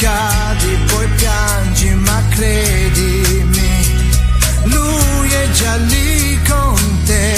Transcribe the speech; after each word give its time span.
cadi, 0.00 0.78
poi 0.86 1.06
piangi, 1.16 1.90
ma 1.94 2.22
credimi, 2.30 4.10
lui 4.64 5.30
è 5.30 5.50
già 5.50 5.76
lì 5.76 6.40
con 6.48 7.02
te. 7.04 7.34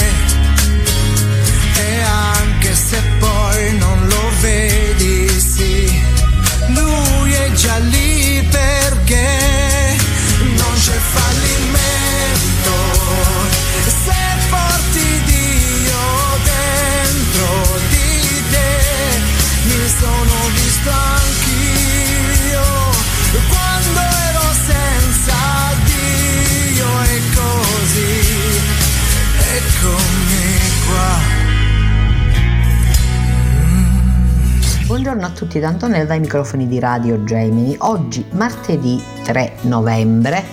E 1.75 2.01
anche 2.01 2.73
se 2.73 3.01
poi 3.19 3.77
non 3.77 4.07
lo 4.07 4.29
vedi, 4.39 5.27
sì, 5.39 6.01
lui 6.69 7.33
è 7.33 7.51
già 7.51 7.77
lì 7.79 8.47
perché 8.49 9.97
non 10.55 10.73
c'è 10.75 10.97
fallimento. 11.15 11.92
Buongiorno 34.93 35.25
a 35.25 35.31
tutti 35.31 35.59
da 35.59 35.69
Antonella 35.69 36.05
dai 36.05 36.19
microfoni 36.19 36.67
di 36.67 36.77
Radio 36.77 37.23
Gemini. 37.23 37.75
Oggi 37.79 38.23
martedì 38.33 39.03
3 39.23 39.61
novembre 39.61 40.43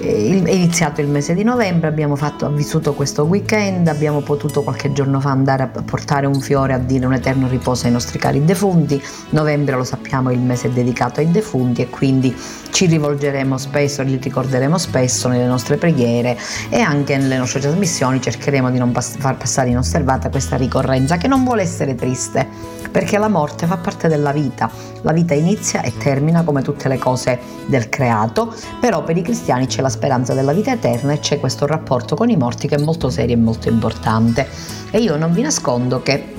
è 0.00 0.50
iniziato 0.52 1.00
il 1.02 1.08
mese 1.08 1.34
di 1.34 1.42
novembre, 1.42 1.88
abbiamo 1.88 2.16
fatto, 2.16 2.50
vissuto 2.50 2.94
questo 2.94 3.24
weekend, 3.24 3.86
abbiamo 3.88 4.20
potuto 4.20 4.62
qualche 4.62 4.92
giorno 4.92 5.20
fa 5.20 5.30
andare 5.30 5.64
a 5.64 5.66
portare 5.66 6.26
un 6.26 6.40
fiore 6.40 6.72
a 6.72 6.78
dire 6.78 7.04
un 7.04 7.12
eterno 7.12 7.46
riposo 7.48 7.86
ai 7.86 7.92
nostri 7.92 8.18
cari 8.18 8.42
defunti. 8.44 9.02
Novembre 9.30 9.76
lo 9.76 9.84
sappiamo 9.84 10.30
è 10.30 10.32
il 10.32 10.40
mese 10.40 10.72
dedicato 10.72 11.20
ai 11.20 11.30
defunti 11.30 11.82
e 11.82 11.90
quindi 11.90 12.34
ci 12.70 12.86
rivolgeremo 12.86 13.58
spesso, 13.58 14.02
li 14.02 14.16
ricorderemo 14.16 14.78
spesso 14.78 15.28
nelle 15.28 15.46
nostre 15.46 15.76
preghiere 15.76 16.36
e 16.70 16.80
anche 16.80 17.18
nelle 17.18 17.36
nostre 17.36 17.60
trasmissioni 17.60 18.22
cercheremo 18.22 18.70
di 18.70 18.78
non 18.78 18.92
pass- 18.92 19.18
far 19.18 19.36
passare 19.36 19.68
inosservata 19.68 20.30
questa 20.30 20.56
ricorrenza 20.56 21.18
che 21.18 21.28
non 21.28 21.44
vuole 21.44 21.62
essere 21.62 21.94
triste 21.94 22.78
perché 22.90 23.18
la 23.18 23.28
morte 23.28 23.66
fa 23.66 23.76
parte 23.76 24.08
della 24.08 24.32
vita. 24.32 24.70
La 25.02 25.12
vita 25.12 25.34
inizia 25.34 25.82
e 25.82 25.96
termina 25.96 26.42
come 26.42 26.62
tutte 26.62 26.88
le 26.88 26.98
cose 26.98 27.38
del 27.66 27.88
creato, 27.88 28.54
però 28.80 29.02
per 29.02 29.16
i 29.16 29.22
cristiani 29.22 29.66
c'è 29.66 29.80
la 29.80 29.88
speranza 29.90 30.32
della 30.32 30.52
vita 30.52 30.72
eterna 30.72 31.12
e 31.12 31.18
c'è 31.18 31.38
questo 31.38 31.66
rapporto 31.66 32.16
con 32.16 32.30
i 32.30 32.36
morti 32.36 32.66
che 32.68 32.76
è 32.76 32.80
molto 32.80 33.10
serio 33.10 33.34
e 33.36 33.38
molto 33.38 33.68
importante. 33.68 34.48
E 34.90 34.98
io 34.98 35.16
non 35.16 35.32
vi 35.32 35.42
nascondo 35.42 36.02
che 36.02 36.38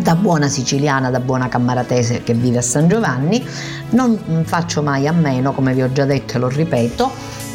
da 0.00 0.14
buona 0.14 0.48
siciliana, 0.48 1.10
da 1.10 1.20
buona 1.20 1.48
cammaratese 1.48 2.22
che 2.22 2.32
vive 2.32 2.58
a 2.58 2.62
San 2.62 2.88
Giovanni, 2.88 3.44
non 3.90 4.42
faccio 4.44 4.82
mai 4.82 5.06
a 5.06 5.12
meno, 5.12 5.52
come 5.52 5.74
vi 5.74 5.82
ho 5.82 5.92
già 5.92 6.04
detto 6.04 6.36
e 6.36 6.38
lo 6.38 6.48
ripeto, 6.48 7.10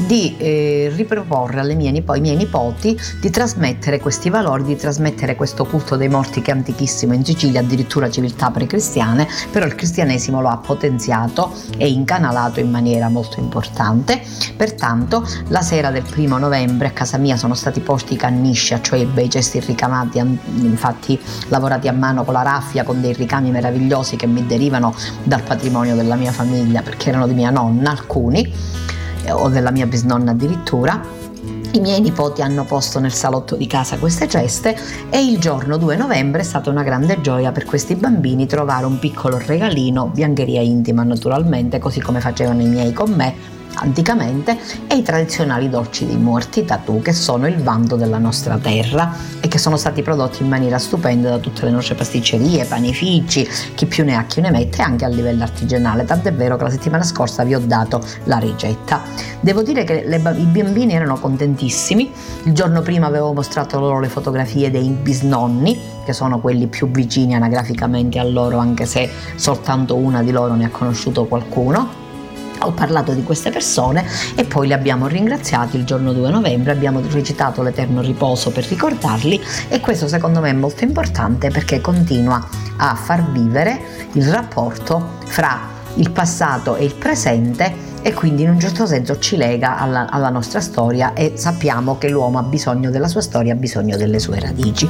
di 0.06 0.36
eh, 0.38 0.92
riproporre 0.96 1.60
alle 1.60 1.74
mie 1.74 1.86
ai 1.88 2.22
miei 2.22 2.36
nipoti 2.36 3.00
di 3.20 3.30
trasmettere 3.30 4.00
questi 4.00 4.30
valori, 4.30 4.64
di 4.64 4.76
trasmettere 4.76 5.36
questo 5.36 5.66
culto 5.66 5.96
dei 5.96 6.10
morti 6.10 6.42
che 6.42 6.52
è 6.52 6.54
antichissimo 6.54 7.14
in 7.14 7.26
Sicilia, 7.26 7.62
addirittura 7.62 8.10
civiltà 8.10 8.52
precristiane, 8.52 9.28
però 9.52 9.66
il 9.66 9.76
cristianesimo 9.76 10.42
lo 10.42 10.50
ha 10.50 10.58
potenziato 10.58 11.54
e 11.78 11.88
incanalato 11.90 12.60
in 12.60 12.70
maniera 12.70 13.10
molto 13.10 13.40
importante. 13.40 14.22
Pertanto 14.56 15.26
la 15.48 15.62
sera 15.62 15.92
del 15.92 16.04
primo 16.04 16.38
novembre 16.38 16.88
a 16.88 16.92
casa 16.92 17.18
mia 17.18 17.38
sono 17.38 17.54
stati 17.54 17.80
posti 17.80 18.14
i 18.14 18.18
canniscia, 18.18 18.82
cioè 18.82 19.06
bei 19.06 19.30
cesti 19.30 19.60
ricamati, 19.60 20.20
infatti 20.20 21.20
lavorati 21.48 21.88
a 21.88 21.94
mano 21.94 22.24
con 22.24 22.34
la 22.34 22.42
raffia, 22.42 22.84
con 22.84 23.02
dei 23.02 23.14
ricami 23.14 23.50
meravigliosi 23.52 24.16
che 24.16 24.28
mi 24.28 24.46
derivano 24.46 24.94
dal 25.24 25.42
patrimonio 25.42 25.96
della 25.96 26.16
mia 26.16 26.32
famiglia, 26.32 26.82
perché 26.82 27.10
erano 27.10 27.28
di 27.28 27.34
mia 27.34 27.50
nonna 27.50 27.92
alcuni 27.92 28.54
o 29.32 29.50
della 29.50 29.72
mia 29.72 29.86
bisnonna 29.86 30.32
addirittura. 30.32 31.02
I 31.72 31.80
miei 31.80 32.02
nipoti 32.02 32.42
hanno 32.42 32.64
posto 32.64 33.00
nel 33.00 33.14
salotto 33.14 33.56
di 33.56 33.68
casa 33.68 33.98
queste 33.98 34.28
ceste 34.28 34.76
e 35.10 35.24
il 35.24 35.38
giorno 35.38 35.78
2 35.78 35.96
novembre 35.98 36.42
è 36.42 36.44
stata 36.44 36.70
una 36.70 36.82
grande 36.82 37.22
gioia 37.22 37.52
per 37.52 37.66
questi 37.66 37.96
bambini 37.96 38.48
trovare 38.48 38.86
un 38.86 39.00
piccolo 39.00 39.38
regalino, 39.46 40.08
biancheria 40.08 40.62
intima 40.62 41.04
naturalmente, 41.04 41.78
così 41.78 42.00
come 42.00 42.20
facevano 42.20 42.62
i 42.62 42.68
miei 42.68 42.94
con 42.94 43.12
me 43.12 43.57
anticamente 43.80 44.58
e 44.88 44.96
i 44.96 45.02
tradizionali 45.02 45.70
dolci 45.70 46.06
dei 46.06 46.18
morti 46.18 46.66
tatù 46.66 47.02
che 47.02 47.14
sono 47.14 47.48
il 47.48 47.62
vanto 47.62 47.96
della 47.96 48.18
nostra 48.18 48.58
terra 48.58 49.14
e 49.40 49.48
che 49.48 49.58
sono 49.58 49.78
stati 49.78 50.02
prodotti 50.02 50.44
in 50.44 50.50
maniera 50.50 50.78
stupenda 50.78 51.30
da 51.30 51.38
tutte 51.38 51.66
le 51.66 51.72
nostre 51.72 51.96
pasticcerie, 51.96 52.66
panifici, 52.66 53.48
chi 53.76 53.86
più 53.86 54.04
ne 54.04 54.16
ha 54.16 54.26
chi 54.26 54.42
ne 54.42 54.52
mette 54.52 54.82
anche 54.82 55.06
a 55.06 55.08
livello 55.08 55.44
artigianale, 55.44 56.06
tant'è 56.06 56.34
vero 56.34 56.58
che 56.58 56.64
la 56.64 56.70
settimana 56.70 57.04
scorsa 57.04 57.44
vi 57.44 57.56
ho 57.56 57.60
dato 57.60 58.02
la 58.26 58.38
ricetta. 58.38 59.02
Devo 59.40 59.62
dire 59.62 59.84
che 59.84 60.04
le, 60.06 60.18
i 60.18 60.46
bambini 60.46 60.94
erano 60.94 61.20
contentissimi, 61.20 62.12
il 62.44 62.54
giorno 62.54 62.82
prima 62.82 63.08
avevo 63.08 63.34
mostrato 63.34 63.80
loro 63.80 64.00
le 64.00 64.10
fotografie 64.10 64.72
dei 64.72 64.90
bisnonni 64.90 65.96
che 66.06 66.14
sono 66.14 66.40
quelli 66.40 66.68
più 66.68 66.90
vicini 66.90 67.36
anagraficamente 67.36 68.18
a 68.18 68.24
loro 68.24 68.60
anche 68.60 68.86
se 68.86 69.10
soltanto 69.36 69.98
una 69.98 70.24
di 70.24 70.32
loro 70.32 70.56
ne 70.56 70.66
ha 70.66 70.70
conosciuto 70.70 71.26
qualcuno 71.26 72.06
ho 72.62 72.72
parlato 72.72 73.14
di 73.14 73.24
queste 73.24 73.50
persone 73.50 74.06
e 74.36 74.44
poi 74.44 74.68
li 74.68 74.74
abbiamo 74.74 75.08
ringraziati 75.08 75.78
il 75.78 75.86
giorno 75.86 76.14
2 76.14 76.30
novembre, 76.30 76.72
abbiamo 76.72 77.02
recitato 77.10 77.62
l'Eterno 77.62 78.02
Riposo 78.02 78.52
per 78.52 78.66
ricordarli 78.66 79.42
e 79.68 79.80
questo 79.80 80.08
secondo 80.08 80.40
me 80.40 80.50
è 80.50 80.54
molto 80.54 80.84
importante 80.84 81.50
perché 81.50 81.82
continua 81.82 82.46
a 82.78 82.96
far 82.96 83.30
vivere 83.32 84.10
il 84.14 84.30
rapporto 84.30 85.18
fra 85.26 85.76
il 85.96 86.12
passato 86.12 86.76
e 86.76 86.86
il 86.86 86.94
presente 86.94 87.87
e 88.08 88.14
quindi 88.14 88.44
in 88.44 88.50
un 88.52 88.58
certo 88.58 88.86
senso 88.86 89.20
ci 89.20 89.36
lega 89.36 89.78
alla, 89.78 90.10
alla, 90.10 90.30
nostra 90.30 90.62
storia 90.62 91.12
e 91.12 91.34
sappiamo 91.36 91.98
che 91.98 92.08
l'uomo 92.08 92.40
ha 92.40 92.44
bisogno 92.44 92.90
della 92.90 93.10
sua 93.10 93.20
storia, 93.20 93.52
ha 93.52 93.58
bisogno 93.58 93.98
delle 93.98 94.18
sue 94.20 94.40
radici. 94.40 94.90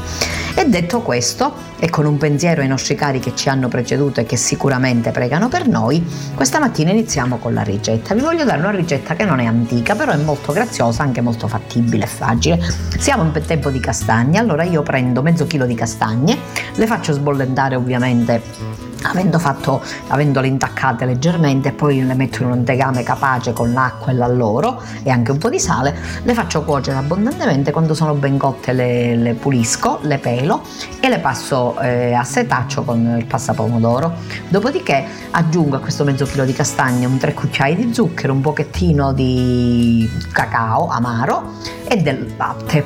E 0.54 0.70
detto 0.70 1.02
questo, 1.02 1.52
e 1.80 1.90
con 1.90 2.06
un 2.06 2.18
pensiero 2.18 2.62
ai 2.62 2.68
nostri 2.68 2.94
cari 2.94 3.18
che 3.18 3.34
ci 3.34 3.50
hanno 3.50 3.70
preceduto 3.70 4.20
e 4.20 4.26
che 4.26 4.38
sicuramente 4.38 5.10
pregano 5.10 5.48
per 5.48 5.68
noi, 5.68 6.06
questa 6.36 6.60
mattina 6.60 6.92
iniziamo 6.92 7.38
con 7.38 7.56
la 7.56 7.64
ricetta. 7.64 8.14
Vi 8.14 8.22
voglio 8.22 8.44
dare 8.44 8.60
una 8.60 8.70
ricetta 8.70 9.16
che 9.16 9.26
non 9.26 9.40
è 9.40 9.46
antica, 9.46 9.96
però 9.96 10.12
è 10.12 10.18
molto 10.18 10.54
graziosa, 10.54 11.02
anche 11.02 11.22
molto 11.22 11.48
fattibile 11.48 12.04
e 12.04 12.08
facile. 12.08 12.60
Siamo 13.00 13.24
in 13.24 13.32
tempo 13.48 13.72
di 13.72 13.80
castagne, 13.80 14.38
allora 14.38 14.62
io 14.62 14.84
prendo 14.84 15.24
mezzo 15.24 15.48
chilo 15.48 15.66
di 15.66 15.74
castagne, 15.74 16.38
le 16.76 16.86
faccio 16.86 17.14
sbollentare 17.14 17.76
ovviamente 17.76 18.87
avendo 19.04 19.40
fatto, 19.40 19.82
avendole 20.08 20.48
intaccate 20.48 21.06
leggermente, 21.06 21.72
poi 21.72 22.06
le 22.06 22.14
metto 22.14 22.44
in 22.44 22.52
un 22.52 22.64
tegame 22.64 23.04
capace 23.04 23.54
con 23.54 23.74
l'acqua 23.74 24.12
e 24.12 24.16
l'alloro 24.16 24.82
e 25.04 25.10
anche 25.10 25.32
un 25.32 25.38
po' 25.38 25.50
di 25.50 25.60
sale, 25.60 25.96
le 26.24 26.34
faccio 26.34 26.64
cuocere 26.64 26.98
abbondantemente, 26.98 27.72
quando 27.72 27.94
sono 27.94 28.14
ben 28.14 28.38
cotte 28.38 28.74
le, 28.74 29.16
le 29.16 29.34
pulisco, 29.34 30.00
le 30.02 30.18
pelo 30.18 30.62
e 31.00 31.10
le 31.10 31.20
passo 31.20 31.80
eh, 31.80 32.14
a 32.14 32.24
setaccio 32.24 32.84
con 32.84 33.16
il 33.18 33.26
passapomodoro. 33.26 34.14
Dopodiché 34.50 35.06
aggiungo 35.32 35.78
a 35.78 35.80
questo 35.80 36.04
mezzo 36.04 36.26
chilo 36.26 36.46
di 36.46 36.54
castagne 36.54 37.06
un 37.06 37.18
3 37.18 37.34
cucchiai 37.34 37.76
di 37.76 37.94
zucchero, 37.94 38.34
un 38.34 38.42
pochettino 38.42 39.14
di 39.14 40.10
cacao 40.32 40.88
amaro 40.88 41.54
e 41.88 41.98
del 41.98 42.34
latte. 42.38 42.86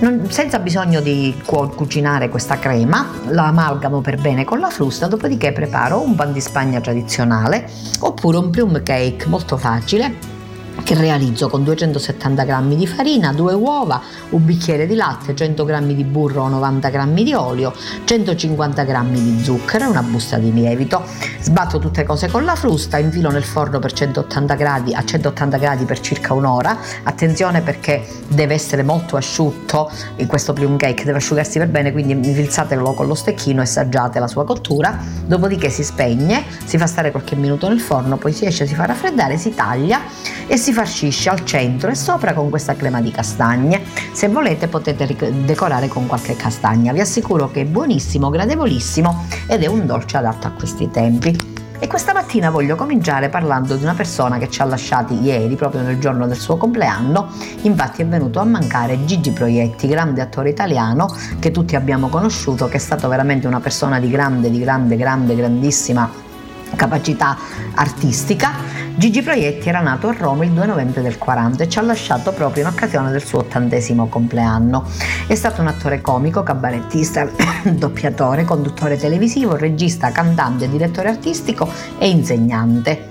Non, 0.00 0.30
senza 0.30 0.58
bisogno 0.58 1.00
di 1.00 1.38
cucinare 1.44 2.30
questa 2.30 2.58
crema, 2.58 3.06
la 3.28 3.48
amalgamo 3.48 4.00
per 4.00 4.18
bene 4.18 4.44
con 4.44 4.58
la 4.58 4.70
frusta, 4.70 5.06
dopodiché 5.06 5.52
preparo 5.52 6.00
un 6.00 6.14
pan 6.14 6.32
di 6.32 6.40
spagna 6.40 6.80
tradizionale 6.80 7.68
oppure 8.00 8.38
un 8.38 8.48
plum 8.48 8.82
cake 8.82 9.26
molto 9.26 9.58
facile 9.58 10.38
che 10.82 10.94
realizzo 10.94 11.48
con 11.48 11.64
270 11.64 12.44
g 12.44 12.74
di 12.74 12.86
farina, 12.86 13.32
2 13.32 13.54
uova, 13.54 14.00
un 14.30 14.44
bicchiere 14.44 14.86
di 14.86 14.94
latte, 14.94 15.34
100 15.34 15.64
g 15.64 15.80
di 15.94 16.04
burro 16.04 16.42
o 16.42 16.48
90 16.48 16.90
g 16.90 17.22
di 17.22 17.34
olio, 17.34 17.72
150 18.04 18.84
g 18.84 19.02
di 19.10 19.42
zucchero 19.42 19.84
e 19.84 19.88
una 19.88 20.02
busta 20.02 20.38
di 20.38 20.52
lievito. 20.52 21.02
Sbatto 21.40 21.78
tutte 21.78 22.04
cose 22.04 22.28
con 22.28 22.44
la 22.44 22.54
frusta, 22.54 22.98
infilo 22.98 23.30
nel 23.30 23.44
forno 23.44 23.78
per 23.78 23.92
180 23.92 24.54
gradi, 24.54 24.94
a 24.94 25.04
180 25.04 25.56
gradi 25.56 25.84
per 25.84 26.00
circa 26.00 26.34
un'ora. 26.34 26.78
Attenzione 27.02 27.60
perché 27.60 28.06
deve 28.28 28.54
essere 28.54 28.82
molto 28.82 29.16
asciutto 29.16 29.90
questo 30.26 30.52
plum 30.52 30.76
cake, 30.76 31.04
deve 31.04 31.18
asciugarsi 31.18 31.58
per 31.58 31.68
bene, 31.68 31.92
quindi 31.92 32.12
infilzatelo 32.12 32.94
con 32.94 33.06
lo 33.06 33.14
stecchino 33.14 33.60
e 33.60 33.64
assaggiate 33.64 34.18
la 34.18 34.28
sua 34.28 34.44
cottura. 34.44 34.98
Dopodiché 35.26 35.70
si 35.70 35.82
spegne, 35.82 36.44
si 36.64 36.78
fa 36.78 36.86
stare 36.86 37.10
qualche 37.10 37.36
minuto 37.36 37.68
nel 37.68 37.80
forno, 37.80 38.16
poi 38.16 38.32
si 38.32 38.44
esce, 38.46 38.66
si 38.66 38.74
fa 38.74 38.86
raffreddare, 38.86 39.36
si 39.36 39.54
taglia 39.54 40.00
e 40.46 40.56
si 40.56 40.69
farcisce 40.72 41.28
al 41.28 41.44
centro 41.44 41.90
e 41.90 41.94
sopra 41.94 42.32
con 42.32 42.50
questa 42.50 42.74
crema 42.74 43.00
di 43.00 43.10
castagne. 43.10 43.82
Se 44.12 44.28
volete 44.28 44.68
potete 44.68 45.06
decorare 45.44 45.88
con 45.88 46.06
qualche 46.06 46.36
castagna. 46.36 46.92
Vi 46.92 47.00
assicuro 47.00 47.50
che 47.50 47.62
è 47.62 47.64
buonissimo, 47.64 48.30
gradevolissimo 48.30 49.26
ed 49.46 49.62
è 49.62 49.66
un 49.66 49.86
dolce 49.86 50.16
adatto 50.16 50.46
a 50.46 50.50
questi 50.50 50.90
tempi. 50.90 51.58
E 51.82 51.86
questa 51.86 52.12
mattina 52.12 52.50
voglio 52.50 52.76
cominciare 52.76 53.30
parlando 53.30 53.74
di 53.74 53.82
una 53.84 53.94
persona 53.94 54.36
che 54.36 54.50
ci 54.50 54.60
ha 54.60 54.66
lasciati 54.66 55.18
ieri, 55.22 55.54
proprio 55.54 55.80
nel 55.80 55.98
giorno 55.98 56.26
del 56.26 56.36
suo 56.36 56.58
compleanno. 56.58 57.28
Infatti 57.62 58.02
è 58.02 58.06
venuto 58.06 58.38
a 58.38 58.44
mancare 58.44 59.02
Gigi 59.06 59.30
Proietti, 59.30 59.88
grande 59.88 60.20
attore 60.20 60.50
italiano 60.50 61.10
che 61.38 61.50
tutti 61.50 61.76
abbiamo 61.76 62.08
conosciuto, 62.08 62.68
che 62.68 62.76
è 62.76 62.80
stato 62.80 63.08
veramente 63.08 63.46
una 63.46 63.60
persona 63.60 63.98
di 63.98 64.10
grande, 64.10 64.50
di 64.50 64.58
grande, 64.58 64.96
grande, 64.96 65.34
grandissima 65.34 66.28
capacità 66.76 67.36
artistica. 67.74 68.69
Gigi 68.96 69.22
Proietti 69.22 69.68
era 69.68 69.80
nato 69.80 70.08
a 70.08 70.12
Roma 70.12 70.44
il 70.44 70.50
2 70.50 70.66
novembre 70.66 71.00
del 71.00 71.16
40 71.16 71.64
e 71.64 71.68
ci 71.68 71.78
ha 71.78 71.82
lasciato 71.82 72.32
proprio 72.32 72.64
in 72.64 72.68
occasione 72.68 73.10
del 73.10 73.24
suo 73.24 73.38
ottantesimo 73.38 74.08
compleanno. 74.08 74.84
È 75.26 75.34
stato 75.34 75.62
un 75.62 75.68
attore 75.68 76.00
comico, 76.00 76.42
cabarettista, 76.42 77.26
doppiatore, 77.64 78.44
conduttore 78.44 78.98
televisivo, 78.98 79.56
regista, 79.56 80.12
cantante, 80.12 80.68
direttore 80.68 81.08
artistico 81.08 81.68
e 81.98 82.08
insegnante. 82.08 83.08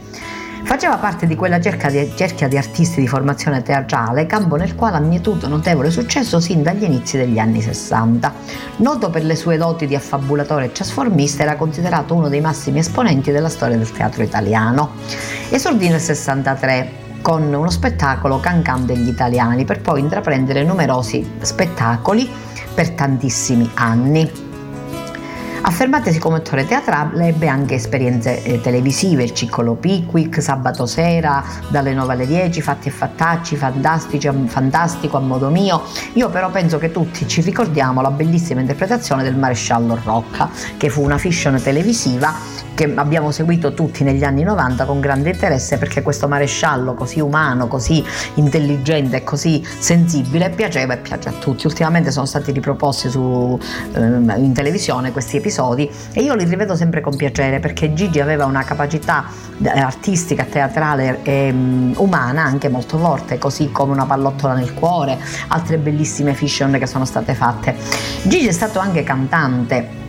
Faceva 0.69 0.97
parte 0.97 1.25
di 1.25 1.35
quella 1.35 1.59
cerchia 1.59 1.89
di, 1.89 2.11
cerchia 2.13 2.47
di, 2.47 2.55
artisti 2.55 3.01
di 3.01 3.07
formazione 3.07 3.63
teatrale, 3.63 4.27
campo 4.27 4.55
nel 4.55 4.75
quale 4.75 4.97
ha 4.97 4.99
mietuto 4.99 5.47
notevole 5.47 5.89
successo 5.89 6.39
sin 6.39 6.61
dagli 6.61 6.83
inizi 6.83 7.17
degli 7.17 7.39
anni 7.39 7.59
60. 7.59 8.31
Noto 8.75 9.09
per 9.09 9.23
le 9.23 9.35
sue 9.35 9.57
doti 9.57 9.87
di 9.87 9.95
affabulatore 9.95 10.65
e 10.65 10.71
trasformista, 10.71 11.41
era 11.41 11.55
considerato 11.55 12.13
uno 12.13 12.29
dei 12.29 12.39
massimi 12.39 12.77
esponenti 12.77 13.31
della 13.31 13.49
storia 13.49 13.77
del 13.77 13.91
teatro 13.91 14.21
italiano. 14.21 14.91
Esordì 15.49 15.89
nel 15.89 15.99
63 15.99 16.91
con 17.23 17.51
uno 17.51 17.71
spettacolo 17.71 18.39
Cancan 18.39 18.85
degli 18.85 19.07
italiani, 19.07 19.65
per 19.65 19.81
poi 19.81 20.01
intraprendere 20.01 20.63
numerosi 20.63 21.27
spettacoli 21.41 22.29
per 22.75 22.91
tantissimi 22.91 23.67
anni. 23.73 24.48
Affermatesi 25.69 26.17
come 26.17 26.37
attore 26.37 26.65
teatrale, 26.65 27.27
ebbe 27.27 27.47
anche 27.47 27.75
esperienze 27.75 28.41
eh, 28.41 28.59
televisive, 28.59 29.21
il 29.21 29.33
Ciccolo 29.33 29.75
Pickwick, 29.75 30.41
Sabato 30.41 30.87
Sera, 30.87 31.43
dalle 31.67 31.93
9 31.93 32.13
alle 32.13 32.25
10, 32.25 32.59
Fatti 32.59 32.87
e 32.87 32.91
Fattacci, 32.91 33.55
Fantastici, 33.55 34.27
Fantastico 34.47 35.17
a 35.17 35.19
modo 35.19 35.51
mio. 35.51 35.83
Io 36.13 36.29
però 36.29 36.49
penso 36.49 36.79
che 36.79 36.89
tutti 36.91 37.27
ci 37.27 37.41
ricordiamo 37.41 38.01
la 38.01 38.09
bellissima 38.09 38.61
interpretazione 38.61 39.21
del 39.21 39.35
Maresciallo 39.35 39.99
Rocca, 40.03 40.49
che 40.75 40.89
fu 40.89 41.03
una 41.03 41.19
fiction 41.19 41.61
televisiva 41.61 42.33
che 42.79 42.89
abbiamo 42.95 43.31
seguito 43.31 43.73
tutti 43.73 44.05
negli 44.05 44.23
anni 44.23 44.43
90 44.43 44.85
con 44.85 45.01
grande 45.01 45.31
interesse 45.31 45.77
perché 45.77 46.01
questo 46.01 46.29
maresciallo 46.29 46.93
così 46.93 47.19
umano, 47.19 47.67
così 47.67 48.01
intelligente 48.35 49.17
e 49.17 49.23
così 49.25 49.61
sensibile 49.65 50.49
piaceva 50.49 50.93
e 50.93 50.97
piace 50.99 51.27
a 51.27 51.33
tutti. 51.33 51.67
Ultimamente 51.67 52.09
sono 52.09 52.25
stati 52.25 52.53
riproposti 52.53 53.09
su, 53.09 53.59
eh, 53.91 53.99
in 53.99 54.53
televisione 54.53 55.11
questi 55.11 55.35
episodi 55.35 55.91
e 56.13 56.21
io 56.21 56.35
li 56.35 56.45
rivedo 56.45 56.73
sempre 56.73 57.01
con 57.01 57.17
piacere 57.17 57.59
perché 57.59 57.93
Gigi 57.93 58.21
aveva 58.21 58.45
una 58.45 58.63
capacità 58.63 59.25
eh, 59.61 59.67
artistica, 59.67 60.45
teatrale 60.45 61.19
e 61.23 61.49
um, 61.49 61.93
umana 61.97 62.43
anche 62.43 62.69
molto 62.69 62.97
forte, 62.97 63.37
così 63.37 63.73
come 63.73 63.91
una 63.91 64.05
pallottola 64.05 64.53
nel 64.53 64.73
cuore, 64.73 65.17
altre 65.49 65.79
bellissime 65.79 66.33
fiction 66.33 66.71
che 66.79 66.87
sono 66.87 67.03
state 67.03 67.33
fatte. 67.33 67.75
Gigi 68.21 68.47
è 68.47 68.53
stato 68.53 68.79
anche 68.79 69.03
cantante 69.03 70.07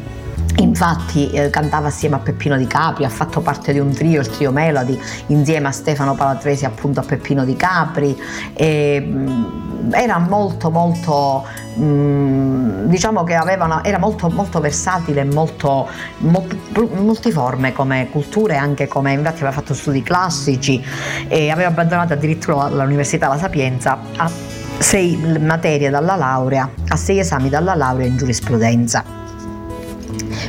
Infatti 0.58 1.30
eh, 1.30 1.50
cantava 1.50 1.88
assieme 1.88 2.16
a 2.16 2.18
Peppino 2.18 2.56
Di 2.56 2.66
Capri, 2.66 3.04
ha 3.04 3.08
fatto 3.08 3.40
parte 3.40 3.72
di 3.72 3.78
un 3.78 3.92
trio, 3.92 4.20
il 4.20 4.28
trio 4.28 4.52
Melody, 4.52 4.98
insieme 5.26 5.68
a 5.68 5.72
Stefano 5.72 6.14
Palatresi 6.14 6.64
appunto 6.64 7.00
a 7.00 7.02
Peppino 7.02 7.44
Di 7.44 7.56
Capri. 7.56 8.16
E, 8.54 9.00
mh, 9.00 9.30
mm, 9.30 9.92
era 9.92 10.18
molto 10.18 10.70
molto 10.70 11.46
mh, 11.74 11.82
mm, 11.82 12.84
diciamo 12.86 13.24
che 13.24 13.36
una, 13.36 13.82
era 13.84 13.98
molto, 13.98 14.28
molto 14.28 14.60
versatile, 14.60 15.24
molto, 15.24 15.88
molto, 16.18 16.56
multiforme 16.92 17.72
come 17.72 18.08
culture, 18.10 18.56
anche 18.56 18.88
come 18.88 19.12
infatti 19.12 19.36
aveva 19.36 19.52
fatto 19.52 19.74
studi 19.74 20.02
classici 20.02 20.82
e 21.28 21.50
aveva 21.50 21.68
abbandonato 21.68 22.12
addirittura 22.12 22.68
l'Università 22.68 23.28
La 23.28 23.38
Sapienza 23.38 23.98
a 24.16 24.30
sei 24.78 25.16
materie 25.38 25.90
dalla 25.90 26.16
laurea, 26.16 26.68
a 26.88 26.96
sei 26.96 27.18
esami 27.18 27.48
dalla 27.48 27.74
laurea 27.74 28.06
in 28.06 28.16
giurisprudenza. 28.16 29.19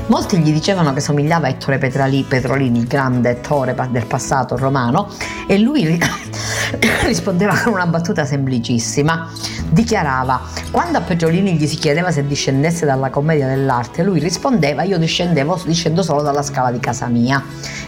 Molti 0.07 0.39
gli 0.39 0.51
dicevano 0.51 0.93
che 0.93 0.99
somigliava 0.99 1.47
a 1.47 1.49
Ettore 1.49 1.77
Petrolini, 1.77 2.79
il 2.79 2.87
grande 2.87 3.29
attore 3.29 3.75
del 3.91 4.05
passato 4.05 4.57
romano, 4.57 5.07
e 5.47 5.57
lui 5.57 5.99
rispondeva 7.05 7.57
con 7.57 7.73
una 7.73 7.85
battuta 7.85 8.25
semplicissima. 8.25 9.29
Dichiarava, 9.69 10.41
quando 10.69 10.97
a 10.97 11.01
Petrolini 11.01 11.55
gli 11.55 11.65
si 11.65 11.77
chiedeva 11.77 12.11
se 12.11 12.25
discendesse 12.25 12.85
dalla 12.85 13.09
commedia 13.09 13.47
dell'arte, 13.47 14.03
lui 14.03 14.19
rispondeva 14.19 14.83
io 14.83 14.97
discendevo, 14.97 15.61
discendo 15.65 16.03
solo 16.03 16.21
dalla 16.21 16.43
scala 16.43 16.71
di 16.71 16.79
casa 16.79 17.07
mia. 17.07 17.41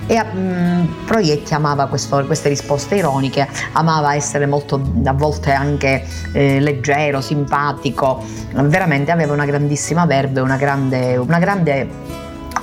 E 0.06 0.21
mh, 0.21 0.38
mm, 0.38 1.06
Proietti 1.06 1.54
amava 1.54 1.88
questo, 1.88 2.25
queste 2.25 2.50
risposte 2.50 2.95
ironiche, 2.95 3.48
amava 3.74 4.15
essere 4.15 4.45
molto 4.45 4.81
a 5.04 5.13
volte 5.13 5.51
anche 5.51 6.06
eh, 6.31 6.60
leggero, 6.60 7.19
simpatico, 7.19 8.24
veramente 8.54 9.12
aveva 9.12 9.33
una 9.33 9.45
grandissima 9.45 10.06
verve, 10.06 10.39
una 10.42 10.57
grande, 10.57 11.18
una 11.18 11.39
grande 11.39 12.02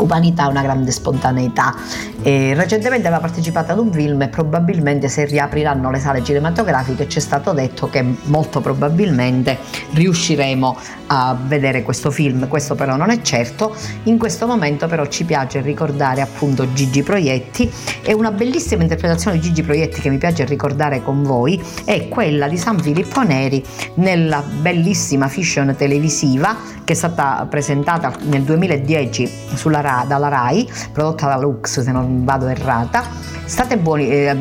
umanità, 0.01 0.49
una 0.49 0.63
grande 0.63 0.91
spontaneità. 0.91 1.75
E 2.23 2.55
recentemente 2.55 3.07
aveva 3.07 3.21
partecipato 3.21 3.73
ad 3.73 3.79
un 3.79 3.93
film 3.93 4.23
e 4.23 4.29
probabilmente 4.29 5.09
se 5.09 5.25
riapriranno 5.25 5.91
le 5.91 5.99
sale 5.99 6.23
cinematografiche 6.23 7.09
ci 7.09 7.19
è 7.19 7.21
stato 7.21 7.53
detto 7.53 7.89
che 7.89 8.05
molto 8.25 8.61
probabilmente 8.61 9.59
riusciremo 9.93 10.77
a 11.07 11.37
vedere 11.47 11.83
questo 11.83 12.11
film, 12.11 12.47
questo 12.49 12.75
però 12.75 12.97
non 12.97 13.11
è 13.11 13.21
certo. 13.23 13.75
In 14.05 14.19
questo 14.19 14.47
momento 14.47 14.87
però 14.87 15.07
ci 15.07 15.25
piace 15.25 15.61
ricordare 15.61 16.21
appunto 16.21 16.73
Gigi 16.73 17.03
Proietti 17.03 17.71
e 18.03 18.13
una 18.13 18.31
bellissima 18.31 18.83
interpretazione 18.83 19.39
di 19.39 19.43
Gigi 19.43 19.63
Proietti 19.63 20.01
che 20.01 20.11
mi 20.11 20.19
piace 20.19 20.45
ricordare 20.45 21.03
con 21.03 21.23
voi 21.23 21.61
è 21.85 22.09
quella 22.09 22.49
di 22.49 22.57
San 22.57 22.79
Filippo 22.79 23.23
Neri 23.23 23.65
nella 23.95 24.43
bellissima 24.43 25.29
fiction 25.29 25.75
televisiva 25.77 26.57
che 26.85 26.93
è 26.93 26.97
stata 26.97 27.47
presentata 27.49 28.13
nel 28.23 28.43
2010 28.43 29.31
sulla 29.55 29.81
Dalla 30.07 30.29
Rai, 30.29 30.71
prodotta 30.93 31.27
da 31.27 31.37
Lux 31.37 31.81
se 31.81 31.93
non 31.93 32.25
vado 32.25 32.47
errata. 32.47 33.05
State 33.45 33.77
buoni, 33.79 34.09
eh, 34.09 34.35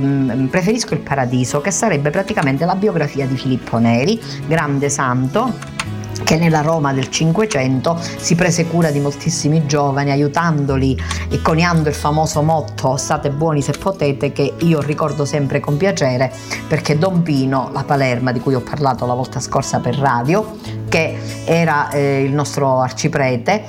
preferisco 0.50 0.94
il 0.94 1.00
Paradiso, 1.00 1.62
che 1.62 1.72
sarebbe 1.72 2.12
praticamente 2.12 2.66
la 2.66 2.75
biografia 2.75 3.25
di 3.25 3.36
Filippo 3.36 3.77
Neri, 3.77 4.22
grande 4.48 4.89
santo 4.89 5.77
che 6.24 6.38
nella 6.38 6.62
Roma 6.62 6.94
del 6.94 7.10
Cinquecento 7.10 7.98
si 8.00 8.36
prese 8.36 8.68
cura 8.68 8.91
di 8.91 9.00
moltissimi 9.00 9.65
giovani 9.65 10.12
aiutandoli 10.12 10.98
e 11.29 11.41
coniando 11.41 11.89
il 11.89 11.96
famoso 11.96 12.41
motto 12.41 12.98
state 12.98 13.29
buoni 13.32 13.62
se 13.62 13.74
potete 13.79 14.32
che 14.32 14.53
io 14.60 14.82
ricordo 14.82 15.25
sempre 15.25 15.60
con 15.60 15.77
piacere 15.77 16.32
perché 16.68 16.98
Don 16.98 17.24
Pino, 17.24 17.70
la 17.74 17.84
Palerma 17.84 18.32
di 18.32 18.39
cui 18.39 18.53
ho 18.53 18.62
parlato 18.62 19.06
la 19.06 19.13
volta 19.13 19.39
scorsa 19.39 19.79
per 19.79 19.96
radio, 19.96 20.58
che 20.88 21.18
era 21.46 21.89
eh, 21.89 22.24
il 22.24 22.34
nostro 22.34 22.79
arciprete, 22.82 23.65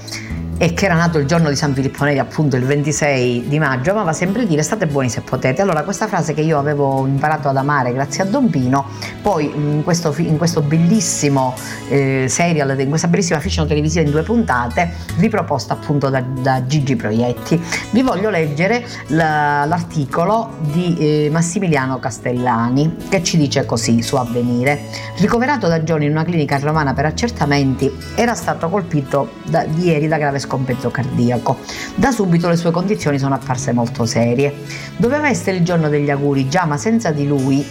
e 0.63 0.75
che 0.75 0.85
era 0.85 0.95
nato 0.95 1.17
il 1.17 1.25
giorno 1.25 1.49
di 1.49 1.57
San 1.57 1.73
Filippo 1.73 2.05
Neri, 2.05 2.19
appunto 2.19 2.55
il 2.55 2.65
26 2.65 3.49
di 3.49 3.59
maggio, 3.59 3.93
amava 3.93 4.13
sempre 4.13 4.47
dire 4.47 4.63
state 4.63 4.87
buoni 4.87 5.09
se 5.09 5.23
potete. 5.23 5.63
Allora 5.63 5.85
questa 5.85 6.07
frase 6.07 6.35
che 6.35 6.43
io 6.43 6.59
avevo 6.59 7.07
imparato 7.07 7.49
ad 7.49 7.57
amare 7.57 7.95
grazie 7.95 8.25
a 8.25 8.27
Don 8.27 8.51
Pino, 8.51 8.85
poi 9.23 9.51
in 9.55 9.81
questo, 9.83 10.15
in 10.19 10.37
questo 10.37 10.61
bellissimo 10.61 11.55
eh, 11.89 12.27
serial, 12.29 12.79
in 12.79 12.91
questa 12.91 13.09
bellissima 13.09 13.41
fiction 13.41 13.67
televisiva 13.67 14.05
in 14.05 14.11
due 14.11 14.23
puntate, 14.23 14.93
riproposta 15.17 15.73
appunto 15.73 16.11
da, 16.11 16.21
da 16.21 16.67
Gigi 16.67 16.95
Proietti. 16.95 17.59
Vi 17.93 18.03
voglio 18.03 18.29
leggere 18.29 18.85
la, 19.07 19.65
l'articolo 19.65 20.57
di 20.59 20.95
eh, 20.99 21.29
Massimiliano 21.31 21.99
Castellani 21.99 22.97
che 23.09 23.23
ci 23.23 23.39
dice 23.39 23.65
così 23.65 24.03
su 24.03 24.17
Avvenire. 24.17 24.83
Ricoverato 25.17 25.69
da 25.69 25.83
giorni 25.83 26.05
in 26.05 26.11
una 26.11 26.25
clinica 26.25 26.59
romana 26.59 26.93
per 26.93 27.07
accertamenti, 27.07 27.91
era 28.15 28.35
stato 28.35 28.69
colpito 28.69 29.37
da, 29.47 29.65
ieri 29.79 30.07
da 30.07 30.19
grave 30.19 30.39
scompenso 30.51 30.91
cardiaco. 30.91 31.59
Da 31.95 32.11
subito 32.11 32.49
le 32.49 32.57
sue 32.57 32.73
condizioni 32.73 33.21
sono 33.21 33.35
apparse 33.35 33.73
molto 33.73 34.05
serie. 34.05 34.53
Doveva 34.97 35.29
essere 35.29 35.59
il 35.59 35.65
giorno 35.65 35.89
degli 35.89 36.11
auguri 36.11 36.49
già, 36.49 36.65
ma 36.65 36.77
senza 36.77 37.13
di 37.13 37.27
lui 37.27 37.65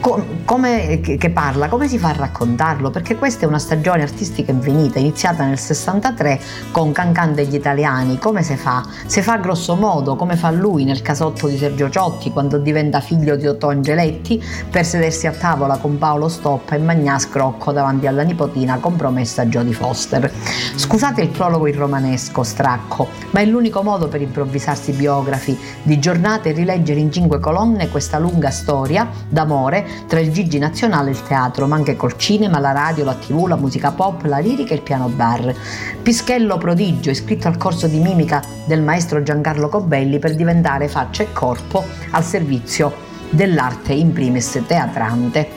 come, 0.00 1.00
che 1.00 1.30
parla, 1.30 1.68
come 1.68 1.88
si 1.88 1.98
fa 1.98 2.08
a 2.08 2.12
raccontarlo? 2.12 2.90
Perché 2.90 3.16
questa 3.16 3.44
è 3.44 3.48
una 3.48 3.58
stagione 3.58 4.02
artistica 4.02 4.50
infinita, 4.50 4.98
iniziata 4.98 5.44
nel 5.44 5.58
63 5.58 6.40
con 6.70 6.92
Cancan 6.92 7.34
degli 7.34 7.54
italiani, 7.54 8.18
come 8.18 8.42
si 8.42 8.56
fa? 8.56 8.86
Si 9.06 9.20
fa 9.22 9.36
grosso 9.36 9.76
modo, 9.76 10.16
come 10.16 10.36
fa 10.36 10.50
lui 10.50 10.84
nel 10.84 11.02
casotto 11.02 11.48
di 11.48 11.56
Sergio 11.56 11.90
Ciotti 11.90 12.30
quando 12.30 12.58
diventa 12.58 13.00
figlio 13.00 13.36
di 13.36 13.46
Otto 13.46 13.68
Angeletti 13.68 14.42
per 14.70 14.84
sedersi 14.84 15.26
a 15.26 15.32
tavola 15.32 15.76
con 15.78 15.98
Paolo 15.98 16.28
Stoppa 16.28 16.74
e 16.74 16.78
Magnà 16.78 17.18
Scrocco 17.18 17.72
davanti 17.72 18.06
alla 18.06 18.22
nipotina 18.22 18.78
compromessa 18.78 19.46
Jodie 19.46 19.74
Foster. 19.74 20.30
Scusate 20.74 21.22
il 21.22 21.28
prologo 21.28 21.66
in 21.66 21.76
romanesco, 21.76 22.42
stracco, 22.42 23.08
ma 23.30 23.40
è 23.40 23.44
l'unico 23.44 23.82
modo 23.82 24.08
per 24.08 24.20
improvvisarsi 24.20 24.92
biografi 24.92 25.58
di 25.82 25.98
giornate 25.98 26.50
e 26.50 26.52
rileggere 26.52 27.00
in 27.00 27.12
cinque 27.12 27.40
colonne 27.40 27.88
questa 27.88 28.18
lunga 28.18 28.50
storia 28.50 29.08
d'amore 29.28 29.86
tra 30.06 30.20
il 30.20 30.32
Gigi 30.32 30.58
nazionale 30.58 31.10
e 31.10 31.12
il 31.12 31.22
teatro, 31.22 31.66
ma 31.66 31.76
anche 31.76 31.96
col 31.96 32.16
cinema, 32.16 32.58
la 32.58 32.72
radio, 32.72 33.04
la 33.04 33.14
tv, 33.14 33.46
la 33.46 33.56
musica 33.56 33.90
pop, 33.90 34.22
la 34.24 34.38
lirica 34.38 34.72
e 34.72 34.76
il 34.76 34.82
piano 34.82 35.08
bar. 35.08 35.54
Pischello 36.02 36.58
prodigio, 36.58 37.10
iscritto 37.10 37.48
al 37.48 37.56
corso 37.56 37.86
di 37.86 37.98
mimica 37.98 38.42
del 38.64 38.82
maestro 38.82 39.22
Giancarlo 39.22 39.68
Cobelli 39.68 40.18
per 40.18 40.34
diventare 40.34 40.88
faccia 40.88 41.22
e 41.22 41.32
corpo 41.32 41.84
al 42.10 42.24
servizio 42.24 43.06
dell'arte 43.30 43.92
in 43.92 44.12
primis 44.12 44.62
teatrante. 44.66 45.48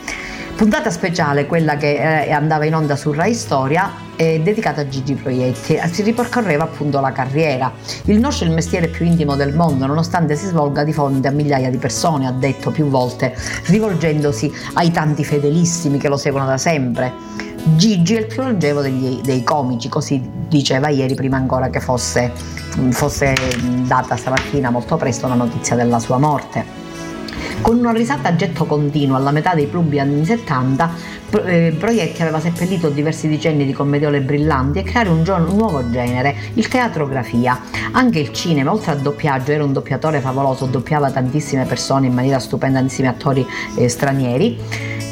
Puntata 0.55 0.91
speciale, 0.91 1.47
quella 1.47 1.75
che 1.75 2.25
eh, 2.25 2.31
andava 2.31 2.65
in 2.65 2.75
onda 2.75 2.95
su 2.95 3.11
Rai 3.11 3.33
Storia, 3.33 3.91
è 4.21 4.39
dedicata 4.39 4.81
a 4.81 4.87
Gigi 4.87 5.15
Proietti. 5.15 5.79
Si 5.91 6.03
ripercorreva 6.03 6.63
appunto 6.63 6.99
la 6.99 7.11
carriera. 7.11 7.71
Il 8.05 8.19
nostro 8.19 8.45
è 8.45 8.49
il 8.49 8.53
mestiere 8.53 8.87
più 8.87 9.03
intimo 9.03 9.35
del 9.35 9.55
mondo, 9.55 9.87
nonostante 9.87 10.35
si 10.35 10.45
svolga 10.45 10.83
di 10.83 10.93
fronte 10.93 11.27
a 11.27 11.31
migliaia 11.31 11.71
di 11.71 11.77
persone, 11.77 12.27
ha 12.27 12.31
detto 12.31 12.69
più 12.69 12.85
volte, 12.85 13.35
rivolgendosi 13.65 14.51
ai 14.73 14.91
tanti 14.91 15.23
fedelissimi 15.23 15.97
che 15.97 16.07
lo 16.07 16.17
seguono 16.17 16.45
da 16.45 16.57
sempre. 16.57 17.11
Gigi 17.75 18.15
è 18.15 18.19
il 18.19 18.27
più 18.27 18.43
longevo 18.43 18.81
degli, 18.81 19.21
dei 19.21 19.43
comici, 19.43 19.89
così 19.89 20.21
diceva 20.47 20.89
ieri 20.89 21.15
prima 21.15 21.37
ancora 21.37 21.69
che 21.69 21.79
fosse, 21.79 22.31
fosse 22.89 23.33
data 23.87 24.15
stamattina 24.15 24.69
molto 24.69 24.97
presto 24.97 25.27
la 25.27 25.35
notizia 25.35 25.75
della 25.75 25.99
sua 25.99 26.17
morte. 26.17 26.80
Con 27.61 27.77
una 27.77 27.91
risata 27.91 28.29
a 28.29 28.35
getto 28.35 28.65
continuo 28.65 29.15
alla 29.15 29.31
metà 29.31 29.53
dei 29.53 29.67
plubi 29.67 29.99
anni 29.99 30.25
70, 30.25 30.91
eh, 31.45 31.75
Proietti 31.77 32.21
aveva 32.21 32.39
seppellito 32.39 32.89
diversi 32.89 33.27
decenni 33.27 33.65
di 33.65 33.71
commediole 33.71 34.21
brillanti 34.21 34.79
e 34.79 34.83
creare 34.83 35.09
un, 35.09 35.23
un, 35.25 35.55
nuovo 35.55 35.89
genere, 35.89 36.35
il 36.55 36.67
teatrografia. 36.67 37.59
Anche 37.91 38.19
il 38.19 38.31
cinema, 38.31 38.71
oltre 38.71 38.91
al 38.91 38.99
doppiaggio, 38.99 39.51
era 39.51 39.63
un 39.63 39.73
doppiatore 39.73 40.19
favoloso, 40.19 40.65
doppiava 40.65 41.11
tantissime 41.11 41.65
persone 41.65 42.07
in 42.07 42.13
maniera 42.13 42.39
stupenda, 42.39 42.79
tantissimi 42.79 43.07
attori 43.07 43.45
eh, 43.75 43.87
stranieri. 43.87 44.57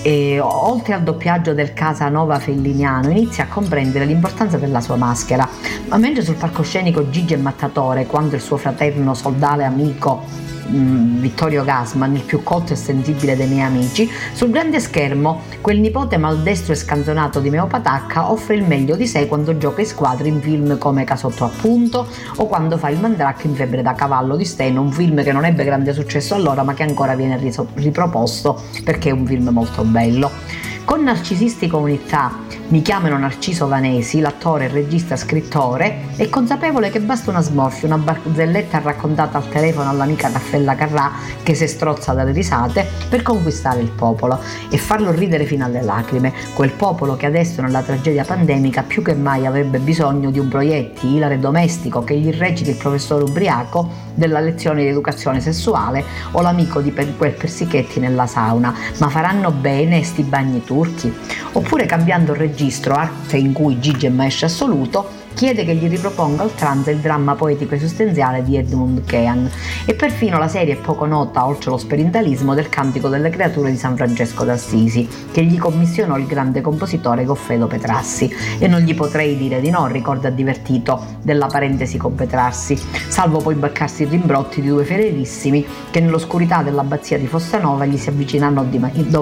E, 0.01 0.39
oltre 0.39 0.93
al 0.93 1.03
doppiaggio 1.03 1.53
del 1.53 1.73
Casanova 1.73 2.39
felliniano, 2.39 3.09
inizia 3.09 3.43
a 3.43 3.47
comprendere 3.47 4.05
l'importanza 4.05 4.57
della 4.57 4.81
sua 4.81 4.95
maschera. 4.95 5.47
Ma 5.87 5.97
mentre 5.97 6.23
sul 6.23 6.35
palcoscenico 6.35 7.09
Gigi 7.09 7.33
è 7.33 7.37
mattatore, 7.37 8.05
quando 8.05 8.35
il 8.35 8.41
suo 8.41 8.57
fraterno 8.57 9.13
soldale 9.13 9.65
amico 9.65 10.48
Mm, 10.69 11.19
Vittorio 11.19 11.63
Gasman, 11.63 12.15
il 12.15 12.21
più 12.21 12.43
colto 12.43 12.73
e 12.73 12.75
sensibile 12.75 13.35
dei 13.35 13.47
miei 13.47 13.61
amici, 13.61 14.07
sul 14.33 14.51
grande 14.51 14.79
schermo 14.79 15.41
quel 15.61 15.79
nipote 15.79 16.17
maldestro 16.17 16.73
e 16.73 16.75
scanzonato 16.75 17.39
di 17.39 17.49
Meo 17.49 17.65
Patacca 17.65 18.29
offre 18.31 18.53
il 18.53 18.63
meglio 18.63 18.95
di 18.95 19.07
sé 19.07 19.25
quando 19.25 19.57
gioca 19.57 19.81
in 19.81 19.87
squadra 19.87 20.27
in 20.27 20.39
film 20.39 20.77
come 20.77 21.05
Casotto 21.05 21.43
appunto 21.43 22.07
o 22.35 22.45
quando 22.45 22.77
fa 22.77 22.89
il 22.89 22.99
mandracco 22.99 23.47
in 23.47 23.55
Febbre 23.55 23.81
da 23.81 23.93
cavallo 23.93 24.35
di 24.35 24.45
Steno, 24.45 24.81
un 24.81 24.91
film 24.91 25.23
che 25.23 25.31
non 25.31 25.43
ebbe 25.43 25.63
grande 25.63 25.91
successo 25.91 26.35
allora 26.35 26.61
ma 26.61 26.75
che 26.75 26.83
ancora 26.83 27.15
viene 27.15 27.39
riproposto 27.73 28.61
perché 28.83 29.09
è 29.09 29.13
un 29.13 29.25
film 29.25 29.49
molto 29.49 29.83
bello. 29.83 30.67
Con 30.85 31.03
Narcisisti 31.03 31.67
Comunità 31.67 32.37
mi 32.69 32.81
chiamano 32.81 33.17
Narciso 33.17 33.67
Vanesi, 33.67 34.19
l'attore, 34.19 34.67
regista, 34.67 35.15
scrittore, 35.15 36.07
è 36.15 36.29
consapevole 36.29 36.89
che 36.89 36.99
basta 36.99 37.29
una 37.31 37.41
smorfia, 37.41 37.87
una 37.87 37.97
barzelletta 37.97 38.79
raccontata 38.79 39.37
al 39.37 39.49
telefono 39.49 39.89
all'amica 39.89 40.29
Raffaella 40.31 40.75
Carrà 40.75 41.11
che 41.43 41.55
si 41.55 41.67
strozza 41.67 42.13
dalle 42.13 42.31
risate 42.31 42.87
per 43.09 43.21
conquistare 43.21 43.81
il 43.81 43.89
popolo 43.89 44.39
e 44.69 44.77
farlo 44.77 45.11
ridere 45.11 45.45
fino 45.45 45.65
alle 45.65 45.81
lacrime, 45.81 46.33
quel 46.53 46.71
popolo 46.71 47.15
che 47.15 47.25
adesso 47.25 47.61
nella 47.61 47.81
tragedia 47.81 48.23
pandemica 48.23 48.83
più 48.83 49.01
che 49.01 49.15
mai 49.15 49.45
avrebbe 49.45 49.79
bisogno 49.79 50.31
di 50.31 50.39
un 50.39 50.47
proietti 50.47 51.17
domestico 51.39 52.03
che 52.03 52.17
gli 52.17 52.31
reciti 52.31 52.69
il 52.71 52.75
professore 52.75 53.23
ubriaco 53.23 54.07
della 54.13 54.39
lezione 54.39 54.83
di 54.83 54.89
educazione 54.89 55.39
sessuale 55.39 56.03
o 56.31 56.41
l'amico 56.41 56.81
di 56.81 56.93
quel 56.93 57.33
Persichetti 57.33 57.99
nella 57.99 58.27
sauna, 58.27 58.73
ma 58.97 59.09
faranno 59.09 59.51
bene 59.51 60.03
sti 60.03 60.23
bagni 60.23 60.63
turchi? 60.69 61.11
Oppure 61.53 61.87
cambiando 61.87 62.33
regista 62.33 62.59
registro, 62.59 62.93
arte 62.93 63.37
in 63.37 63.53
cui 63.53 63.79
Gigi 63.79 64.05
è 64.05 64.09
maestro 64.09 64.45
assoluto, 64.45 65.09
chiede 65.33 65.65
che 65.65 65.75
gli 65.75 65.87
riproponga 65.87 66.43
oltranza 66.43 66.91
il 66.91 66.99
dramma 66.99 67.35
poetico 67.35 67.75
esistenziale 67.75 68.43
di 68.43 68.57
Edmund 68.57 69.05
Kean 69.05 69.49
e 69.85 69.93
perfino 69.93 70.37
la 70.37 70.47
serie 70.47 70.75
poco 70.75 71.05
nota, 71.05 71.45
oltre 71.45 71.71
lo 71.71 71.77
sperimentalismo, 71.77 72.53
del 72.53 72.69
Cantico 72.69 73.07
delle 73.09 73.29
creature 73.29 73.71
di 73.71 73.77
San 73.77 73.95
Francesco 73.95 74.43
d'Assisi, 74.43 75.07
che 75.31 75.43
gli 75.43 75.57
commissionò 75.57 76.17
il 76.17 76.25
grande 76.25 76.61
compositore 76.61 77.25
Goffredo 77.25 77.67
Petrassi. 77.67 78.31
E 78.57 78.67
non 78.67 78.81
gli 78.81 78.95
potrei 78.95 79.37
dire 79.37 79.61
di 79.61 79.69
no, 79.69 79.87
ricorda 79.87 80.29
divertito 80.29 81.17
della 81.21 81.47
parentesi 81.47 81.97
con 81.97 82.15
Petrassi, 82.15 82.77
salvo 83.07 83.39
poi 83.39 83.55
beccarsi 83.55 84.03
i 84.03 84.05
rimbrotti 84.05 84.61
di 84.61 84.67
due 84.67 84.83
fedelissimi 84.83 85.65
che 85.91 85.99
nell'oscurità 85.99 86.61
dell'abbazia 86.61 87.17
di 87.17 87.27
Fossanova 87.27 87.85
gli 87.85 87.97
si 87.97 88.09
avvicinano 88.09 88.67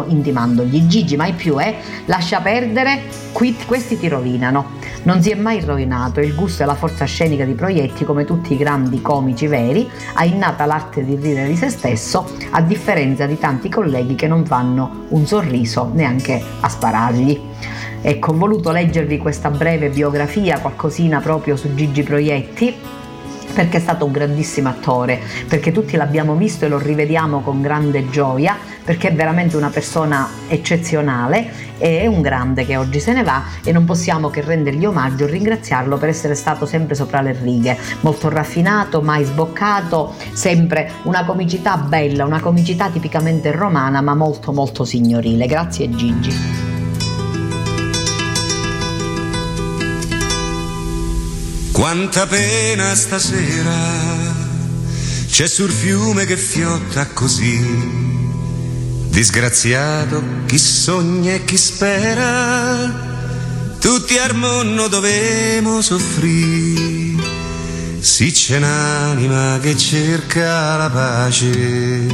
intimandogli 0.07 0.87
Gigi 0.87 1.15
mai 1.15 1.33
più, 1.33 1.59
eh? 1.59 1.75
Lascia 2.05 2.39
perdere, 2.39 3.03
qui 3.31 3.55
questi 3.65 3.99
ti 3.99 4.07
rovinano. 4.07 4.75
Non 5.03 5.21
si 5.21 5.29
è 5.29 5.35
mai 5.35 5.61
rovinato, 5.61 5.97
il 6.22 6.36
gusto 6.36 6.63
e 6.63 6.66
la 6.66 6.75
forza 6.75 7.06
scenica 7.06 7.44
di 7.44 7.54
Proietti, 7.54 8.06
come 8.06 8.24
tutti 8.24 8.54
i 8.54 8.58
grandi 8.58 9.01
comici 9.01 9.48
veri, 9.48 9.89
ha 10.13 10.24
innata 10.25 10.66
l'arte 10.66 11.04
di 11.04 11.16
ridere 11.16 11.48
di 11.48 11.56
se 11.56 11.70
stesso, 11.70 12.30
a 12.51 12.62
differenza 12.62 13.25
di 13.25 13.38
tanti 13.38 13.70
colleghi 13.70 14.16
che 14.16 14.27
non 14.27 14.46
fanno 14.46 15.06
un 15.10 15.25
sorriso 15.25 15.89
neanche 15.94 16.42
a 16.60 16.70
sparargli. 16.70 17.42
Ecco, 18.01 18.32
ho 18.32 18.38
voluto 18.38 18.72
leggervi 18.72 19.18
questa 19.18 19.50
breve 19.50 19.89
biografia, 19.89 20.60
qualcosina 20.60 21.20
proprio 21.20 21.56
su 21.56 21.74
Gigi 21.74 22.04
Proietti, 22.04 22.75
perché 23.57 23.77
è 23.77 23.79
stato 23.79 24.05
un 24.05 24.11
grandissimo 24.11 24.69
attore, 24.69 25.19
perché 25.47 25.71
tutti 25.71 25.97
l'abbiamo 25.97 26.35
visto 26.35 26.65
e 26.65 26.67
lo 26.67 26.77
rivediamo 26.77 27.41
con 27.41 27.59
grande 27.59 28.07
gioia, 28.07 28.55
perché 28.83 29.07
è 29.07 29.15
veramente 29.15 29.57
una 29.57 29.71
persona 29.71 30.29
eccezionale 30.47 31.65
e 31.79 32.05
un 32.05 32.21
grande 32.21 32.67
che 32.67 32.77
oggi 32.77 32.99
se 32.99 33.13
ne 33.13 33.23
va 33.23 33.45
e 33.63 33.71
non 33.71 33.83
possiamo 33.83 34.29
che 34.29 34.41
rendergli 34.41 34.85
omaggio 34.85 35.23
e 35.23 35.31
ringraziarlo 35.31 35.97
per 35.97 36.09
essere 36.09 36.35
stato 36.35 36.67
sempre 36.67 36.93
sopra 36.93 37.21
le 37.21 37.35
righe, 37.41 37.75
molto 38.01 38.29
raffinato, 38.29 39.01
mai 39.01 39.23
sboccato, 39.23 40.13
sempre 40.33 40.91
una 41.03 41.25
comicità 41.25 41.77
bella, 41.77 42.25
una 42.25 42.39
comicità 42.39 42.89
tipicamente 42.89 43.51
romana 43.51 44.01
ma 44.01 44.13
molto 44.13 44.51
molto 44.51 44.85
signorile. 44.85 45.47
Grazie 45.47 45.89
Gigi. 45.89 46.66
Quanta 51.77 52.25
pena 52.25 52.96
stasera 52.96 53.72
c'è 55.29 55.48
sul 55.48 55.69
fiume 55.69 56.25
che 56.25 56.36
fiotta 56.36 57.05
così. 57.05 57.63
Disgraziato 59.10 60.24
chi 60.48 60.57
sogna 60.57 61.34
e 61.34 61.46
chi 61.46 61.55
spera, 61.55 63.75
tutti 63.79 64.17
al 64.17 64.34
mondo 64.34 64.88
dovemo 64.88 65.84
soffrire. 65.84 67.24
Sì 68.00 68.31
c'è 68.31 68.57
un'anima 68.57 69.60
che 69.62 69.77
cerca 69.77 70.77
la 70.77 70.89
pace, 70.89 72.07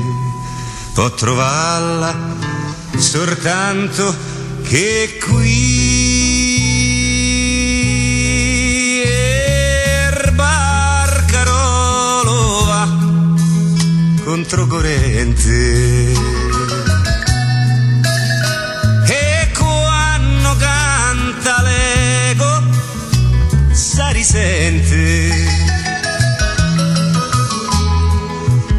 può 0.93 1.09
trovarla 1.13 2.13
soltanto 2.97 4.13
che 4.63 5.17
qui. 5.25 6.12
Controcorrente. 14.53 16.13
E 19.07 19.51
quando 19.57 20.55
canta 20.57 21.61
l'ego, 21.63 22.61
si 23.71 24.01
risente. 24.11 25.31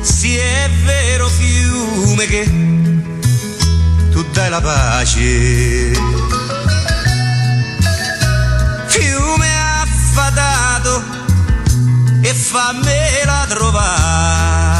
Si 0.01 0.37
è 0.37 0.71
vero 0.85 1.29
fiume 1.29 2.27
che 2.27 2.45
tu 4.13 4.25
dai 4.33 4.51
la 4.51 4.61
pace. 4.61 5.91
Fiume 8.87 9.49
affadato 9.81 11.03
e 12.23 12.33
fammela 12.33 13.45
trovare 13.49 14.74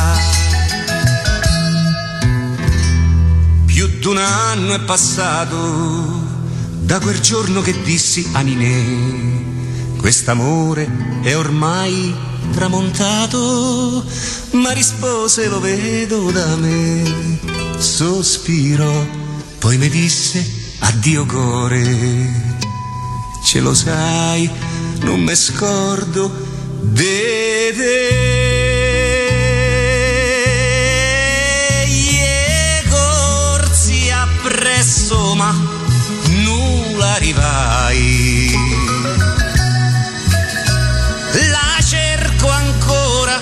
d'un 4.05 4.19
anno 4.19 4.75
è 4.75 4.81
passato 4.81 6.23
da 6.83 7.01
quel 7.01 7.21
giorno 7.21 7.63
che 7.63 7.81
dissi 7.85 8.29
a 8.33 8.43
Ninè, 8.43 9.97
quest'amore 9.97 11.23
è 11.23 11.35
ormai 11.35 12.15
tramontato, 12.53 14.05
ma 14.51 14.73
rispose 14.73 15.49
lo 15.49 15.59
vedo 15.59 16.31
da 16.33 16.55
me, 16.57 17.39
sospiro, 17.79 19.09
poi 19.59 19.79
mi 19.79 19.89
disse 19.89 20.45
addio 20.81 21.25
core, 21.25 22.59
ce 23.43 23.61
lo 23.61 23.73
sai, 23.73 24.51
non 25.01 25.21
me 25.21 25.35
scordo 25.35 26.31
de 26.83 27.73
nulla 37.05 37.13
arrivai. 37.13 38.59
La 41.51 41.83
cerco 41.83 42.49
ancora 42.49 43.41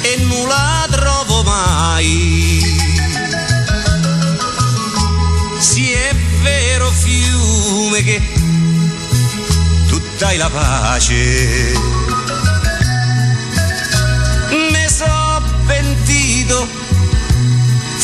e 0.00 0.16
non 0.24 0.48
la 0.48 0.86
trovo 0.90 1.42
mai. 1.42 2.62
Sì 5.58 5.92
è 5.92 6.14
vero 6.42 6.90
fiume 6.90 8.02
che 8.02 8.22
tu 9.88 10.00
dai 10.16 10.36
la 10.36 10.48
pace. 10.48 11.72
Me 14.70 14.88
so 14.88 15.42
pentito, 15.66 16.66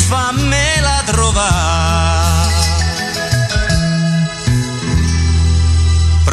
fammela 0.08 1.02
trovare. 1.06 1.73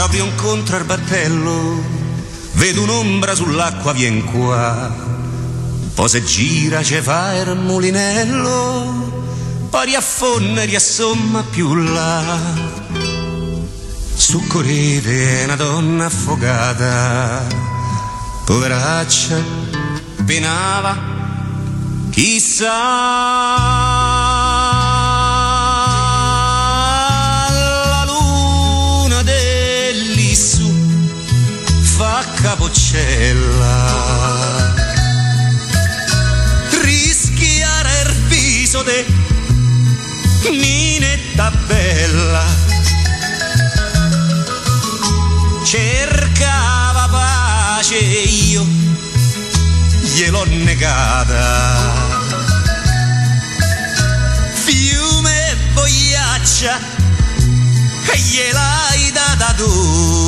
Proprio 0.01 0.25
incontro 0.25 0.77
al 0.77 0.83
battello, 0.83 1.79
vedo 2.53 2.81
un'ombra 2.81 3.35
sull'acqua, 3.35 3.93
vien 3.93 4.23
qua. 4.23 4.91
Poi 5.93 6.09
se 6.09 6.23
gira 6.23 6.81
ce 6.81 7.03
fa 7.03 7.35
il 7.35 7.55
mulinello, 7.55 9.67
poi 9.69 9.85
riaffonda 9.85 10.63
e 10.63 10.65
riassomma 10.65 11.43
più 11.43 11.75
là. 11.75 12.23
Soccorrete 14.15 15.41
una 15.43 15.55
donna 15.55 16.05
affogata, 16.05 17.45
poveraccia, 18.43 19.37
penava, 20.25 20.97
chissà 22.09 23.80
capoccella 32.41 33.75
rischiare 36.81 38.01
il 38.05 38.13
viso 38.27 38.81
de 38.83 39.05
ninetta 40.49 41.51
bella 41.67 42.43
cercava 45.63 47.07
pace 47.09 47.95
io 47.95 48.65
gliel'ho 50.13 50.43
negata. 50.45 52.09
Fiume 54.53 55.51
e 55.51 55.55
boiaccia 55.73 56.77
e 58.05 58.17
gliel'hai 58.17 59.11
data 59.11 59.53
tu 59.53 60.20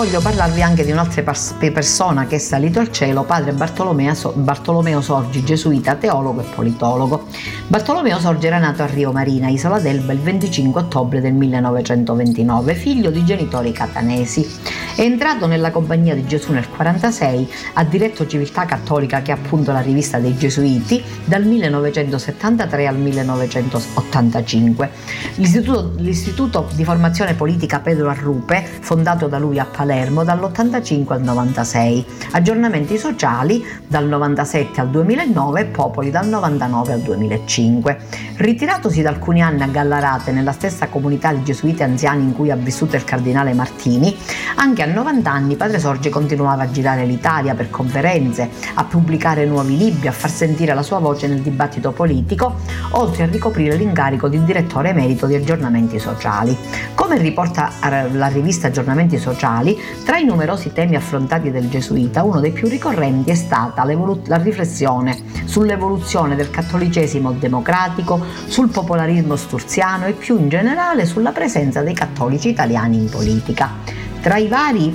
voglio 0.00 0.22
parlarvi 0.22 0.62
anche 0.62 0.82
di 0.82 0.92
un'altra 0.92 1.22
pers- 1.22 1.56
persona 1.58 2.26
che 2.26 2.36
è 2.36 2.38
salito 2.38 2.80
al 2.80 2.90
cielo, 2.90 3.22
padre 3.24 3.52
Bartolomeo, 3.52 4.14
Bartolomeo 4.34 5.02
Sorgi, 5.02 5.44
gesuita, 5.44 5.94
teologo 5.96 6.40
e 6.40 6.44
politologo. 6.44 7.26
Bartolomeo 7.66 8.18
Sorgi 8.18 8.46
era 8.46 8.56
nato 8.56 8.82
a 8.82 8.86
Rio 8.86 9.12
Marina, 9.12 9.48
Isola 9.48 9.78
d'Elba, 9.78 10.14
il 10.14 10.20
25 10.20 10.80
ottobre 10.80 11.20
del 11.20 11.34
1929, 11.34 12.74
figlio 12.76 13.10
di 13.10 13.22
genitori 13.26 13.72
catanesi. 13.72 14.48
Entrato 15.02 15.46
nella 15.46 15.70
Compagnia 15.70 16.14
di 16.14 16.26
Gesù 16.26 16.52
nel 16.52 16.66
1946, 16.68 17.48
ha 17.72 17.84
diretto 17.84 18.26
Civiltà 18.26 18.66
Cattolica, 18.66 19.22
che 19.22 19.32
è 19.32 19.34
appunto 19.34 19.72
la 19.72 19.80
rivista 19.80 20.18
dei 20.18 20.36
Gesuiti, 20.36 21.02
dal 21.24 21.42
1973 21.42 22.86
al 22.86 22.98
1985. 22.98 24.90
L'istituto, 25.36 25.94
l'istituto 25.96 26.68
di 26.74 26.84
formazione 26.84 27.32
politica 27.32 27.80
Pedro 27.80 28.10
Arrupe, 28.10 28.62
fondato 28.80 29.26
da 29.26 29.38
lui 29.38 29.58
a 29.58 29.64
Palermo 29.64 30.22
dall'85 30.22 31.12
al 31.14 31.22
96, 31.22 32.04
aggiornamenti 32.32 32.98
sociali 32.98 33.64
dal 33.86 34.06
97 34.06 34.82
al 34.82 34.90
2009 34.90 35.60
e 35.62 35.64
popoli 35.64 36.10
dal 36.10 36.28
99 36.28 36.92
al 36.92 37.00
2005. 37.00 37.98
Ritiratosi 38.36 39.00
da 39.00 39.08
alcuni 39.08 39.40
anni 39.40 39.62
a 39.62 39.66
Gallarate 39.66 40.30
nella 40.30 40.52
stessa 40.52 40.88
comunità 40.88 41.32
di 41.32 41.42
gesuiti 41.42 41.82
anziani 41.82 42.22
in 42.22 42.34
cui 42.34 42.50
ha 42.50 42.56
vissuto 42.56 42.96
il 42.96 43.04
cardinale 43.04 43.54
Martini, 43.54 44.14
anche 44.56 44.82
a 44.82 44.88
90 44.92 45.30
anni 45.30 45.56
padre 45.56 45.78
Sorge 45.78 46.08
continuava 46.08 46.62
a 46.62 46.70
girare 46.70 47.04
l'Italia 47.04 47.54
per 47.54 47.70
conferenze, 47.70 48.48
a 48.74 48.84
pubblicare 48.84 49.44
nuovi 49.46 49.76
libri, 49.76 50.08
a 50.08 50.12
far 50.12 50.30
sentire 50.30 50.74
la 50.74 50.82
sua 50.82 50.98
voce 50.98 51.26
nel 51.26 51.40
dibattito 51.40 51.92
politico, 51.92 52.56
oltre 52.90 53.24
a 53.24 53.26
ricoprire 53.26 53.76
l'incarico 53.76 54.28
di 54.28 54.42
direttore 54.44 54.90
emerito 54.90 55.26
di 55.26 55.34
aggiornamenti 55.34 55.98
sociali. 55.98 56.56
Come 56.94 57.18
riporta 57.18 57.70
eh, 57.82 58.12
la 58.12 58.28
rivista 58.28 58.68
Aggiornamenti 58.68 59.18
Sociali, 59.18 59.76
tra 60.04 60.18
i 60.18 60.24
numerosi 60.24 60.72
temi 60.72 60.96
affrontati 60.96 61.50
del 61.50 61.68
gesuita, 61.68 62.22
uno 62.22 62.40
dei 62.40 62.52
più 62.52 62.68
ricorrenti 62.68 63.30
è 63.30 63.34
stata 63.34 63.84
la 63.84 64.36
riflessione 64.36 65.16
sull'evoluzione 65.44 66.36
del 66.36 66.50
cattolicesimo 66.50 67.32
democratico, 67.32 68.24
sul 68.46 68.68
popolarismo 68.68 69.36
sturziano 69.36 70.06
e 70.06 70.12
più 70.12 70.38
in 70.38 70.48
generale 70.48 71.06
sulla 71.06 71.32
presenza 71.32 71.82
dei 71.82 71.94
cattolici 71.94 72.48
italiani 72.48 72.96
in 72.96 73.08
politica. 73.08 74.08
Tra 74.20 74.36
i 74.36 74.48
vari 74.48 74.94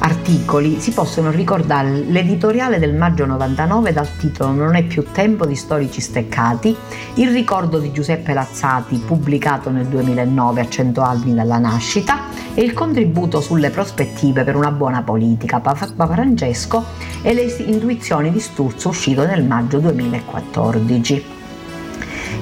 articoli 0.00 0.78
si 0.78 0.90
possono 0.90 1.30
ricordare 1.30 1.88
l'editoriale 1.88 2.78
del 2.78 2.94
maggio 2.94 3.24
99 3.24 3.92
dal 3.94 4.14
titolo 4.18 4.52
Non 4.52 4.74
è 4.74 4.82
più 4.82 5.06
tempo 5.10 5.46
di 5.46 5.54
storici 5.54 6.02
steccati, 6.02 6.76
il 7.14 7.30
ricordo 7.30 7.78
di 7.78 7.92
Giuseppe 7.92 8.34
Lazzati 8.34 9.02
pubblicato 9.06 9.70
nel 9.70 9.86
2009 9.86 10.60
a 10.60 10.68
100 10.68 11.00
anni 11.00 11.34
dalla 11.34 11.56
nascita 11.56 12.24
e 12.52 12.62
il 12.62 12.74
contributo 12.74 13.40
sulle 13.40 13.70
prospettive 13.70 14.44
per 14.44 14.54
una 14.54 14.70
buona 14.70 15.02
politica 15.02 15.60
Papa 15.60 16.06
Francesco 16.06 16.84
e 17.22 17.32
le 17.32 17.44
intuizioni 17.64 18.30
di 18.30 18.40
Sturzo 18.40 18.90
uscito 18.90 19.24
nel 19.24 19.44
maggio 19.44 19.78
2014. 19.78 21.41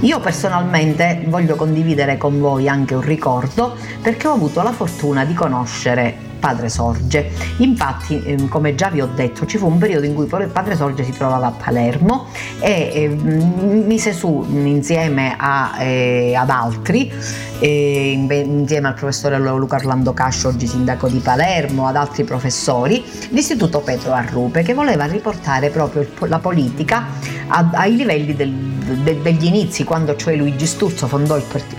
Io 0.00 0.18
personalmente 0.18 1.24
voglio 1.26 1.56
condividere 1.56 2.16
con 2.16 2.40
voi 2.40 2.68
anche 2.68 2.94
un 2.94 3.02
ricordo 3.02 3.76
perché 4.00 4.28
ho 4.28 4.32
avuto 4.32 4.62
la 4.62 4.72
fortuna 4.72 5.26
di 5.26 5.34
conoscere 5.34 6.28
Padre 6.40 6.70
Sorge. 6.70 7.30
Infatti, 7.58 8.20
ehm, 8.24 8.48
come 8.48 8.74
già 8.74 8.88
vi 8.88 9.02
ho 9.02 9.10
detto, 9.14 9.44
ci 9.44 9.58
fu 9.58 9.66
un 9.66 9.76
periodo 9.76 10.06
in 10.06 10.14
cui 10.14 10.24
Padre 10.24 10.74
Sorge 10.74 11.04
si 11.04 11.12
trovava 11.12 11.48
a 11.48 11.50
Palermo 11.50 12.28
e 12.60 12.90
eh, 12.94 13.08
mise 13.08 14.14
su 14.14 14.46
insieme 14.48 15.36
a, 15.38 15.76
eh, 15.78 16.34
ad 16.34 16.48
altri, 16.48 17.12
eh, 17.58 18.12
insieme 18.12 18.88
al 18.88 18.94
professore 18.94 19.38
Luca 19.38 19.76
Orlando 19.76 20.14
Cascio, 20.14 20.48
oggi 20.48 20.66
sindaco 20.66 21.08
di 21.08 21.18
Palermo, 21.18 21.86
ad 21.86 21.96
altri 21.96 22.24
professori, 22.24 23.04
l'istituto 23.28 23.80
Petro 23.80 24.12
Arrupe 24.12 24.62
che 24.62 24.72
voleva 24.72 25.04
riportare 25.04 25.68
proprio 25.68 26.06
la 26.20 26.38
politica 26.38 27.04
ai 27.48 27.96
livelli 27.96 28.34
del, 28.34 28.52
de, 28.96 29.20
degli 29.22 29.44
inizi, 29.46 29.84
quando 29.84 30.16
cioè 30.16 30.36
Luigi 30.36 30.66
Sturzo 30.66 31.06
fondò 31.06 31.36
il 31.36 31.44
part- 31.44 31.76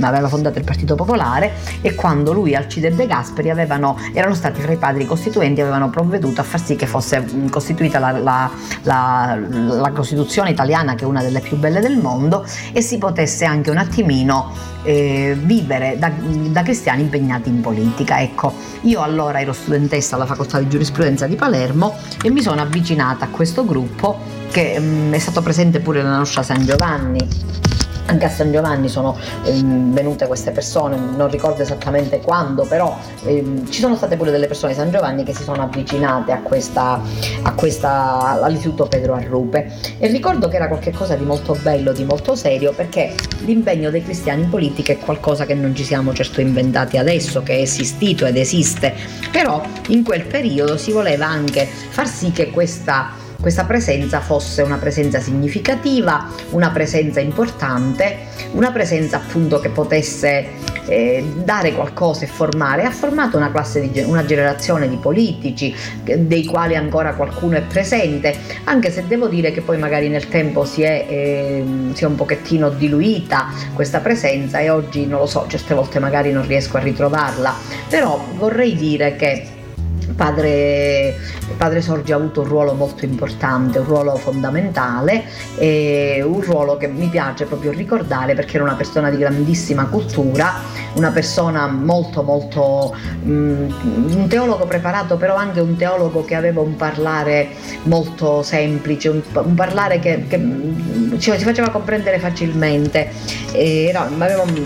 aveva 0.00 0.28
fondato 0.28 0.58
il 0.58 0.64
Partito 0.64 0.94
Popolare 0.94 1.52
e 1.80 1.94
quando 1.94 2.32
lui 2.32 2.52
e 2.52 2.56
Alcide 2.56 2.94
De 2.94 3.06
Gasperi 3.06 3.50
avevano, 3.50 3.98
erano 4.12 4.34
stati 4.34 4.60
fra 4.60 4.72
i 4.72 4.76
padri 4.76 5.06
costituenti 5.06 5.60
avevano 5.60 5.90
provveduto 5.90 6.40
a 6.40 6.44
far 6.44 6.62
sì 6.62 6.76
che 6.76 6.86
fosse 6.86 7.24
costituita 7.50 7.98
la, 7.98 8.12
la, 8.12 8.50
la, 8.82 9.38
la 9.38 9.90
Costituzione 9.92 10.50
italiana 10.50 10.94
che 10.94 11.04
è 11.04 11.06
una 11.06 11.22
delle 11.22 11.40
più 11.40 11.56
belle 11.56 11.80
del 11.80 11.96
mondo 11.96 12.44
e 12.72 12.80
si 12.80 12.98
potesse 12.98 13.44
anche 13.44 13.70
un 13.70 13.78
attimino 13.78 14.52
eh, 14.82 15.36
vivere 15.38 15.96
da, 15.98 16.10
da, 16.18 16.62
cristiani 16.62 17.02
impegnati 17.02 17.48
in 17.48 17.60
politica. 17.60 18.20
Ecco, 18.20 18.54
io 18.82 19.02
allora 19.02 19.40
ero 19.40 19.52
studentessa 19.52 20.16
alla 20.16 20.26
facoltà 20.26 20.58
di 20.58 20.68
giurisprudenza 20.68 21.26
di 21.26 21.36
Palermo 21.36 21.96
e 22.22 22.30
mi 22.30 22.40
sono 22.40 22.60
avvicinata 22.60 23.26
a 23.26 23.28
questo 23.28 23.64
gruppo 23.64 24.39
che 24.50 24.78
mh, 24.78 24.84
mm, 24.84 25.12
è 25.12 25.18
stato 25.18 25.40
presente 25.42 25.80
pure 25.80 26.02
nella 26.02 26.18
nostra 26.18 26.42
San 26.42 26.64
Giovanni. 26.64 27.58
Anche 28.06 28.24
a 28.24 28.28
San 28.28 28.50
Giovanni 28.50 28.88
sono 28.88 29.16
ehm, 29.44 29.92
venute 29.92 30.26
queste 30.26 30.50
persone, 30.50 30.96
non 30.96 31.30
ricordo 31.30 31.62
esattamente 31.62 32.20
quando, 32.20 32.64
però 32.64 32.98
ehm, 33.22 33.70
ci 33.70 33.78
sono 33.78 33.94
state 33.94 34.16
pure 34.16 34.32
delle 34.32 34.48
persone 34.48 34.72
di 34.72 34.78
San 34.78 34.90
Giovanni 34.90 35.22
che 35.22 35.32
si 35.32 35.44
sono 35.44 35.62
avvicinate 35.62 36.32
a 36.32 36.40
questa, 36.40 37.00
a 37.42 37.52
questa, 37.52 38.40
all'istituto 38.42 38.88
Pedro 38.88 39.14
Arrupe. 39.14 39.72
E 39.98 40.08
ricordo 40.08 40.48
che 40.48 40.56
era 40.56 40.66
qualcosa 40.66 41.14
di 41.14 41.24
molto 41.24 41.56
bello, 41.62 41.92
di 41.92 42.02
molto 42.02 42.34
serio, 42.34 42.72
perché 42.72 43.14
l'impegno 43.44 43.90
dei 43.90 44.02
cristiani 44.02 44.42
in 44.42 44.48
politica 44.48 44.92
è 44.92 44.98
qualcosa 44.98 45.46
che 45.46 45.54
non 45.54 45.72
ci 45.76 45.84
siamo 45.84 46.12
certo 46.12 46.40
inventati 46.40 46.96
adesso, 46.98 47.44
che 47.44 47.58
è 47.58 47.60
esistito 47.60 48.26
ed 48.26 48.36
esiste, 48.36 48.92
però 49.30 49.62
in 49.88 50.02
quel 50.02 50.24
periodo 50.24 50.76
si 50.76 50.90
voleva 50.90 51.28
anche 51.28 51.64
far 51.64 52.08
sì 52.08 52.32
che 52.32 52.50
questa 52.50 53.19
questa 53.40 53.64
presenza 53.64 54.20
fosse 54.20 54.62
una 54.62 54.76
presenza 54.76 55.18
significativa, 55.18 56.28
una 56.50 56.70
presenza 56.70 57.20
importante, 57.20 58.16
una 58.52 58.70
presenza 58.70 59.16
appunto 59.16 59.60
che 59.60 59.70
potesse 59.70 60.46
eh, 60.86 61.24
dare 61.42 61.72
qualcosa 61.72 62.24
e 62.24 62.26
formare. 62.26 62.84
Ha 62.84 62.90
formato 62.90 63.36
una 63.38 63.50
di 63.72 64.02
una 64.04 64.24
generazione 64.24 64.88
di 64.88 64.96
politici 64.96 65.74
dei 66.02 66.44
quali 66.44 66.76
ancora 66.76 67.14
qualcuno 67.14 67.56
è 67.56 67.62
presente, 67.62 68.36
anche 68.64 68.90
se 68.90 69.06
devo 69.06 69.26
dire 69.26 69.52
che 69.52 69.62
poi 69.62 69.78
magari 69.78 70.08
nel 70.08 70.28
tempo 70.28 70.64
si 70.64 70.82
è, 70.82 71.06
eh, 71.08 71.64
si 71.92 72.04
è 72.04 72.06
un 72.06 72.16
pochettino 72.16 72.68
diluita 72.70 73.48
questa 73.74 74.00
presenza 74.00 74.58
e 74.58 74.68
oggi 74.68 75.06
non 75.06 75.20
lo 75.20 75.26
so, 75.26 75.46
certe 75.48 75.74
volte 75.74 75.98
magari 75.98 76.30
non 76.32 76.46
riesco 76.46 76.76
a 76.76 76.80
ritrovarla, 76.80 77.54
però 77.88 78.22
vorrei 78.36 78.74
dire 78.74 79.16
che 79.16 79.58
Padre, 80.16 81.16
padre 81.56 81.80
Sorgi 81.80 82.12
ha 82.12 82.16
avuto 82.16 82.42
un 82.42 82.48
ruolo 82.48 82.74
molto 82.74 83.04
importante, 83.04 83.78
un 83.78 83.84
ruolo 83.84 84.16
fondamentale 84.16 85.24
un 86.22 86.40
ruolo 86.40 86.76
che 86.76 86.88
mi 86.88 87.08
piace 87.08 87.44
proprio 87.44 87.70
ricordare 87.70 88.34
perché 88.34 88.56
era 88.56 88.64
una 88.64 88.74
persona 88.74 89.10
di 89.10 89.18
grandissima 89.18 89.86
cultura, 89.86 90.54
una 90.94 91.10
persona 91.10 91.66
molto 91.66 92.22
molto 92.22 92.94
um, 93.22 93.74
un 93.82 94.26
teologo 94.28 94.64
preparato 94.66 95.16
però 95.16 95.34
anche 95.36 95.60
un 95.60 95.76
teologo 95.76 96.24
che 96.24 96.34
aveva 96.34 96.60
un 96.60 96.76
parlare 96.76 97.48
molto 97.84 98.42
semplice, 98.42 99.08
un, 99.08 99.22
un 99.32 99.54
parlare 99.54 99.98
che, 99.98 100.26
che 100.26 100.38
ci, 101.18 101.32
si 101.36 101.44
faceva 101.44 101.70
comprendere 101.70 102.18
facilmente, 102.18 103.10
era, 103.52 104.08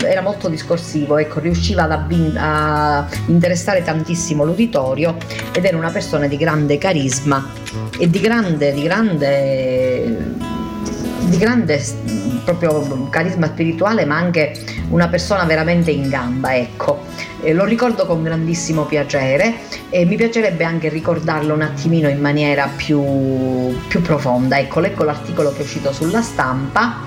era, 0.03 0.21
molto 0.21 0.47
discorsivo, 0.47 1.17
ecco, 1.17 1.39
riusciva 1.39 1.83
ad 1.83 1.91
abbin- 1.91 2.37
a 2.37 3.07
interessare 3.27 3.83
tantissimo 3.83 4.43
l'uditorio 4.43 5.15
ed 5.53 5.65
era 5.65 5.77
una 5.77 5.89
persona 5.89 6.27
di 6.27 6.37
grande 6.37 6.77
carisma 6.77 7.47
e 7.97 8.09
di 8.09 8.19
grande, 8.19 8.73
di 8.73 8.83
grande, 8.83 10.33
di 11.21 11.37
grande 11.37 11.81
proprio 12.43 13.07
carisma 13.09 13.47
spirituale, 13.47 14.05
ma 14.05 14.17
anche 14.17 14.53
una 14.89 15.07
persona 15.07 15.43
veramente 15.45 15.91
in 15.91 16.09
gamba, 16.09 16.55
ecco. 16.55 17.03
Eh, 17.45 17.53
lo 17.53 17.63
ricordo 17.63 18.07
con 18.07 18.23
grandissimo 18.23 18.85
piacere 18.85 19.53
e 19.91 20.03
mi 20.03 20.15
piacerebbe 20.15 20.63
anche 20.63 20.89
ricordarlo 20.89 21.53
un 21.53 21.61
attimino 21.61 22.09
in 22.09 22.19
maniera 22.19 22.67
più, 22.75 22.99
più 23.87 24.01
profonda. 24.01 24.57
Ecco, 24.57 24.79
leggo 24.79 25.03
l'articolo 25.03 25.51
che 25.51 25.59
è 25.59 25.61
uscito 25.61 25.93
sulla 25.93 26.23
stampa 26.23 27.01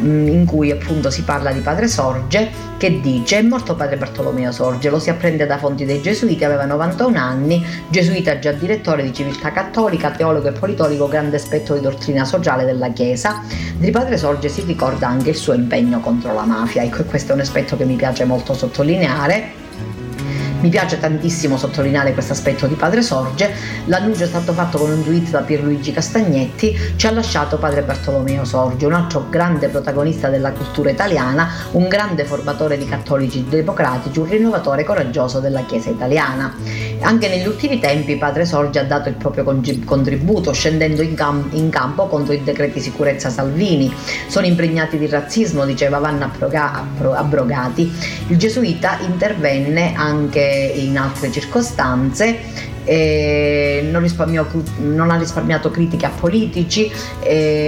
mm, 0.00 0.28
in 0.28 0.44
cui 0.44 0.70
appunto 0.70 1.10
si 1.10 1.24
parla 1.24 1.50
di 1.50 1.58
padre 1.58 1.88
Sorge 1.88 2.70
che 2.76 3.00
dice 3.00 3.38
è 3.38 3.42
morto 3.42 3.74
padre 3.74 3.96
Bartolomeo 3.96 4.52
Sorge, 4.52 4.88
lo 4.88 5.00
si 5.00 5.10
apprende 5.10 5.46
da 5.46 5.58
fonti 5.58 5.84
dei 5.84 6.00
gesuiti, 6.00 6.44
aveva 6.44 6.64
91 6.64 7.18
anni, 7.18 7.64
gesuita 7.88 8.38
già 8.38 8.52
direttore 8.52 9.02
di 9.02 9.12
civiltà 9.12 9.50
cattolica, 9.50 10.10
teologo 10.10 10.46
e 10.48 10.52
politologo, 10.52 11.08
grande 11.08 11.36
aspetto 11.36 11.74
di 11.74 11.80
dottrina 11.80 12.24
sociale 12.24 12.64
della 12.64 12.90
Chiesa. 12.90 13.42
Di 13.76 13.90
padre 13.90 14.16
Sorge 14.16 14.48
si 14.48 14.62
ricorda 14.62 15.08
anche 15.08 15.30
il 15.30 15.36
suo 15.36 15.54
impegno 15.54 15.98
contro 15.98 16.32
la 16.32 16.44
mafia, 16.44 16.82
ecco 16.84 17.02
questo 17.02 17.32
è 17.32 17.34
un 17.34 17.40
aspetto 17.40 17.76
che 17.76 17.84
mi 17.84 17.96
piace 17.96 18.24
molto 18.24 18.54
sottolineare 18.54 19.62
mi 20.62 20.68
piace 20.68 20.98
tantissimo 21.00 21.56
sottolineare 21.56 22.12
questo 22.12 22.32
aspetto 22.32 22.68
di 22.68 22.74
Padre 22.74 23.02
Sorge. 23.02 23.52
L'annuncio 23.86 24.22
è 24.22 24.26
stato 24.28 24.52
fatto 24.52 24.78
con 24.78 24.90
un 24.90 25.02
tweet 25.02 25.30
da 25.30 25.40
Pierluigi 25.40 25.90
Castagnetti. 25.90 26.78
Ci 26.94 27.06
ha 27.06 27.10
lasciato 27.10 27.58
Padre 27.58 27.82
Bartolomeo 27.82 28.44
Sorge, 28.44 28.86
un 28.86 28.92
altro 28.92 29.26
grande 29.28 29.68
protagonista 29.68 30.28
della 30.28 30.52
cultura 30.52 30.90
italiana, 30.90 31.50
un 31.72 31.88
grande 31.88 32.24
formatore 32.24 32.78
di 32.78 32.86
cattolici 32.86 33.44
democratici, 33.48 34.20
un 34.20 34.28
rinnovatore 34.28 34.84
coraggioso 34.84 35.40
della 35.40 35.64
Chiesa 35.64 35.90
italiana. 35.90 36.54
Anche 37.00 37.28
negli 37.28 37.46
ultimi 37.46 37.80
tempi 37.80 38.16
Padre 38.16 38.44
Sorge 38.44 38.78
ha 38.78 38.84
dato 38.84 39.08
il 39.08 39.16
proprio 39.16 39.42
contributo 39.84 40.52
scendendo 40.52 41.02
in, 41.02 41.14
cam- 41.14 41.48
in 41.52 41.70
campo 41.70 42.06
contro 42.06 42.34
i 42.34 42.44
decreti 42.44 42.78
sicurezza 42.78 43.30
Salvini. 43.30 43.92
Sono 44.28 44.46
impregnati 44.46 44.96
di 44.96 45.08
razzismo, 45.08 45.64
diceva 45.64 45.98
vanno 45.98 46.26
abroga- 46.26 46.86
abrogati. 47.14 47.92
Il 48.28 48.36
gesuita 48.36 48.98
intervenne 49.00 49.94
anche 49.96 50.50
in 50.52 50.98
altre 50.98 51.30
circostanze 51.30 52.38
non, 53.90 54.06
non, 54.78 55.10
ha 55.10 55.16
risparmiato 55.16 55.70
critiche 55.70 56.06
a 56.06 56.10
politici, 56.10 56.90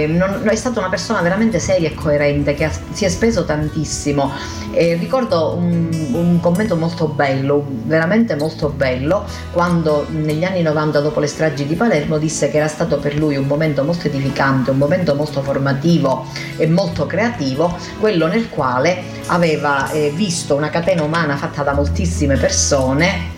non, 0.07 0.41
è 0.45 0.55
stata 0.55 0.79
una 0.79 0.89
persona 0.89 1.21
veramente 1.21 1.59
seria 1.59 1.89
e 1.89 1.93
coerente 1.93 2.53
che 2.53 2.65
ha, 2.65 2.71
si 2.91 3.05
è 3.05 3.09
speso 3.09 3.45
tantissimo. 3.45 4.31
E 4.71 4.95
ricordo 4.95 5.55
un, 5.55 5.89
un, 6.11 6.39
commento 6.41 6.75
molto 6.75 7.07
bello, 7.07 7.65
veramente 7.83 8.35
molto 8.35 8.69
bello, 8.69 9.25
quando 9.51 10.05
negli 10.09 10.43
anni 10.43 10.61
90 10.61 10.99
dopo 10.99 11.19
le 11.19 11.27
stragi 11.27 11.65
di 11.65 11.75
Palermo 11.75 12.17
disse 12.17 12.49
che 12.49 12.57
era 12.57 12.67
stato 12.67 12.97
per 12.97 13.17
lui 13.17 13.37
un 13.37 13.45
momento 13.45 13.83
molto 13.83 14.07
edificante, 14.07 14.71
un 14.71 14.77
momento 14.77 15.15
molto 15.15 15.41
formativo 15.41 16.25
e 16.57 16.67
molto 16.67 17.05
creativo, 17.05 17.77
quello 17.99 18.27
nel 18.27 18.49
quale 18.49 19.01
aveva 19.27 19.89
eh, 19.91 20.11
visto 20.13 20.55
una 20.55 20.69
catena 20.69 21.03
umana 21.03 21.37
fatta 21.37 21.63
da 21.63 21.73
moltissime 21.73 22.35
persone 22.37 23.34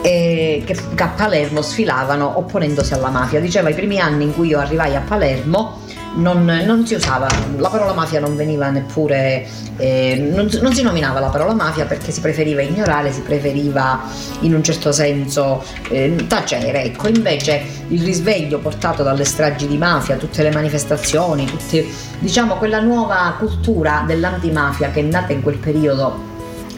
che 0.00 0.76
a 0.96 1.08
Palermo 1.08 1.62
sfilavano 1.62 2.38
opponendosi 2.38 2.94
alla 2.94 3.10
mafia. 3.10 3.40
Diceva 3.40 3.68
i 3.68 3.74
primi 3.74 3.98
anni 3.98 4.24
in 4.24 4.34
cui 4.34 4.48
io 4.48 4.58
arrivai 4.58 4.94
a 4.96 5.00
Palermo 5.00 5.80
non, 6.14 6.44
non 6.44 6.86
si 6.86 6.94
usava, 6.94 7.28
la 7.56 7.68
parola 7.68 7.92
mafia 7.92 8.20
non 8.20 8.34
veniva 8.34 8.70
neppure, 8.70 9.46
eh, 9.76 10.16
non, 10.32 10.48
non, 10.60 10.72
si 10.74 10.82
nominava 10.82 11.20
la 11.20 11.28
parola 11.28 11.54
mafia 11.54 11.84
perché 11.84 12.10
si 12.10 12.20
preferiva 12.20 12.62
ignorare, 12.62 13.12
si 13.12 13.20
preferiva 13.20 14.00
in 14.40 14.54
un 14.54 14.62
certo 14.62 14.92
senso 14.92 15.62
eh, 15.90 16.14
tacere. 16.26 16.84
Ecco, 16.84 17.08
invece 17.08 17.62
il 17.88 18.02
risveglio 18.02 18.58
portato 18.58 19.02
dalle 19.02 19.24
stragi 19.24 19.66
di 19.66 19.78
mafia, 19.78 20.16
tutte 20.16 20.42
le 20.42 20.50
manifestazioni, 20.50 21.44
tutte, 21.44 21.86
diciamo 22.18 22.56
quella 22.56 22.80
nuova 22.80 23.34
cultura 23.38 24.04
dell'antimafia 24.06 24.90
che 24.90 25.00
è 25.00 25.04
nata 25.04 25.32
in 25.32 25.42
quel 25.42 25.58
periodo 25.58 26.27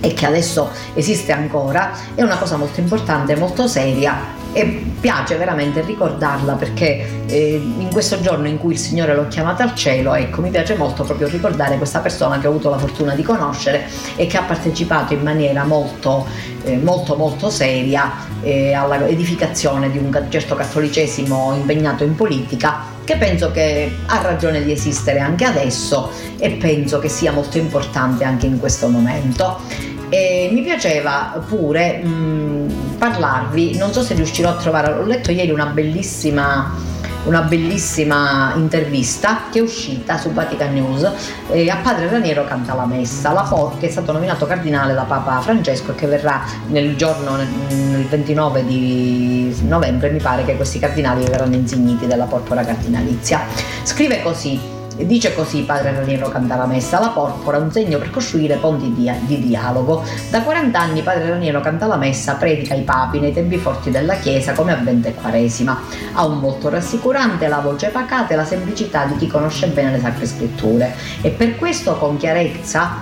e 0.00 0.14
che 0.14 0.26
adesso 0.26 0.70
esiste 0.94 1.32
ancora, 1.32 1.92
è 2.14 2.22
una 2.22 2.36
cosa 2.36 2.56
molto 2.56 2.80
importante, 2.80 3.36
molto 3.36 3.66
seria 3.68 4.38
e 4.52 4.84
piace 5.00 5.36
veramente 5.36 5.80
ricordarla 5.82 6.54
perché 6.54 7.24
eh, 7.26 7.54
in 7.54 7.88
questo 7.92 8.20
giorno 8.20 8.48
in 8.48 8.58
cui 8.58 8.72
il 8.72 8.78
Signore 8.78 9.14
l'ho 9.14 9.28
chiamata 9.28 9.62
al 9.62 9.74
cielo, 9.74 10.14
ecco, 10.14 10.40
mi 10.40 10.50
piace 10.50 10.74
molto 10.74 11.04
proprio 11.04 11.28
ricordare 11.28 11.76
questa 11.76 12.00
persona 12.00 12.38
che 12.38 12.46
ho 12.46 12.50
avuto 12.50 12.68
la 12.68 12.78
fortuna 12.78 13.14
di 13.14 13.22
conoscere 13.22 13.86
e 14.16 14.26
che 14.26 14.36
ha 14.36 14.42
partecipato 14.42 15.12
in 15.12 15.22
maniera 15.22 15.64
molto, 15.64 16.26
eh, 16.64 16.76
molto, 16.76 17.16
molto 17.16 17.48
seria 17.48 18.12
eh, 18.42 18.72
alla 18.72 19.06
edificazione 19.06 19.90
di 19.90 19.98
un 19.98 20.26
certo 20.28 20.56
cattolicesimo 20.56 21.54
impegnato 21.54 22.02
in 22.02 22.14
politica 22.16 22.98
che 23.10 23.16
penso 23.16 23.50
che 23.50 23.90
ha 24.06 24.22
ragione 24.22 24.62
di 24.62 24.70
esistere 24.70 25.18
anche 25.18 25.44
adesso 25.44 26.12
e 26.38 26.50
penso 26.52 27.00
che 27.00 27.08
sia 27.08 27.32
molto 27.32 27.58
importante 27.58 28.22
anche 28.22 28.46
in 28.46 28.60
questo 28.60 28.86
momento. 28.86 29.58
E 30.08 30.48
mi 30.52 30.62
piaceva 30.62 31.42
pure 31.48 31.98
mh, 31.98 32.96
parlarvi, 32.98 33.76
non 33.76 33.92
so 33.92 34.02
se 34.02 34.14
riuscirò 34.14 34.50
a 34.50 34.56
trovare, 34.56 34.92
ho 34.92 35.04
letto 35.04 35.32
ieri 35.32 35.50
una 35.50 35.66
bellissima 35.66 36.72
una 37.24 37.42
bellissima 37.42 38.54
intervista 38.56 39.42
che 39.50 39.58
è 39.58 39.62
uscita 39.62 40.18
su 40.18 40.32
Vatican 40.32 40.72
News. 40.72 41.10
Eh, 41.50 41.68
a 41.68 41.76
padre 41.76 42.08
Raniero 42.08 42.44
canta 42.44 42.74
la 42.74 42.86
messa. 42.86 43.32
La 43.32 43.44
For, 43.44 43.78
che 43.78 43.88
è 43.88 43.90
stato 43.90 44.12
nominato 44.12 44.46
cardinale 44.46 44.94
da 44.94 45.02
Papa 45.02 45.40
Francesco 45.40 45.92
e 45.92 45.94
che 45.94 46.06
verrà 46.06 46.42
nel 46.68 46.96
giorno 46.96 47.36
nel 47.36 48.06
29 48.06 48.64
di 48.64 49.54
novembre 49.66 50.10
mi 50.10 50.20
pare 50.20 50.44
che 50.44 50.56
questi 50.56 50.78
cardinali 50.78 51.24
verranno 51.24 51.54
insigniti 51.54 52.06
della 52.06 52.24
porpora 52.24 52.64
cardinalizia. 52.64 53.42
Scrive 53.82 54.22
così 54.22 54.78
E 55.00 55.06
dice 55.06 55.32
così 55.32 55.62
padre 55.62 55.94
Raniero 55.94 56.28
canta 56.28 56.56
la 56.56 56.66
messa, 56.66 57.00
la 57.00 57.08
porpora 57.08 57.56
un 57.56 57.72
segno 57.72 57.96
per 57.96 58.10
costruire 58.10 58.56
ponti 58.56 58.92
di, 58.92 59.10
di 59.20 59.40
dialogo. 59.40 60.04
Da 60.28 60.42
40 60.42 60.78
anni 60.78 61.00
padre 61.00 61.30
Raniero 61.30 61.62
canta 61.62 61.86
la 61.86 61.96
messa, 61.96 62.34
predica 62.34 62.74
i 62.74 62.82
papi 62.82 63.18
nei 63.18 63.32
tempi 63.32 63.56
forti 63.56 63.90
della 63.90 64.16
Chiesa 64.16 64.52
come 64.52 64.72
avvento 64.72 65.08
e 65.08 65.14
quaresima. 65.14 65.80
Ha 66.12 66.26
un 66.26 66.38
volto 66.38 66.68
rassicurante, 66.68 67.48
la 67.48 67.60
voce 67.60 67.88
pacata 67.88 68.34
e 68.34 68.36
la 68.36 68.44
semplicità 68.44 69.06
di 69.06 69.16
chi 69.16 69.26
conosce 69.26 69.68
bene 69.68 69.92
le 69.92 70.00
sacre 70.00 70.26
scritture 70.26 70.94
e 71.22 71.30
per 71.30 71.56
questo 71.56 71.96
con 71.96 72.18
chiarezza 72.18 72.96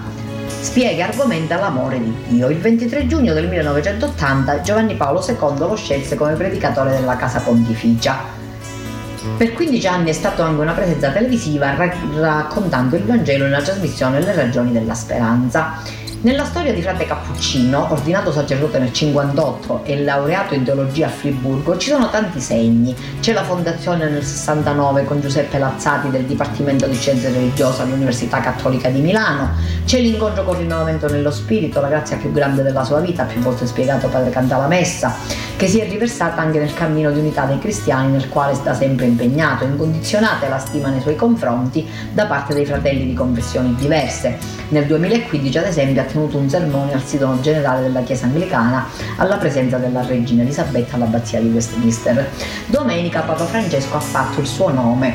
spiega 0.46 1.04
e 1.04 1.08
argomenta 1.08 1.58
l'amore 1.58 1.98
di 1.98 2.14
Dio. 2.28 2.48
Il 2.48 2.58
23 2.58 3.08
giugno 3.08 3.34
del 3.34 3.48
1980 3.48 4.60
Giovanni 4.60 4.94
Paolo 4.94 5.20
II 5.26 5.58
lo 5.58 5.74
scelse 5.74 6.14
come 6.14 6.34
predicatore 6.34 6.92
della 6.92 7.16
Casa 7.16 7.40
Pontificia. 7.40 8.47
Per 9.36 9.52
15 9.52 9.86
anni 9.86 10.10
è 10.10 10.12
stato 10.12 10.42
anche 10.42 10.60
una 10.60 10.72
presenza 10.72 11.10
televisiva 11.10 11.74
raccontando 11.74 12.96
il 12.96 13.04
Vangelo 13.04 13.44
nella 13.44 13.62
trasmissione 13.62 14.20
Le 14.20 14.34
ragioni 14.34 14.72
della 14.72 14.94
speranza. 14.94 16.06
Nella 16.20 16.44
storia 16.44 16.72
di 16.72 16.82
frate 16.82 17.06
Cappuccino, 17.06 17.92
ordinato 17.92 18.32
sacerdote 18.32 18.80
nel 18.80 18.92
58 18.92 19.82
e 19.84 20.02
laureato 20.02 20.54
in 20.54 20.64
teologia 20.64 21.06
a 21.06 21.10
Friburgo, 21.10 21.76
ci 21.76 21.90
sono 21.90 22.10
tanti 22.10 22.40
segni. 22.40 22.92
C'è 23.20 23.32
la 23.32 23.44
fondazione 23.44 24.08
nel 24.10 24.24
69 24.24 25.04
con 25.04 25.20
Giuseppe 25.20 25.58
Lazzati 25.58 26.10
del 26.10 26.24
Dipartimento 26.24 26.88
di 26.88 26.96
Scienze 26.96 27.30
Religiose 27.30 27.82
all'Università 27.82 28.40
Cattolica 28.40 28.88
di 28.88 28.98
Milano, 28.98 29.50
c'è 29.84 30.00
l'incontro 30.00 30.42
con 30.42 30.56
il 30.56 30.62
rinnovamento 30.62 31.08
nello 31.08 31.30
spirito, 31.30 31.80
la 31.80 31.88
grazia 31.88 32.16
più 32.16 32.32
grande 32.32 32.64
della 32.64 32.82
sua 32.82 32.98
vita, 32.98 33.22
più 33.22 33.40
volte 33.40 33.66
spiegato 33.66 34.08
padre 34.08 34.30
Cantalamessa, 34.30 35.14
che 35.58 35.66
si 35.66 35.80
è 35.80 35.88
riversata 35.88 36.40
anche 36.40 36.60
nel 36.60 36.72
cammino 36.72 37.10
di 37.10 37.18
unità 37.18 37.44
dei 37.44 37.58
cristiani 37.58 38.12
nel 38.12 38.28
quale 38.28 38.54
sta 38.54 38.74
sempre 38.74 39.06
impegnato, 39.06 39.64
incondizionata 39.64 40.46
la 40.46 40.58
stima 40.58 40.88
nei 40.88 41.00
suoi 41.00 41.16
confronti 41.16 41.84
da 42.12 42.26
parte 42.26 42.54
dei 42.54 42.64
fratelli 42.64 43.04
di 43.04 43.12
confessioni 43.12 43.74
diverse. 43.74 44.38
Nel 44.68 44.86
2015 44.86 45.58
ad 45.58 45.66
esempio 45.66 46.00
ha 46.00 46.04
tenuto 46.04 46.38
un 46.38 46.48
sermone 46.48 46.92
al 46.92 47.02
sito 47.02 47.40
generale 47.40 47.82
della 47.82 48.02
Chiesa 48.02 48.26
Anglicana 48.26 48.86
alla 49.16 49.36
presenza 49.36 49.78
della 49.78 50.06
regina 50.06 50.42
Elisabetta 50.42 50.94
all'abbazia 50.94 51.40
di 51.40 51.48
Westminster. 51.48 52.30
Domenica 52.66 53.22
Papa 53.22 53.44
Francesco 53.44 53.96
ha 53.96 54.00
fatto 54.00 54.38
il 54.38 54.46
suo 54.46 54.70
nome 54.70 55.12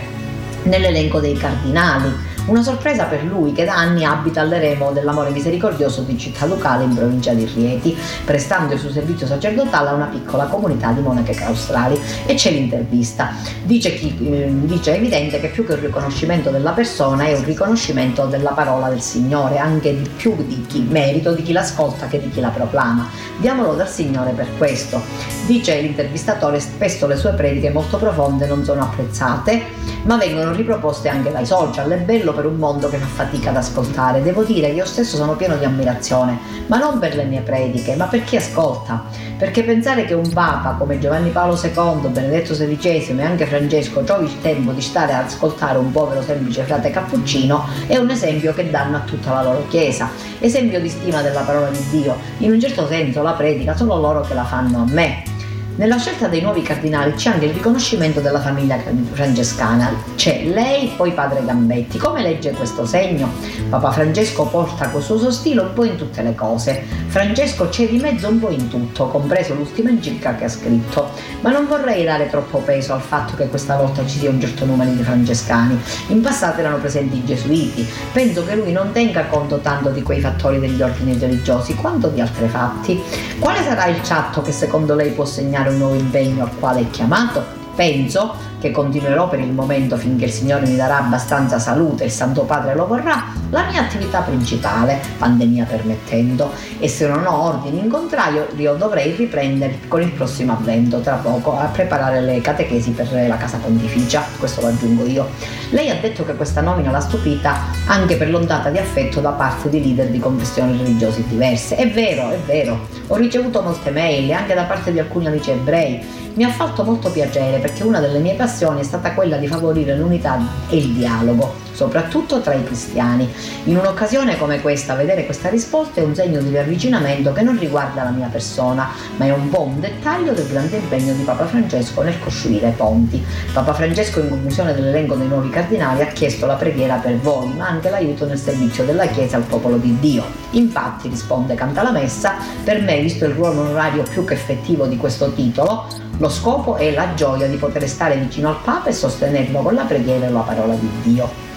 nell'elenco 0.63 1.21
dei 1.21 1.37
cardinali 1.37 2.13
una 2.45 2.61
sorpresa 2.61 3.05
per 3.05 3.23
lui 3.23 3.53
che 3.53 3.63
da 3.63 3.75
anni 3.75 4.03
abita 4.03 4.41
all'eremo 4.41 4.91
dell'amore 4.91 5.29
misericordioso 5.29 6.01
di 6.01 6.17
Città 6.17 6.45
Lucale 6.45 6.83
in 6.83 6.93
provincia 6.93 7.33
di 7.33 7.45
Rieti, 7.45 7.97
prestando 8.25 8.73
il 8.73 8.79
suo 8.79 8.91
servizio 8.91 9.25
sacerdotale 9.25 9.89
a 9.89 9.93
una 9.93 10.05
piccola 10.05 10.45
comunità 10.45 10.91
di 10.91 10.99
monache 10.99 11.33
claustrali. 11.33 11.99
E 12.25 12.33
c'è 12.33 12.51
l'intervista. 12.51 13.31
Dice, 13.63 13.95
chi, 13.95 14.13
eh, 14.29 14.51
dice 14.65 14.95
evidente 14.95 15.39
che 15.39 15.47
più 15.47 15.65
che 15.65 15.73
un 15.73 15.81
riconoscimento 15.81 16.49
della 16.49 16.71
persona 16.71 17.25
è 17.25 17.37
un 17.37 17.45
riconoscimento 17.45 18.25
della 18.25 18.51
parola 18.51 18.89
del 18.89 19.01
Signore, 19.01 19.57
anche 19.57 19.97
di 19.97 20.09
più 20.09 20.35
di 20.45 20.65
chi 20.67 20.81
merito 20.81 21.31
di 21.31 21.43
chi 21.43 21.53
l'ascolta 21.53 22.07
che 22.07 22.19
di 22.19 22.29
chi 22.29 22.41
la 22.41 22.49
proclama. 22.49 23.07
Diamolo 23.37 23.73
dal 23.73 23.89
Signore 23.89 24.31
per 24.31 24.47
questo. 24.57 25.01
Dice 25.45 25.79
l'intervistatore, 25.79 26.59
spesso 26.59 27.07
le 27.07 27.15
sue 27.15 27.31
prediche 27.31 27.69
molto 27.69 27.97
profonde 27.97 28.47
non 28.47 28.65
sono 28.65 28.81
apprezzate, 28.81 29.61
ma 30.03 30.17
vengono 30.17 30.51
riproposte 30.51 31.07
anche 31.07 31.31
dai 31.31 31.45
social. 31.45 31.89
È 31.89 31.97
bello 31.97 32.32
per 32.33 32.45
un 32.45 32.55
mondo 32.55 32.89
che 32.89 32.97
fa 32.97 33.05
fatica 33.05 33.49
ad 33.51 33.57
ascoltare. 33.57 34.21
Devo 34.21 34.43
dire 34.43 34.67
che 34.67 34.73
io 34.73 34.85
stesso 34.85 35.15
sono 35.15 35.35
pieno 35.35 35.55
di 35.55 35.65
ammirazione, 35.65 36.37
ma 36.67 36.77
non 36.77 36.99
per 36.99 37.15
le 37.15 37.23
mie 37.23 37.41
prediche, 37.41 37.95
ma 37.95 38.05
per 38.05 38.23
chi 38.23 38.35
ascolta. 38.35 39.03
Perché 39.37 39.63
pensare 39.63 40.05
che 40.05 40.13
un 40.13 40.31
Papa 40.31 40.75
come 40.77 40.99
Giovanni 40.99 41.29
Paolo 41.29 41.59
II, 41.61 42.09
Benedetto 42.09 42.53
XVI 42.53 43.15
e 43.17 43.23
anche 43.23 43.45
Francesco 43.45 44.01
trovi 44.01 44.25
il 44.25 44.41
tempo 44.41 44.71
di 44.71 44.81
stare 44.81 45.13
ad 45.13 45.25
ascoltare 45.25 45.77
un 45.77 45.91
povero 45.91 46.21
semplice 46.21 46.63
frate 46.63 46.89
cappuccino 46.89 47.65
è 47.87 47.97
un 47.97 48.09
esempio 48.09 48.53
che 48.53 48.69
danno 48.69 48.97
a 48.97 49.01
tutta 49.01 49.33
la 49.33 49.43
loro 49.43 49.65
Chiesa. 49.67 50.09
Esempio 50.39 50.79
di 50.79 50.89
stima 50.89 51.21
della 51.21 51.41
parola 51.41 51.69
di 51.69 51.83
Dio. 51.89 52.15
In 52.39 52.51
un 52.51 52.59
certo 52.59 52.87
senso 52.87 53.21
la 53.21 53.33
predica 53.33 53.75
sono 53.75 53.99
loro 53.99 54.21
che 54.21 54.33
la 54.33 54.45
fanno 54.45 54.79
a 54.79 54.85
me. 54.91 55.32
Nella 55.75 55.97
scelta 55.97 56.27
dei 56.27 56.39
nuovi 56.39 56.61
cardinali 56.61 57.13
c'è 57.13 57.31
anche 57.31 57.45
il 57.45 57.53
riconoscimento 57.53 58.19
della 58.19 58.39
famiglia 58.39 58.77
francescana. 59.13 59.91
C'è 60.15 60.43
lei, 60.43 60.91
poi 60.95 61.13
padre 61.13 61.43
Gambetti. 61.43 61.97
Come 61.97 62.21
legge 62.21 62.51
questo 62.51 62.85
segno? 62.85 63.31
Papa 63.69 63.89
Francesco 63.89 64.45
porta 64.45 64.89
questo 64.89 65.17
suo 65.17 65.31
stile 65.31 65.61
un 65.61 65.73
po' 65.73 65.83
in 65.83 65.95
tutte 65.95 66.21
le 66.21 66.35
cose. 66.35 66.83
Francesco 67.07 67.69
c'è 67.69 67.87
di 67.87 67.97
mezzo 67.97 68.27
un 68.27 68.39
po' 68.39 68.51
in 68.51 68.67
tutto, 68.67 69.07
compreso 69.07 69.55
l'ultima 69.55 69.89
enciclica 69.89 70.35
che 70.35 70.43
ha 70.43 70.49
scritto. 70.49 71.09
Ma 71.41 71.49
non 71.49 71.65
vorrei 71.65 72.03
dare 72.03 72.29
troppo 72.29 72.59
peso 72.59 72.93
al 72.93 73.01
fatto 73.01 73.33
che 73.35 73.47
questa 73.47 73.75
volta 73.75 74.05
ci 74.05 74.19
sia 74.19 74.29
un 74.29 74.39
certo 74.39 74.65
numero 74.65 74.91
di 74.91 75.01
francescani. 75.01 75.79
In 76.09 76.21
passato 76.21 76.59
erano 76.59 76.77
presenti 76.77 77.17
i 77.17 77.25
gesuiti. 77.25 77.83
Penso 78.11 78.45
che 78.45 78.53
lui 78.53 78.71
non 78.71 78.91
tenga 78.91 79.25
conto 79.25 79.57
tanto 79.57 79.89
di 79.89 80.03
quei 80.03 80.19
fattori 80.19 80.59
degli 80.59 80.81
ordini 80.83 81.17
religiosi 81.17 81.73
quanto 81.73 82.09
di 82.09 82.21
altri 82.21 82.47
fatti. 82.47 83.01
Quale 83.39 83.63
sarà 83.63 83.87
il 83.87 84.03
ciatto 84.03 84.43
che 84.43 84.51
secondo 84.51 84.93
lei 84.93 85.09
può 85.09 85.25
segnare 85.25 85.61
un 85.69 85.77
nuovo 85.77 85.95
impegno 85.95 86.43
al 86.43 86.55
quale 86.57 86.81
è 86.81 86.89
chiamato? 86.89 87.62
Penso 87.75 88.51
che 88.59 88.71
continuerò 88.71 89.27
per 89.27 89.39
il 89.39 89.51
momento 89.51 89.97
finché 89.97 90.25
il 90.25 90.31
Signore 90.31 90.65
mi 90.65 90.77
darà 90.77 90.99
abbastanza 90.99 91.59
salute 91.59 92.03
e 92.03 92.05
il 92.05 92.11
Santo 92.11 92.43
Padre 92.43 92.75
lo 92.75 92.87
vorrà, 92.87 93.25
la 93.49 93.65
mia 93.69 93.81
attività 93.81 94.21
principale, 94.21 95.01
pandemia 95.17 95.65
permettendo, 95.65 96.49
e 96.79 96.87
se 96.87 97.07
non 97.07 97.25
ho 97.25 97.43
ordini 97.43 97.79
in 97.79 97.89
contrario 97.89 98.47
io 98.55 98.75
dovrei 98.75 99.11
riprendere 99.15 99.79
con 99.89 100.01
il 100.01 100.11
prossimo 100.11 100.53
avvento 100.53 101.01
tra 101.01 101.15
poco 101.15 101.57
a 101.57 101.65
preparare 101.65 102.21
le 102.21 102.39
catechesi 102.39 102.91
per 102.91 103.11
la 103.11 103.35
casa 103.35 103.57
pontificia, 103.57 104.23
questo 104.39 104.61
lo 104.61 104.67
aggiungo 104.67 105.05
io. 105.05 105.27
Lei 105.71 105.89
ha 105.89 105.95
detto 105.99 106.23
che 106.23 106.35
questa 106.35 106.61
nomina 106.61 106.89
l'ha 106.89 107.01
stupita 107.01 107.65
anche 107.87 108.15
per 108.15 108.29
l'ondata 108.29 108.69
di 108.69 108.77
affetto 108.77 109.19
da 109.19 109.31
parte 109.31 109.69
di 109.69 109.81
leader 109.81 110.07
di 110.07 110.19
confessioni 110.19 110.77
religiose 110.77 111.23
diverse. 111.27 111.75
È 111.75 111.89
vero, 111.89 112.29
è 112.29 112.37
vero, 112.45 112.87
ho 113.07 113.15
ricevuto 113.15 113.61
molte 113.61 113.91
mail 113.91 114.31
anche 114.31 114.53
da 114.53 114.63
parte 114.63 114.91
di 114.93 114.99
alcuni 114.99 115.27
amici 115.27 115.51
ebrei 115.51 116.21
mi 116.35 116.43
ha 116.43 116.49
fatto 116.49 116.83
molto 116.83 117.11
piacere 117.11 117.59
perché 117.59 117.83
una 117.83 117.99
delle 117.99 118.19
mie 118.19 118.33
passioni 118.33 118.79
è 118.79 118.83
stata 118.83 119.13
quella 119.13 119.37
di 119.37 119.47
favorire 119.47 119.95
l'unità 119.95 120.39
e 120.67 120.77
il 120.77 120.93
dialogo, 120.93 121.53
soprattutto 121.73 122.41
tra 122.41 122.53
i 122.53 122.63
cristiani. 122.63 123.29
In 123.65 123.77
un'occasione 123.77 124.37
come 124.37 124.59
questa, 124.59 124.95
vedere 124.95 125.25
questa 125.25 125.49
risposta 125.49 126.01
è 126.01 126.03
un 126.03 126.15
segno 126.15 126.41
di 126.41 126.49
riavvicinamento 126.49 127.33
che 127.33 127.43
non 127.43 127.59
riguarda 127.59 128.03
la 128.03 128.09
mia 128.09 128.27
persona, 128.27 128.89
ma 129.17 129.25
è 129.25 129.31
un 129.31 129.49
po' 129.49 129.61
un 129.61 129.79
dettaglio 129.79 130.33
del 130.33 130.47
grande 130.47 130.77
impegno 130.77 131.13
di 131.13 131.21
Papa 131.21 131.45
Francesco 131.45 132.01
nel 132.01 132.19
costruire 132.19 132.73
ponti. 132.75 133.23
Papa 133.53 133.73
Francesco, 133.73 134.19
in 134.19 134.29
conclusione 134.29 134.73
dell'elenco 134.73 135.15
dei 135.15 135.27
nuovi 135.27 135.49
cardinali, 135.49 136.01
ha 136.01 136.07
chiesto 136.07 136.47
la 136.47 136.55
preghiera 136.55 136.95
per 136.95 137.17
voi, 137.17 137.53
ma 137.53 137.67
anche 137.67 137.91
l'aiuto 137.91 138.25
nel 138.25 138.39
servizio 138.39 138.85
della 138.85 139.05
Chiesa 139.05 139.35
al 139.35 139.43
popolo 139.43 139.77
di 139.77 139.97
Dio. 139.99 140.23
Infatti, 140.51 141.09
risponde 141.09 141.53
Canta 141.53 141.83
la 141.83 141.91
Messa, 141.91 142.35
per 142.63 142.81
me, 142.81 142.99
visto 143.01 143.25
il 143.25 143.33
ruolo 143.33 143.61
onorario 143.61 144.03
più 144.03 144.25
che 144.25 144.33
effettivo 144.33 144.85
di 144.85 144.97
questo 144.97 145.31
titolo, 145.33 145.87
lo 146.17 146.29
scopo 146.29 146.75
è 146.75 146.91
la 146.93 147.13
gioia 147.15 147.47
di 147.47 147.57
poter 147.57 147.87
stare 147.87 148.17
vicino 148.17 148.49
al 148.49 148.57
Papa 148.63 148.89
e 148.89 148.93
sostenerlo 148.93 149.61
con 149.61 149.73
la 149.73 149.83
preghiera 149.83 150.25
e 150.25 150.29
la 150.29 150.41
parola 150.41 150.73
di 150.75 150.89
Dio. 151.01 151.52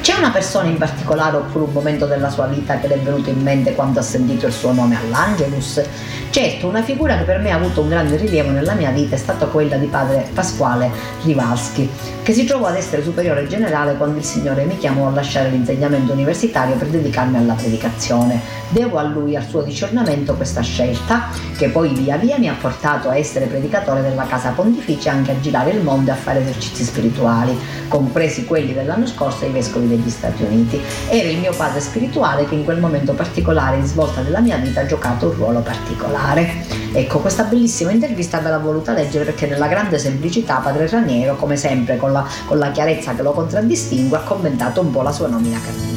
C'è 0.00 0.16
una 0.16 0.30
persona 0.30 0.68
in 0.68 0.78
particolare 0.78 1.36
oppure 1.36 1.64
un 1.64 1.72
momento 1.72 2.06
della 2.06 2.30
sua 2.30 2.46
vita 2.46 2.78
che 2.78 2.88
le 2.88 2.94
è 2.94 2.98
venuto 2.98 3.28
in 3.28 3.42
mente 3.42 3.74
quando 3.74 4.00
ha 4.00 4.02
sentito 4.02 4.46
il 4.46 4.52
suo 4.52 4.72
nome 4.72 4.96
all'Angelus? 4.96 5.82
Certo, 6.30 6.68
una 6.68 6.82
figura 6.82 7.18
che 7.18 7.24
per 7.24 7.38
me 7.38 7.50
ha 7.50 7.56
avuto 7.56 7.82
un 7.82 7.88
grande 7.88 8.16
rilievo 8.16 8.50
nella 8.50 8.72
mia 8.72 8.90
vita 8.90 9.16
è 9.16 9.18
stata 9.18 9.46
quella 9.46 9.76
di 9.76 9.86
padre 9.86 10.26
Pasquale 10.32 10.90
Rivalschi, 11.22 11.90
che 12.22 12.32
si 12.32 12.44
trovò 12.44 12.66
ad 12.66 12.76
essere 12.76 13.02
superiore 13.02 13.46
generale 13.46 13.96
quando 13.96 14.18
il 14.18 14.24
Signore 14.24 14.64
mi 14.64 14.78
chiamò 14.78 15.08
a 15.08 15.10
lasciare 15.10 15.50
l'insegnamento 15.50 16.12
universitario 16.12 16.76
per 16.76 16.86
dedicarmi 16.86 17.36
alla 17.36 17.54
predicazione. 17.54 18.40
Devo 18.70 18.96
a 18.98 19.02
lui, 19.02 19.36
al 19.36 19.44
suo 19.46 19.62
discernimento, 19.62 20.34
questa 20.34 20.62
scelta, 20.62 21.28
che 21.58 21.68
poi 21.68 21.92
via 21.92 22.16
via 22.16 22.38
mi 22.38 22.48
ha 22.48 22.54
portato 22.58 23.10
a 23.10 23.16
essere 23.16 23.46
predicatore 23.46 24.00
della 24.00 24.24
Casa 24.24 24.50
Pontificia 24.50 25.10
e 25.10 25.16
anche 25.16 25.32
a 25.32 25.40
girare 25.40 25.72
il 25.72 25.82
mondo 25.82 26.10
e 26.10 26.12
a 26.14 26.16
fare 26.16 26.40
esercizi 26.40 26.84
spirituali, 26.84 27.58
compresi 27.88 28.44
quelli 28.44 28.72
dell'anno 28.72 29.06
scorso 29.06 29.44
ai 29.44 29.50
vescovi 29.50 29.88
degli 29.90 30.10
Stati 30.10 30.42
Uniti. 30.42 30.80
Era 31.08 31.28
il 31.28 31.38
mio 31.38 31.52
padre 31.54 31.80
spirituale 31.80 32.46
che 32.46 32.54
in 32.54 32.64
quel 32.64 32.78
momento 32.78 33.12
particolare 33.12 33.80
di 33.80 33.86
svolta 33.86 34.22
della 34.22 34.40
mia 34.40 34.56
vita 34.56 34.80
ha 34.80 34.86
giocato 34.86 35.26
un 35.26 35.34
ruolo 35.34 35.60
particolare. 35.60 36.64
Ecco, 36.92 37.18
questa 37.18 37.44
bellissima 37.44 37.90
intervista 37.90 38.38
ve 38.38 38.50
l'ha 38.50 38.58
voluta 38.58 38.92
leggere 38.92 39.24
perché 39.24 39.46
nella 39.46 39.68
grande 39.68 39.98
semplicità 39.98 40.56
padre 40.56 40.88
Raniero, 40.88 41.36
come 41.36 41.56
sempre 41.56 41.96
con 41.96 42.12
la, 42.12 42.26
con 42.46 42.58
la 42.58 42.70
chiarezza 42.70 43.14
che 43.14 43.22
lo 43.22 43.32
contraddistingue, 43.32 44.16
ha 44.16 44.22
commentato 44.22 44.80
un 44.80 44.90
po' 44.90 45.02
la 45.02 45.12
sua 45.12 45.28
nomina 45.28 45.60
cardinalizia. 45.60 45.89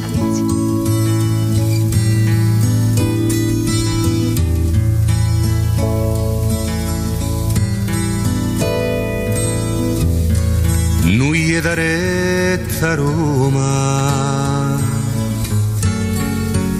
Retta 12.74 12.94
Roma 12.94 14.76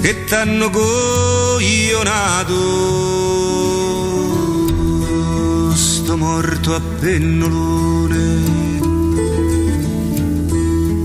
che 0.00 0.24
t'hanno 0.24 0.68
coglionato 0.70 2.52
sto 5.74 6.16
morto 6.16 6.74
a 6.74 6.80
pennolone 6.80 8.42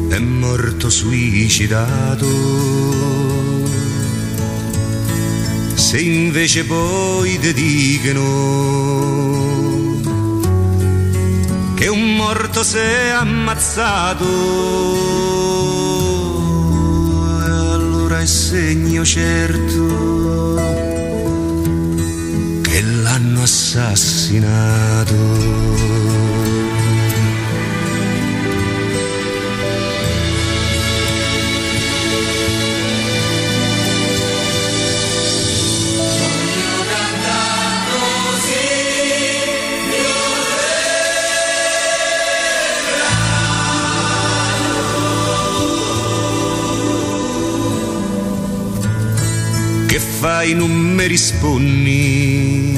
è 0.10 0.18
morto 0.18 0.90
suicidato. 0.90 2.28
Se 5.76 6.00
invece 6.00 6.66
poi 6.66 7.38
ti 7.40 7.54
dicono 7.54 8.20
che 11.80 11.88
un 11.88 12.16
morto 12.18 12.62
si 12.62 12.78
è 12.78 13.08
ammazzato, 13.08 14.26
allora 17.42 18.20
è 18.20 18.26
segno 18.26 19.06
certo 19.06 20.56
che 22.62 22.82
l'hanno 22.82 23.44
assassinato. 23.44 25.16
Fai 50.20 50.54
non 50.54 50.70
mi 50.70 51.08
rispondi 51.08 52.78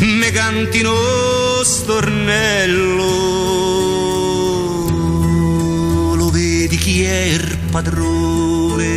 me 0.00 0.30
canti 0.32 0.80
uno 0.80 1.62
stornello 1.62 3.04
lo 6.16 6.30
vedi 6.30 6.76
chi 6.76 7.04
è 7.04 7.22
il 7.26 7.58
padrone? 7.70 8.90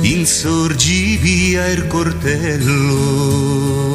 Insorgi 0.00 1.18
via 1.18 1.68
il 1.68 1.86
cortello 1.86 3.85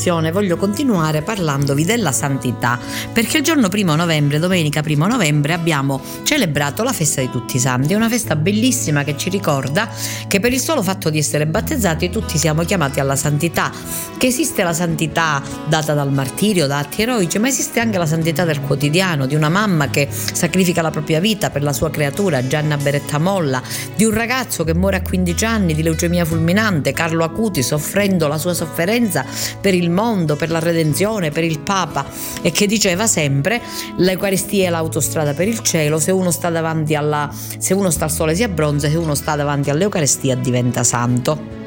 trasmissione 0.00 0.32
voglio 0.32 0.56
continuare 0.56 1.20
parlandovi 1.20 1.84
della 1.84 2.12
santità, 2.12 2.78
perché 3.12 3.36
il 3.38 3.42
giorno 3.42 3.68
primo 3.68 3.94
novembre, 3.94 4.38
domenica 4.38 4.82
primo 4.82 5.06
novembre, 5.06 5.52
abbiamo 5.52 6.00
celebrato 6.22 6.82
la 6.82 6.92
festa 6.92 7.20
di 7.20 7.28
tutti 7.30 7.56
i 7.56 7.58
santi, 7.58 7.92
è 7.92 7.96
una 7.96 8.08
festa 8.08 8.34
bellissima 8.34 9.04
che 9.04 9.16
ci 9.18 9.28
ricorda 9.28 9.88
che 10.26 10.40
per 10.40 10.52
il 10.54 10.60
solo 10.60 10.82
fatto 10.82 11.10
di 11.10 11.18
essere 11.18 11.46
battezzati 11.46 12.08
tutti 12.08 12.38
siamo 12.38 12.64
chiamati 12.64 12.98
alla 12.98 13.14
santità, 13.14 13.70
che 14.16 14.26
esiste 14.26 14.62
la 14.62 14.72
santità 14.72 15.42
data 15.68 15.92
dal 15.92 16.10
martirio, 16.10 16.66
da 16.66 16.78
atti 16.78 17.02
eroici, 17.02 17.38
ma 17.38 17.48
esiste 17.48 17.80
anche 17.80 17.98
la 17.98 18.06
santità 18.06 18.44
del 18.44 18.60
quotidiano, 18.60 19.26
di 19.26 19.34
una 19.34 19.50
mamma 19.50 19.90
che 19.90 20.08
sacrifica 20.10 20.80
la 20.80 20.90
propria 20.90 21.20
vita 21.20 21.50
per 21.50 21.62
la 21.62 21.74
sua 21.74 21.90
creatura, 21.90 22.46
Gianna 22.46 22.78
Beretta 22.78 23.18
Molla, 23.18 23.62
di 23.94 24.04
un 24.04 24.14
ragazzo 24.14 24.64
che 24.64 24.74
muore 24.74 24.96
a 24.96 25.02
15 25.02 25.44
anni 25.44 25.74
di 25.74 25.82
leucemia 25.82 26.24
fulminante, 26.24 26.92
Carlo 26.92 27.24
Acuti, 27.24 27.62
soffrendo 27.62 28.28
la 28.28 28.38
sua 28.38 28.54
sofferenza 28.54 29.24
per 29.60 29.74
il 29.74 29.89
mondo, 29.90 30.36
per 30.36 30.50
la 30.50 30.58
redenzione, 30.58 31.30
per 31.30 31.44
il 31.44 31.60
Papa 31.60 32.06
e 32.42 32.50
che 32.50 32.66
diceva 32.66 33.06
sempre 33.06 33.60
l'Eucaristia 33.96 34.68
è 34.68 34.70
l'autostrada 34.70 35.34
per 35.34 35.48
il 35.48 35.60
cielo, 35.60 35.98
se 35.98 36.10
uno 36.10 36.30
sta 36.30 36.50
davanti 36.50 36.94
alla 36.94 37.30
se 37.58 37.74
uno 37.74 37.90
sta 37.90 38.04
al 38.04 38.10
sole 38.10 38.34
si 38.34 38.42
abbronza, 38.42 38.88
se 38.88 38.96
uno 38.96 39.14
sta 39.14 39.36
davanti 39.36 39.70
all'Eucaristia 39.70 40.34
diventa 40.36 40.82
santo 40.82 41.59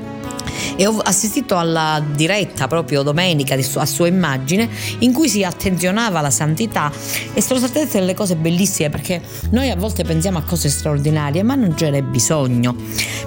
e 0.76 0.86
ho 0.88 0.98
assistito 0.98 1.58
alla 1.58 2.04
diretta 2.13 2.68
proprio 2.68 3.04
domenica 3.04 3.56
a 3.56 3.86
sua 3.86 4.08
immagine 4.08 4.70
in 5.00 5.13
cui 5.13 5.30
si 5.30 5.44
attenzionava 5.44 6.22
la 6.22 6.30
santità 6.30 6.92
e 7.34 7.42
sono 7.42 7.60
state 7.60 7.80
dette 7.80 8.00
delle 8.00 8.13
cose 8.13 8.36
bellissime 8.36 8.89
perché 8.89 9.22
noi 9.52 9.70
a 9.70 9.76
volte 9.76 10.04
pensiamo 10.04 10.38
a 10.38 10.44
cose 10.44 10.70
straordinarie 10.70 11.44
ma 11.44 11.56
non 11.56 11.76
ce 11.78 11.89
n'è 11.89 12.02
bisogno. 12.02 12.76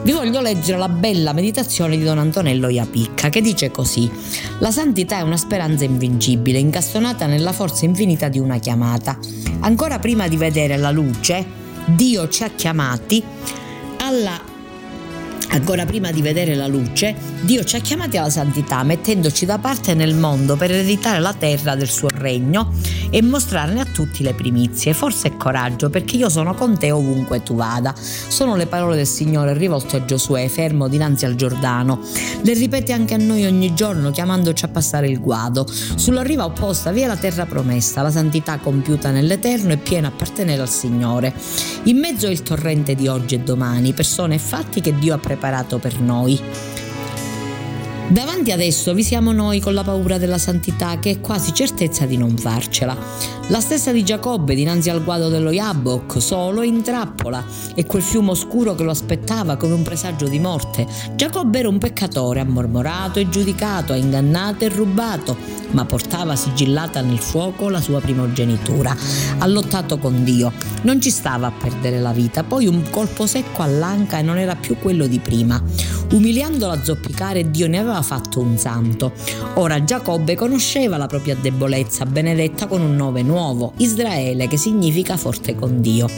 Vi 0.02 0.12
voglio 0.12 0.40
leggere 0.40 0.78
la 0.78 0.88
bella 0.88 1.32
meditazione 1.32 1.96
di 1.96 2.04
Don 2.04 2.18
Antonello 2.18 2.68
Iapicca 2.68 3.28
che 3.28 3.40
dice 3.40 3.70
così 3.70 4.10
La 4.58 4.70
santità 4.70 5.18
è 5.18 5.22
una 5.22 5.36
speranza 5.36 5.84
invincibile 5.84 6.58
incastonata 6.58 7.26
nella 7.26 7.52
forza 7.52 7.84
infinita 7.84 8.28
di 8.28 8.38
una 8.38 8.58
chiamata. 8.58 9.18
Ancora 9.60 9.98
prima 9.98 10.28
di 10.28 10.36
vedere 10.36 10.76
la 10.76 10.90
luce 10.90 11.64
Dio 11.86 12.28
ci 12.28 12.42
ha 12.42 12.50
chiamati 12.50 13.22
alla 13.98 14.54
Ancora 15.48 15.86
prima 15.86 16.10
di 16.10 16.20
vedere 16.20 16.54
la 16.54 16.66
luce, 16.66 17.14
Dio 17.40 17.64
ci 17.64 17.76
ha 17.76 17.80
chiamati 17.80 18.16
alla 18.16 18.28
santità, 18.28 18.82
mettendoci 18.82 19.46
da 19.46 19.58
parte 19.58 19.94
nel 19.94 20.14
mondo 20.14 20.56
per 20.56 20.70
ereditare 20.70 21.18
la 21.20 21.32
terra 21.32 21.74
del 21.74 21.88
suo 21.88 22.08
regno 22.10 22.72
e 23.10 23.22
mostrarne 23.22 23.80
a 23.80 23.84
tutti 23.84 24.22
le 24.22 24.34
primizie. 24.34 24.92
Forza 24.92 25.28
e 25.28 25.36
coraggio, 25.36 25.88
perché 25.88 26.16
io 26.16 26.28
sono 26.28 26.54
con 26.54 26.76
te 26.76 26.90
ovunque 26.90 27.42
tu 27.42 27.54
vada. 27.54 27.94
Sono 27.96 28.56
le 28.56 28.66
parole 28.66 28.96
del 28.96 29.06
Signore 29.06 29.54
rivolte 29.54 29.96
a 29.96 30.04
Giosuè, 30.04 30.48
fermo 30.48 30.88
dinanzi 30.88 31.24
al 31.24 31.36
Giordano. 31.36 32.00
Le 32.42 32.52
ripete 32.52 32.92
anche 32.92 33.14
a 33.14 33.18
noi 33.18 33.46
ogni 33.46 33.72
giorno, 33.72 34.10
chiamandoci 34.10 34.64
a 34.64 34.68
passare 34.68 35.08
il 35.08 35.20
guado. 35.20 35.66
Sulla 35.66 36.22
riva 36.22 36.44
opposta 36.44 36.90
vi 36.90 37.00
è 37.00 37.06
la 37.06 37.16
terra 37.16 37.46
promessa, 37.46 38.02
la 38.02 38.10
santità 38.10 38.58
compiuta 38.58 39.10
nell'Eterno 39.10 39.72
e 39.72 39.78
piena 39.78 40.08
appartenere 40.08 40.60
al 40.60 40.68
Signore. 40.68 41.32
In 41.84 41.98
mezzo 41.98 42.28
il 42.28 42.42
torrente 42.42 42.94
di 42.94 43.08
oggi 43.08 43.36
e 43.36 43.40
domani, 43.40 43.92
persone 43.94 44.34
e 44.34 44.38
fatti 44.38 44.80
che 44.80 44.98
Dio 44.98 45.14
ha 45.14 45.18
preparato 45.18 45.35
preparato 45.36 45.78
per 45.78 46.00
noi. 46.00 46.40
Davanti 48.08 48.52
ad 48.52 48.60
esso 48.60 48.94
vi 48.94 49.02
siamo 49.02 49.32
noi 49.32 49.58
con 49.58 49.74
la 49.74 49.82
paura 49.82 50.16
della 50.16 50.38
santità 50.38 51.00
che 51.00 51.10
è 51.10 51.20
quasi 51.20 51.52
certezza 51.52 52.06
di 52.06 52.16
non 52.16 52.36
farcela. 52.36 52.96
La 53.48 53.58
stessa 53.58 53.90
di 53.90 54.04
Giacobbe 54.04 54.54
dinanzi 54.54 54.90
al 54.90 55.02
guado 55.02 55.28
dello 55.28 55.50
Jabbok, 55.50 56.22
solo 56.22 56.62
in 56.62 56.82
trappola, 56.82 57.44
e 57.74 57.84
quel 57.84 58.02
fiume 58.02 58.30
oscuro 58.30 58.76
che 58.76 58.84
lo 58.84 58.92
aspettava 58.92 59.56
come 59.56 59.74
un 59.74 59.82
presagio 59.82 60.28
di 60.28 60.38
morte. 60.38 60.86
Giacobbe 61.16 61.58
era 61.58 61.68
un 61.68 61.78
peccatore, 61.78 62.40
ha 62.40 62.44
mormorato 62.44 63.18
e 63.18 63.28
giudicato, 63.28 63.92
ha 63.92 63.96
ingannato 63.96 64.64
e 64.64 64.68
rubato, 64.68 65.36
ma 65.72 65.84
portava 65.84 66.36
sigillata 66.36 67.00
nel 67.00 67.18
fuoco 67.18 67.68
la 67.68 67.80
sua 67.80 68.00
primogenitura. 68.00 68.96
Ha 69.38 69.46
lottato 69.46 69.98
con 69.98 70.22
Dio, 70.22 70.52
non 70.82 71.00
ci 71.00 71.10
stava 71.10 71.48
a 71.48 71.52
perdere 71.52 72.00
la 72.00 72.12
vita, 72.12 72.44
poi 72.44 72.66
un 72.66 72.82
colpo 72.90 73.26
secco 73.26 73.62
all'anca 73.62 74.18
e 74.18 74.22
non 74.22 74.38
era 74.38 74.54
più 74.54 74.76
quello 74.78 75.06
di 75.06 75.18
prima. 75.18 75.60
Umiliandolo 76.12 76.72
a 76.72 76.82
zoppicare, 76.84 77.50
Dio 77.50 77.66
ne 77.66 77.78
aveva 77.78 78.00
fatto 78.00 78.38
un 78.40 78.56
santo. 78.56 79.12
Ora 79.54 79.82
Giacobbe 79.82 80.36
conosceva 80.36 80.96
la 80.96 81.06
propria 81.06 81.34
debolezza, 81.34 82.06
benedetta 82.06 82.68
con 82.68 82.80
un 82.80 82.94
nome 82.94 83.22
nuovo, 83.22 83.72
Israele, 83.78 84.46
che 84.46 84.56
significa 84.56 85.16
forte 85.16 85.56
con 85.56 85.80
Dio. 85.80 86.08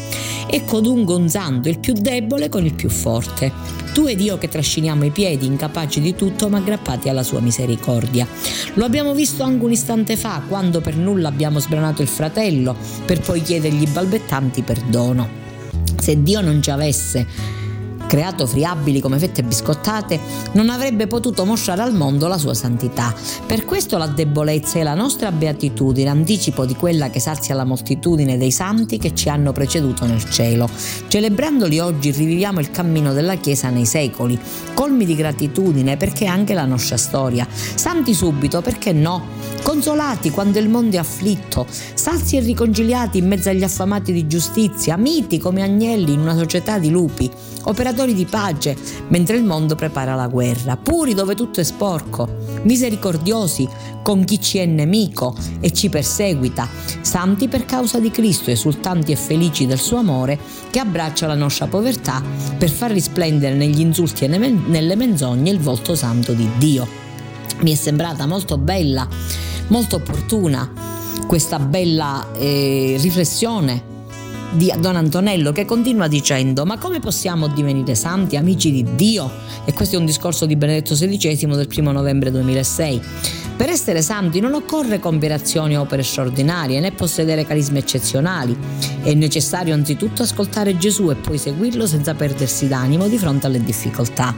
Ecco 0.47 0.81
dunque 0.81 1.15
un 1.15 1.29
santo, 1.29 1.71
il 1.71 1.79
più 1.79 1.95
debole 1.95 2.51
con 2.51 2.67
il 2.67 2.75
più 2.75 2.91
forte. 2.91 3.51
Tu 3.95 4.07
ed 4.07 4.21
io 4.21 4.37
che 4.37 4.49
trasciniamo 4.49 5.07
i 5.07 5.11
piedi, 5.11 5.47
incapaci 5.47 6.03
di 6.03 6.15
tutto, 6.15 6.51
ma 6.51 6.59
aggrappati 6.59 7.09
alla 7.09 7.23
sua 7.23 7.41
misericordia. 7.41 8.27
Lo 8.75 8.85
abbiamo 8.85 9.15
visto 9.15 9.43
anche 9.43 9.65
un 9.65 9.73
istante 9.73 10.17
fa, 10.17 10.43
quando 10.47 10.83
per 10.83 10.97
nulla 10.97 11.29
abbiamo 11.29 11.59
sbranato 11.59 12.03
il 12.03 12.09
fratello, 12.09 12.77
per 13.07 13.21
poi 13.21 13.41
chiedergli 13.41 13.89
balbettanti 13.89 14.63
perdono. 14.63 15.47
Se 15.99 16.23
Dio 16.23 16.43
non 16.43 16.63
ci 16.63 16.71
avesse 16.71 17.27
creato 18.09 18.47
friabili 18.47 19.01
come 19.01 19.19
fette 19.19 19.45
biscottate, 19.45 20.19
non 20.53 20.71
avrebbe 20.71 21.07
potuto 21.07 21.45
mostrare 21.45 21.83
al 21.83 21.95
mondo 21.95 22.27
la 22.27 22.39
sua 22.39 22.55
santità. 22.55 23.15
Per 23.47 23.65
questo 23.65 23.99
la 23.99 24.07
debolezza 24.07 24.79
è 24.79 24.83
la 24.83 24.95
nostra 24.95 25.31
beatitudine, 25.31 26.09
anticipo 26.09 26.65
di 26.65 26.75
quella 26.75 27.11
che 27.11 27.21
sazia 27.21 27.55
la 27.55 27.65
moltitudine 27.65 28.39
dei 28.39 28.51
santi 28.51 28.99
che 28.99 29.15
ci 29.15 29.29
hanno 29.29 29.53
preceduto 29.53 30.07
nel 30.07 30.29
cielo. 30.29 30.69
Celebrandoli 31.07 31.79
oggi 31.79 32.11
riviviamo 32.11 32.59
il 32.59 32.71
cammino 32.71 33.13
della 33.13 33.37
Chiesa 33.37 33.69
nei 33.69 33.85
secoli, 33.85 34.37
colmi 34.73 35.05
di 35.05 35.15
gratitudine 35.15 35.97
perché 35.99 36.25
è 36.25 36.29
anche 36.29 36.55
la 36.55 36.65
nostra 36.65 36.97
storia. 36.97 37.47
Santi 37.51 38.15
subito, 38.15 38.63
perché 38.63 38.93
no? 38.93 39.37
Consolati 39.63 40.31
quando 40.31 40.59
il 40.59 40.71
mondo 40.71 40.97
è 40.97 40.99
afflitto, 40.99 41.67
sazi 41.69 42.39
e 42.39 42.41
riconciliati 42.41 43.19
in 43.19 43.27
mezzo 43.27 43.51
agli 43.51 43.65
affamati 43.65 44.13
di 44.13 44.27
giustizia, 44.27 44.97
miti 44.97 45.39
come 45.39 45.63
agnelli 45.63 46.15
in 46.15 46.21
una 46.21 46.37
società 46.37 46.79
di 46.79 46.89
lupi, 46.89 47.31
operatori 47.65 47.97
di 48.07 48.25
pace 48.25 48.77
mentre 49.09 49.37
il 49.37 49.45
mondo 49.45 49.75
prepara 49.75 50.15
la 50.15 50.29
guerra, 50.29 50.77
puri 50.77 51.15
dove 51.15 51.35
tutto 51.35 51.61
è 51.61 51.65
sporco, 51.65 52.29
misericordiosi 52.63 53.69
con 54.03 54.25
chi 54.25 54.41
ci 54.41 54.59
è 54.59 54.67
nemico 54.67 55.35
e 55.61 55.73
ci 55.73 55.89
perseguita, 55.89 56.69
santi 57.01 57.49
per 57.49 57.65
causa 57.65 57.99
di 57.99 58.11
Cristo, 58.11 58.51
esultanti 58.51 59.13
e 59.13 59.17
felici 59.17 59.67
del 59.67 59.79
suo 59.79 59.99
amore 59.99 60.39
che 60.71 60.79
abbraccia 60.79 61.27
la 61.27 61.35
nostra 61.35 61.67
povertà 61.67 62.23
per 62.57 62.71
far 62.71 62.91
risplendere 62.91 63.55
negli 63.55 63.81
insulti 63.81 64.25
e 64.25 64.29
nelle 64.29 64.97
menzogne 64.97 65.51
il 65.51 65.61
volto 65.61 65.95
santo 65.95 66.33
di 66.33 66.49
Dio. 66.59 66.87
Mi 67.61 67.73
è 67.73 67.75
sembrata 67.75 68.27
molto 68.27 68.57
bella, 68.57 69.07
molto 69.69 69.97
opportuna 69.97 70.89
questa 71.27 71.59
bella 71.59 72.33
eh, 72.33 72.97
riflessione 73.01 73.97
di 74.53 74.73
Don 74.79 74.97
Antonello 74.97 75.53
che 75.53 75.65
continua 75.65 76.09
dicendo 76.09 76.65
ma 76.65 76.79
come 76.79 77.01
possiamo 77.01 77.49
divenire 77.49 77.95
santi 77.95 78.37
amici 78.37 78.71
di 78.71 78.85
Dio? 78.95 79.31
E 79.65 79.73
questo 79.73 79.97
è 79.97 79.99
un 79.99 80.07
discorso 80.07 80.47
di 80.47 80.57
Benedetto 80.57 80.95
XVI 80.95 81.57
del 81.57 81.69
1 81.75 81.93
novembre 81.93 82.31
2006. 82.31 83.03
Per 83.59 83.69
essere 83.69 84.03
santi 84.03 84.39
non 84.39 84.55
occorre 84.55 85.01
compiere 85.01 85.35
azioni 85.35 85.77
o 85.77 85.81
opere 85.81 86.05
straordinarie 86.05 86.79
né 86.79 86.93
possedere 86.93 87.45
carismi 87.45 87.79
eccezionali. 87.79 88.57
È 89.03 89.13
necessario 89.15 89.75
anzitutto 89.75 90.23
ascoltare 90.23 90.79
Gesù 90.79 91.11
e 91.11 91.17
poi 91.17 91.39
seguirlo 91.39 91.85
senza 91.85 92.15
perdersi 92.15 92.69
d'animo 92.69 93.09
di 93.09 93.19
fronte 93.19 93.47
alle 93.47 93.61
difficoltà. 93.61 94.33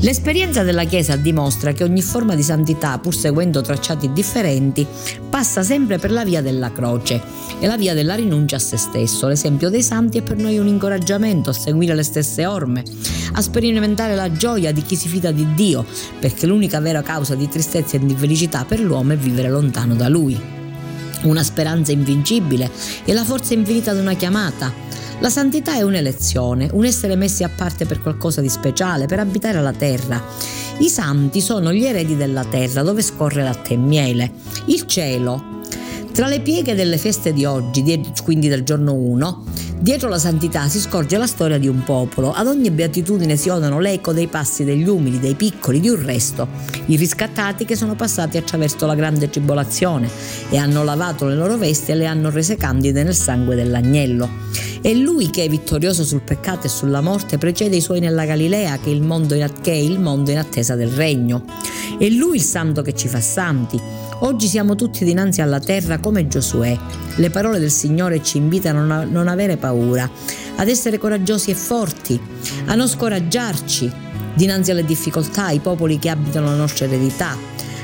L'esperienza 0.00 0.62
della 0.64 0.84
Chiesa 0.84 1.16
dimostra 1.16 1.72
che 1.72 1.84
ogni 1.84 2.02
forma 2.02 2.34
di 2.34 2.42
santità, 2.42 2.98
pur 2.98 3.14
seguendo 3.14 3.62
tracciati 3.62 4.12
differenti, 4.12 4.86
passa 5.30 5.62
sempre 5.62 5.98
per 5.98 6.10
la 6.10 6.24
via 6.24 6.42
della 6.42 6.72
croce 6.72 7.22
e 7.58 7.66
la 7.66 7.76
via 7.76 7.94
della 7.94 8.14
rinuncia 8.14 8.56
a 8.56 8.58
se 8.58 8.76
stesso. 8.76 9.28
L'esempio 9.28 9.70
dei 9.70 9.82
santi 9.82 10.18
è 10.18 10.22
per 10.22 10.36
noi 10.36 10.58
un 10.58 10.66
incoraggiamento 10.66 11.50
a 11.50 11.52
seguire 11.54 11.94
le 11.94 12.02
stesse 12.02 12.44
orme, 12.44 12.82
a 13.32 13.40
sperimentare 13.40 14.14
la 14.14 14.30
gioia 14.32 14.72
di 14.72 14.82
chi 14.82 14.96
si 14.96 15.08
fida 15.08 15.30
di 15.30 15.54
Dio, 15.54 15.86
perché 16.18 16.46
l'unica 16.46 16.80
vera 16.80 17.00
causa 17.02 17.34
di 17.34 17.48
tristezza 17.48 17.96
e 17.96 18.04
di 18.04 18.14
felicità 18.14 18.40
felicità 18.42 18.64
per 18.64 18.80
l'uomo 18.80 19.12
è 19.12 19.16
vivere 19.16 19.48
lontano 19.48 19.94
da 19.94 20.08
lui. 20.08 20.38
Una 21.22 21.44
speranza 21.44 21.92
invincibile 21.92 22.68
e 23.04 23.12
la 23.12 23.24
forza 23.24 23.54
infinita 23.54 23.94
di 23.94 24.00
una 24.00 24.14
chiamata. 24.14 24.72
La 25.20 25.30
santità 25.30 25.74
è 25.74 25.82
un'elezione, 25.82 26.68
un 26.72 26.84
essere 26.84 27.14
messi 27.14 27.44
a 27.44 27.48
parte 27.48 27.86
per 27.86 28.02
qualcosa 28.02 28.40
di 28.40 28.48
speciale, 28.48 29.06
per 29.06 29.20
abitare 29.20 29.60
la 29.62 29.72
terra. 29.72 30.20
I 30.78 30.88
santi 30.88 31.40
sono 31.40 31.72
gli 31.72 31.84
eredi 31.84 32.16
della 32.16 32.44
terra 32.44 32.82
dove 32.82 33.02
scorre 33.02 33.44
latte 33.44 33.74
e 33.74 33.76
miele. 33.76 34.32
Il 34.66 34.86
cielo, 34.86 35.60
tra 36.12 36.26
le 36.26 36.40
pieghe 36.40 36.74
delle 36.74 36.98
feste 36.98 37.32
di 37.32 37.44
oggi, 37.44 37.84
quindi 38.24 38.48
del 38.48 38.64
giorno 38.64 38.92
1, 38.92 39.44
Dietro 39.82 40.08
la 40.08 40.20
santità 40.20 40.68
si 40.68 40.78
scorge 40.78 41.18
la 41.18 41.26
storia 41.26 41.58
di 41.58 41.66
un 41.66 41.82
popolo. 41.82 42.30
Ad 42.32 42.46
ogni 42.46 42.70
beatitudine 42.70 43.34
si 43.34 43.48
odano 43.48 43.80
l'eco 43.80 44.12
dei 44.12 44.28
passi 44.28 44.62
degli 44.62 44.86
umili, 44.86 45.18
dei 45.18 45.34
piccoli, 45.34 45.80
di 45.80 45.88
un 45.88 46.00
resto. 46.00 46.46
I 46.86 46.94
riscattati 46.94 47.64
che 47.64 47.74
sono 47.74 47.96
passati 47.96 48.36
attraverso 48.36 48.86
la 48.86 48.94
grande 48.94 49.28
tribolazione 49.28 50.08
e 50.50 50.56
hanno 50.56 50.84
lavato 50.84 51.26
le 51.26 51.34
loro 51.34 51.56
vesti 51.56 51.90
e 51.90 51.96
le 51.96 52.06
hanno 52.06 52.30
rese 52.30 52.54
candide 52.54 53.02
nel 53.02 53.16
sangue 53.16 53.56
dell'agnello. 53.56 54.30
È 54.80 54.92
lui 54.92 55.30
che 55.30 55.48
vittorioso 55.48 56.04
sul 56.04 56.22
peccato 56.22 56.68
e 56.68 56.70
sulla 56.70 57.00
morte 57.00 57.36
precede 57.36 57.74
i 57.74 57.80
suoi 57.80 57.98
nella 57.98 58.24
Galilea 58.24 58.78
che 58.78 58.90
è 58.90 58.94
il 58.94 59.02
mondo 59.02 59.34
in 59.34 60.38
attesa 60.38 60.76
del 60.76 60.90
regno. 60.90 61.44
È 61.98 62.08
lui 62.08 62.36
il 62.36 62.42
santo 62.42 62.82
che 62.82 62.94
ci 62.94 63.08
fa 63.08 63.20
santi. 63.20 63.80
Oggi 64.24 64.46
siamo 64.46 64.76
tutti 64.76 65.04
dinanzi 65.04 65.40
alla 65.40 65.58
terra 65.58 65.98
come 65.98 66.28
Giosuè. 66.28 66.78
Le 67.16 67.30
parole 67.30 67.58
del 67.58 67.72
Signore 67.72 68.22
ci 68.22 68.36
invitano 68.36 68.94
a 68.94 69.02
non 69.02 69.26
avere 69.26 69.56
paura, 69.56 70.08
ad 70.56 70.68
essere 70.68 70.96
coraggiosi 70.96 71.50
e 71.50 71.54
forti, 71.54 72.20
a 72.66 72.76
non 72.76 72.86
scoraggiarci 72.86 73.92
dinanzi 74.34 74.70
alle 74.70 74.84
difficoltà, 74.84 75.46
ai 75.46 75.58
popoli 75.58 75.98
che 75.98 76.08
abitano 76.08 76.46
la 76.46 76.54
nostra 76.54 76.84
eredità, 76.84 77.36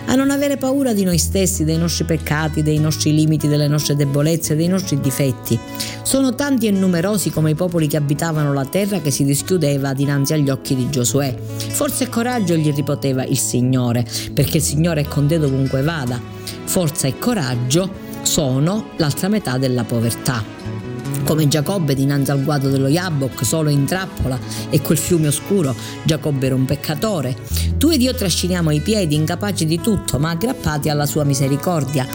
a 0.08 0.14
non 0.14 0.30
avere 0.30 0.56
paura 0.56 0.92
di 0.92 1.04
noi 1.04 1.18
stessi, 1.18 1.64
dei 1.64 1.76
nostri 1.76 2.04
peccati, 2.04 2.62
dei 2.62 2.78
nostri 2.78 3.14
limiti, 3.14 3.46
delle 3.46 3.68
nostre 3.68 3.94
debolezze, 3.94 4.56
dei 4.56 4.66
nostri 4.66 5.00
difetti. 5.00 5.58
Sono 6.02 6.34
tanti 6.34 6.66
e 6.66 6.70
numerosi 6.70 7.30
come 7.30 7.50
i 7.50 7.54
popoli 7.54 7.86
che 7.86 7.98
abitavano 7.98 8.52
la 8.52 8.64
terra 8.64 9.00
che 9.00 9.10
si 9.10 9.24
dischiudeva 9.24 9.92
dinanzi 9.92 10.32
agli 10.32 10.48
occhi 10.48 10.74
di 10.74 10.88
Giosuè. 10.88 11.34
Forza 11.36 12.04
e 12.04 12.08
coraggio 12.08 12.56
gli 12.56 12.72
ripoteva 12.72 13.24
il 13.24 13.38
Signore, 13.38 14.06
perché 14.32 14.58
il 14.58 14.62
Signore 14.62 15.02
è 15.02 15.08
con 15.08 15.26
te 15.26 15.38
dovunque 15.38 15.82
vada. 15.82 16.20
Forza 16.64 17.06
e 17.06 17.18
coraggio 17.18 18.06
sono 18.22 18.90
l'altra 18.96 19.28
metà 19.28 19.58
della 19.58 19.84
povertà 19.84 20.87
come 21.24 21.48
Giacobbe 21.48 21.94
dinanzi 21.94 22.30
al 22.30 22.42
guado 22.42 22.68
dello 22.68 22.88
Jabbok, 22.88 23.44
solo 23.44 23.70
in 23.70 23.84
trappola, 23.84 24.38
e 24.70 24.80
quel 24.80 24.98
fiume 24.98 25.28
oscuro, 25.28 25.74
Giacobbe 26.02 26.46
era 26.46 26.54
un 26.54 26.64
peccatore. 26.64 27.36
Tu 27.76 27.90
ed 27.90 28.02
io 28.02 28.14
trasciniamo 28.14 28.70
i 28.70 28.80
piedi, 28.80 29.14
incapaci 29.14 29.66
di 29.66 29.80
tutto, 29.80 30.18
ma 30.18 30.30
aggrappati 30.30 30.88
alla 30.88 31.06
sua 31.06 31.24
misericordia. 31.24 32.06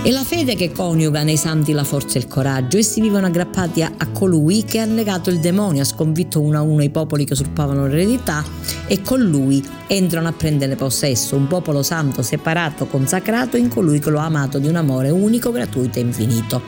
È 0.00 0.10
la 0.10 0.22
fede 0.22 0.54
che 0.54 0.70
coniuga 0.70 1.24
nei 1.24 1.36
santi 1.36 1.72
la 1.72 1.82
forza 1.82 2.18
e 2.18 2.20
il 2.20 2.28
coraggio. 2.28 2.78
Essi 2.78 3.00
vivono 3.00 3.26
aggrappati 3.26 3.82
a, 3.82 3.92
a, 3.96 4.06
colui 4.08 4.62
che 4.64 4.78
ha 4.78 4.84
negato 4.84 5.28
il 5.28 5.40
demonio, 5.40 5.82
ha 5.82 5.84
sconfitto 5.84 6.40
uno 6.40 6.56
a 6.56 6.62
uno 6.62 6.84
i 6.84 6.88
popoli 6.88 7.24
che 7.24 7.32
usurpavano 7.32 7.86
l'eredità 7.86 8.44
e 8.86 9.02
con 9.02 9.20
lui 9.20 9.62
entrano 9.88 10.28
a 10.28 10.32
prendere 10.32 10.76
possesso, 10.76 11.36
un 11.36 11.48
popolo 11.48 11.82
santo, 11.82 12.22
separato, 12.22 12.86
consacrato 12.86 13.56
in 13.56 13.68
colui 13.68 13.98
che 13.98 14.10
lo 14.10 14.20
ha 14.20 14.24
amato 14.24 14.60
di 14.60 14.68
un 14.68 14.76
amore 14.76 15.10
unico, 15.10 15.50
gratuito 15.50 15.98
e 15.98 16.02
infinito. 16.02 16.62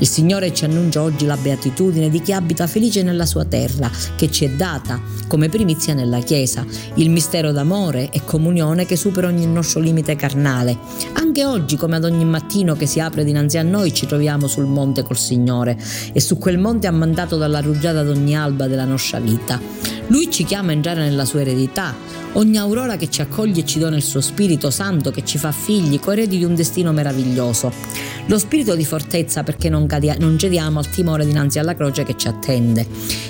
Il 0.00 0.08
Signore 0.08 0.54
ci 0.54 0.64
annuncia 0.64 1.02
oggi 1.02 1.26
la 1.26 1.36
beatitudine 1.36 2.08
di 2.08 2.22
chi 2.22 2.32
abita 2.32 2.66
felice 2.66 3.02
nella 3.02 3.26
sua 3.26 3.44
terra, 3.44 3.90
che 4.16 4.30
ci 4.30 4.46
è 4.46 4.50
data 4.50 4.98
come 5.28 5.50
primizia 5.50 5.92
nella 5.92 6.20
Chiesa, 6.20 6.64
il 6.94 7.10
mistero 7.10 7.52
d'amore 7.52 8.08
e 8.10 8.24
comunione 8.24 8.86
che 8.86 8.96
supera 8.96 9.26
ogni 9.26 9.46
nostro 9.46 9.78
limite 9.78 10.16
carnale. 10.16 10.78
Anche 11.12 11.44
oggi, 11.44 11.76
come 11.76 11.96
ad 11.96 12.04
ogni 12.04 12.24
mattino 12.24 12.74
che 12.76 12.86
si 12.86 12.98
apre 12.98 13.24
dinanzi 13.24 13.58
a 13.58 13.62
noi, 13.62 13.92
ci 13.92 14.06
troviamo 14.06 14.46
sul 14.46 14.64
monte 14.64 15.02
col 15.02 15.18
Signore 15.18 15.78
e 16.14 16.18
su 16.18 16.38
quel 16.38 16.56
monte 16.56 16.86
ammandato 16.86 17.36
dalla 17.36 17.60
rugiada 17.60 18.02
d'ogni 18.02 18.34
alba 18.34 18.66
della 18.66 18.86
nostra 18.86 19.20
vita. 19.20 19.60
Lui 20.06 20.30
ci 20.30 20.44
chiama 20.44 20.70
a 20.70 20.74
entrare 20.74 21.02
nella 21.02 21.26
sua 21.26 21.42
eredità, 21.42 21.94
ogni 22.34 22.58
aurora 22.58 22.96
che 22.96 23.10
ci 23.10 23.20
accoglie 23.20 23.60
e 23.60 23.64
ci 23.64 23.78
dona 23.78 23.96
il 23.96 24.02
suo 24.02 24.20
Spirito 24.20 24.70
Santo 24.70 25.10
che 25.10 25.24
ci 25.24 25.38
fa 25.38 25.52
figli, 25.52 25.98
coeredi 25.98 26.38
di 26.38 26.44
un 26.44 26.54
destino 26.54 26.92
meraviglioso. 26.92 27.72
Lo 28.26 28.38
spirito 28.38 28.76
di 28.76 28.84
fortezza 28.84 29.42
perché 29.42 29.68
non, 29.68 29.86
cadia, 29.86 30.14
non 30.18 30.38
cediamo 30.38 30.78
al 30.78 30.88
timore 30.88 31.26
dinanzi 31.26 31.58
alla 31.58 31.74
croce 31.74 32.04
che 32.04 32.16
ci 32.16 32.28
attende. 32.28 32.86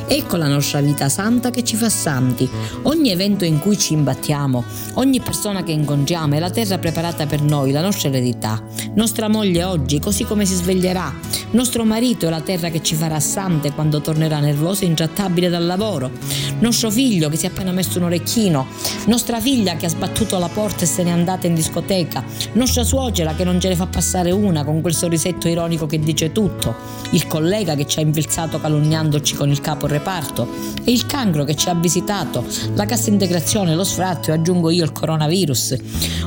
Ecco 0.06 0.36
la 0.36 0.48
nostra 0.48 0.80
vita 0.80 1.08
santa 1.08 1.50
che 1.50 1.64
ci 1.64 1.76
fa 1.76 1.88
santi. 1.88 2.48
Ogni 2.82 3.10
evento 3.10 3.44
in 3.44 3.60
cui 3.60 3.78
ci 3.78 3.94
imbattiamo, 3.94 4.64
ogni 4.94 5.20
persona 5.20 5.62
che 5.62 5.72
incontriamo 5.72 6.34
è 6.34 6.38
la 6.38 6.50
terra 6.50 6.78
preparata 6.78 7.26
per 7.26 7.40
noi, 7.40 7.70
la 7.72 7.80
nostra 7.80 8.08
eredità. 8.08 8.62
Nostra 8.94 9.28
moglie 9.28 9.64
oggi, 9.64 10.00
così 10.00 10.24
come 10.24 10.44
si 10.44 10.54
sveglierà. 10.54 11.12
Nostro 11.52 11.84
marito 11.84 12.26
è 12.26 12.30
la 12.30 12.40
terra 12.40 12.68
che 12.68 12.82
ci 12.82 12.94
farà 12.94 13.20
sante 13.20 13.72
quando 13.72 14.00
tornerà 14.00 14.38
nervoso 14.38 14.84
e 14.84 14.88
intrattabile 14.88 15.48
dal 15.48 15.64
lavoro. 15.64 16.10
Nostro 16.58 16.90
figlio 16.90 17.28
che 17.28 17.36
si 17.36 17.46
è 17.46 17.48
appena 17.48 17.72
messo 17.72 17.98
un 17.98 18.04
orecchino 18.04 18.66
nostra 19.06 19.40
figlia 19.40 19.76
che 19.76 19.86
ha 19.86 19.88
sbattuto 19.88 20.38
la 20.38 20.48
porta 20.48 20.84
e 20.84 20.86
se 20.86 21.02
n'è 21.02 21.10
andata 21.10 21.46
in 21.46 21.54
discoteca, 21.54 22.24
nostra 22.52 22.84
suocera 22.84 23.34
che 23.34 23.44
non 23.44 23.60
ce 23.60 23.68
ne 23.68 23.76
fa 23.76 23.86
passare 23.86 24.30
una 24.30 24.64
con 24.64 24.80
quel 24.80 24.94
sorrisetto 24.94 25.48
ironico 25.48 25.86
che 25.86 25.98
dice 25.98 26.32
tutto, 26.32 26.74
il 27.10 27.26
collega 27.26 27.74
che 27.74 27.86
ci 27.86 27.98
ha 27.98 28.02
infilzato 28.02 28.60
calunniandoci 28.60 29.34
con 29.34 29.48
il 29.50 29.60
capo 29.60 29.86
reparto. 29.86 30.48
E 30.84 30.92
il 30.92 31.06
cancro 31.06 31.44
che 31.44 31.54
ci 31.54 31.68
ha 31.68 31.74
visitato, 31.74 32.44
la 32.74 32.86
cassa 32.86 33.10
integrazione, 33.10 33.74
lo 33.74 33.84
sfratto 33.84 34.30
e 34.30 34.34
aggiungo 34.34 34.70
io 34.70 34.84
il 34.84 34.92
coronavirus. 34.92 35.76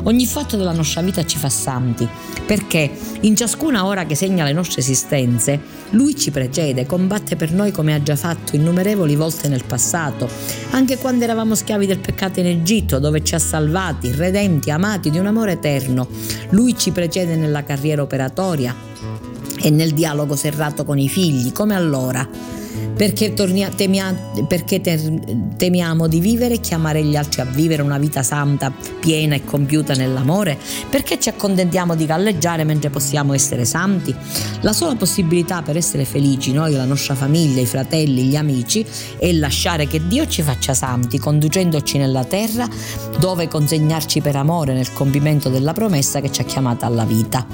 Ogni 0.04 0.26
fatto 0.26 0.58
della 0.58 0.72
nostra 0.74 1.02
vita 1.02 1.26
ci 1.26 1.38
fa 1.38 1.50
santi, 1.50 2.08
perché 2.46 2.92
in 3.22 3.36
ciascuna 3.36 3.86
ora 3.86 4.06
che 4.06 4.16
segna 4.16 4.44
le 4.44 4.54
nostre 4.54 4.82
esistenze, 4.82 5.60
lui 5.92 6.16
ci 6.16 6.32
precede, 6.32 6.86
combatte 6.86 7.36
per 7.36 7.52
noi 7.52 7.72
come 7.72 7.94
ha 7.94 8.02
già 8.02 8.16
fatto 8.16 8.56
innumerevoli 8.56 9.16
volte 9.16 9.48
nel 9.48 9.64
passato, 9.64 10.28
anche 10.72 10.98
quando 10.98 11.24
eravamo 11.24 11.56
schiavi 11.56 11.86
del 11.86 12.00
peccato 12.00 12.40
in 12.40 12.48
Egitto, 12.48 12.63
dove 13.00 13.24
ci 13.24 13.36
ha 13.36 13.40
salvati, 13.40 14.12
redenti, 14.12 14.72
amati 14.72 15.10
di 15.10 15.20
un 15.20 15.28
amore 15.28 15.54
eterno. 15.54 16.08
Lui 16.50 16.78
ci 16.78 16.92
precede 16.92 17.36
nella 17.36 17.64
carriera 17.64 18.02
operatoria 18.02 18.74
e 19.62 19.70
nel 19.70 19.92
dialogo 19.92 20.36
serrato 20.36 20.84
con 20.86 20.98
i 20.98 21.10
figli, 21.10 21.52
come 21.52 21.76
allora 21.76 22.28
perché, 22.96 23.34
tornia, 23.34 23.70
temia, 23.70 24.14
perché 24.48 24.80
temiamo 25.58 26.08
di 26.08 26.20
vivere 26.20 26.56
e 26.56 26.60
chiamare 26.60 27.04
gli 27.04 27.16
altri 27.16 27.42
a 27.42 27.46
vivere 27.46 27.82
una 27.82 27.98
vita 27.98 28.24
santa, 28.24 28.72
piena 29.00 29.36
e 29.36 29.44
compiuta 29.44 29.94
nell'amore? 29.94 30.58
Perché 30.90 31.20
ci 31.20 31.30
accontentiamo 31.30 31.96
di 31.96 32.06
galleggiare 32.06 32.64
mentre 32.64 32.90
possiamo 32.90 33.34
essere 33.34 33.66
santi? 33.66 34.16
La 34.62 34.74
sola 34.74 34.96
possibilità 34.96 35.62
per 35.62 35.76
essere 35.78 36.06
felici, 36.06 36.54
noi, 36.54 36.74
la 36.74 36.86
nostra 36.86 37.16
famiglia, 37.16 37.62
i 37.62 37.66
fratelli, 37.66 38.24
gli 38.24 38.36
amici, 38.36 38.86
è 39.18 39.32
lasciare 39.34 39.88
che 39.88 40.06
Dio 40.08 40.28
ci 40.28 40.42
faccia 40.42 40.74
santi, 40.74 41.18
conducendoci 41.18 41.98
nella 41.98 42.24
terra 42.24 42.68
dove 43.20 43.48
consegnarci 43.48 44.22
per 44.22 44.36
amore 44.36 44.74
nel 44.74 44.94
compimento 44.94 45.50
della 45.50 45.74
promessa 45.74 46.22
che 46.22 46.32
ci 46.32 46.42
ha 46.42 46.46
chiamata 46.46 46.86
alla 46.86 47.06
vita. 47.06 47.46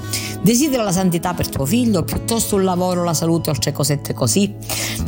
Desidera 0.42 0.82
la 0.82 0.92
santità 0.92 1.34
per 1.34 1.48
tuo 1.48 1.64
figlio, 1.64 2.02
piuttosto 2.02 2.56
un 2.56 2.64
lavoro, 2.64 3.04
la 3.04 3.14
salute, 3.14 3.50
oltre 3.50 3.72
cosette 3.72 4.14
così? 4.14 4.54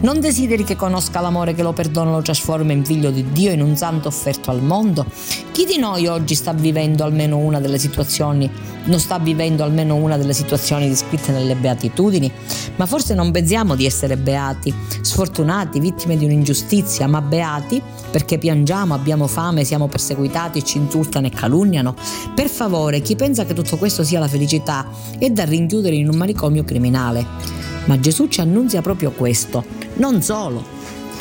Non 0.01 0.21
desideri 0.23 0.63
che 0.63 0.77
conosca 0.77 1.21
l'amore 1.21 1.53
che 1.53 1.65
lo 1.65 1.73
perdona 1.73 2.11
e 2.11 2.13
lo 2.15 2.23
trasforma 2.23 2.73
in 2.73 2.85
figlio 2.85 3.11
di 3.11 3.33
Dio, 3.33 3.51
in 3.51 3.61
un 3.61 3.77
santo 3.77 4.07
offerto 4.07 4.51
al 4.53 4.63
mondo? 4.63 5.05
Chi 5.51 5.67
di 5.67 5.79
noi 5.79 6.07
oggi 6.07 6.37
sta 6.37 6.53
vivendo 6.53 7.03
almeno 7.03 7.37
una 7.37 7.59
delle 7.59 7.77
situazioni, 7.77 8.49
non 8.85 9.01
sta 9.01 9.19
vivendo 9.19 9.65
almeno 9.65 9.97
una 9.97 10.17
delle 10.17 10.33
situazioni 10.33 10.89
descritte 10.89 11.33
nelle 11.33 11.57
beatitudini? 11.57 12.31
Ma 12.77 12.87
forse 12.87 13.15
non 13.15 13.33
pensiamo 13.33 13.75
di 13.75 13.85
essere 13.85 14.17
beati, 14.17 14.73
sfortunati, 15.01 15.81
vittime 15.81 16.17
di 16.17 16.25
un'ingiustizia, 16.25 17.09
ma 17.09 17.21
beati 17.21 17.83
perché 18.11 18.39
piangiamo, 18.39 18.95
abbiamo 18.95 19.27
fame, 19.27 19.65
siamo 19.65 19.89
perseguitati, 19.89 20.65
ci 20.65 20.79
insultano 20.79 21.27
e 21.27 21.31
calunniano? 21.31 21.97
Per 22.35 22.49
favore, 22.49 23.01
chi 23.01 23.17
pensa 23.17 23.45
che 23.45 23.55
tutto 23.55 23.77
questo 23.77 24.05
sia 24.05 24.21
la 24.21 24.29
felicità 24.29 24.89
è 25.19 25.29
da 25.31 25.45
rinchiudere 25.45 25.97
in 25.97 26.09
un 26.09 26.17
manicomio 26.17 26.63
criminale. 26.63 27.72
Ma 27.87 27.99
Gesù 27.99 28.29
ci 28.29 28.41
annunzia 28.41 28.81
proprio 28.81 29.11
questo. 29.11 29.65
Non 29.95 30.23
solo, 30.23 30.65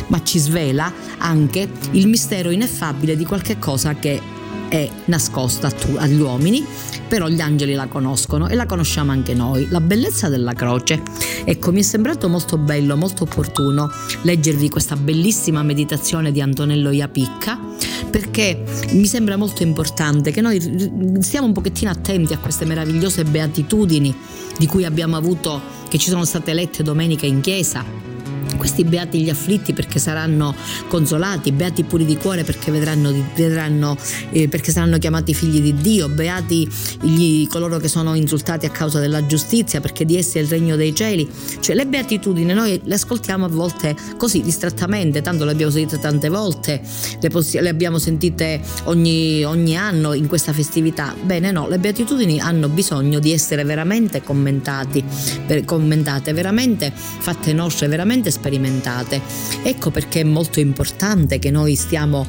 ma 0.07 0.23
ci 0.23 0.39
svela 0.39 0.91
anche 1.17 1.69
il 1.91 2.07
mistero 2.07 2.49
ineffabile 2.49 3.15
di 3.15 3.25
qualche 3.25 3.57
cosa 3.57 3.95
che 3.95 4.39
è 4.71 4.89
nascosta 5.05 5.69
agli 5.97 6.21
uomini, 6.21 6.65
però 7.09 7.27
gli 7.27 7.41
angeli 7.41 7.73
la 7.73 7.87
conoscono 7.87 8.47
e 8.47 8.55
la 8.55 8.65
conosciamo 8.65 9.11
anche 9.11 9.33
noi, 9.33 9.67
la 9.69 9.81
bellezza 9.81 10.29
della 10.29 10.53
croce. 10.53 11.01
Ecco, 11.43 11.73
mi 11.73 11.81
è 11.81 11.83
sembrato 11.83 12.29
molto 12.29 12.57
bello, 12.57 12.95
molto 12.95 13.23
opportuno 13.23 13.91
leggervi 14.21 14.69
questa 14.69 14.95
bellissima 14.95 15.61
meditazione 15.61 16.31
di 16.31 16.39
Antonello 16.39 16.91
Iapicca 16.91 17.59
perché 18.09 18.63
mi 18.91 19.07
sembra 19.07 19.35
molto 19.35 19.61
importante 19.61 20.31
che 20.31 20.39
noi 20.39 21.19
stiamo 21.19 21.47
un 21.47 21.53
pochettino 21.53 21.91
attenti 21.91 22.31
a 22.31 22.37
queste 22.37 22.63
meravigliose 22.63 23.25
beatitudini 23.25 24.15
di 24.57 24.67
cui 24.67 24.85
abbiamo 24.85 25.17
avuto, 25.17 25.61
che 25.89 25.97
ci 25.97 26.09
sono 26.09 26.23
state 26.23 26.53
lette 26.53 26.81
domenica 26.81 27.25
in 27.25 27.41
chiesa 27.41 28.10
questi 28.61 28.83
beati 28.83 29.23
gli 29.23 29.29
afflitti 29.31 29.73
perché 29.73 29.97
saranno 29.97 30.53
consolati, 30.87 31.51
beati 31.51 31.83
puri 31.83 32.05
di 32.05 32.15
cuore 32.15 32.43
perché 32.43 32.69
vedranno, 32.69 33.11
vedranno 33.35 33.97
eh, 34.29 34.47
perché 34.47 34.71
saranno 34.71 34.99
chiamati 34.99 35.33
figli 35.33 35.61
di 35.61 35.73
Dio, 35.73 36.09
beati 36.09 36.69
gli, 37.01 37.47
coloro 37.47 37.79
che 37.79 37.87
sono 37.87 38.13
insultati 38.13 38.67
a 38.67 38.69
causa 38.69 38.99
della 38.99 39.25
giustizia 39.25 39.81
perché 39.81 40.05
di 40.05 40.15
essi 40.15 40.37
è 40.37 40.41
il 40.41 40.47
regno 40.47 40.75
dei 40.75 40.93
cieli. 40.93 41.27
Cioè 41.59 41.75
le 41.75 41.87
beatitudini 41.87 42.53
noi 42.53 42.79
le 42.83 42.93
ascoltiamo 42.93 43.45
a 43.45 43.47
volte 43.47 43.95
così 44.15 44.41
distrattamente, 44.41 45.23
tanto 45.23 45.43
le 45.43 45.53
abbiamo 45.53 45.71
sentite 45.71 45.97
tante 45.97 46.29
volte, 46.29 46.81
le, 47.19 47.29
poss- 47.29 47.59
le 47.59 47.69
abbiamo 47.69 47.97
sentite 47.97 48.61
ogni, 48.83 49.43
ogni 49.43 49.75
anno 49.75 50.13
in 50.13 50.27
questa 50.27 50.53
festività. 50.53 51.15
Bene 51.19 51.49
no, 51.49 51.67
le 51.67 51.79
beatitudini 51.79 52.39
hanno 52.39 52.69
bisogno 52.69 53.17
di 53.17 53.31
essere 53.31 53.63
veramente 53.63 54.21
commentati, 54.21 55.03
per, 55.47 55.65
commentate, 55.65 56.31
veramente 56.31 56.93
fatte 56.93 57.53
nostre, 57.53 57.87
veramente 57.87 58.29
sperimentate. 58.29 58.49
Ecco 59.63 59.91
perché 59.91 60.21
è 60.21 60.23
molto 60.23 60.59
importante 60.59 61.39
che 61.39 61.51
noi 61.51 61.75
stiamo 61.75 62.25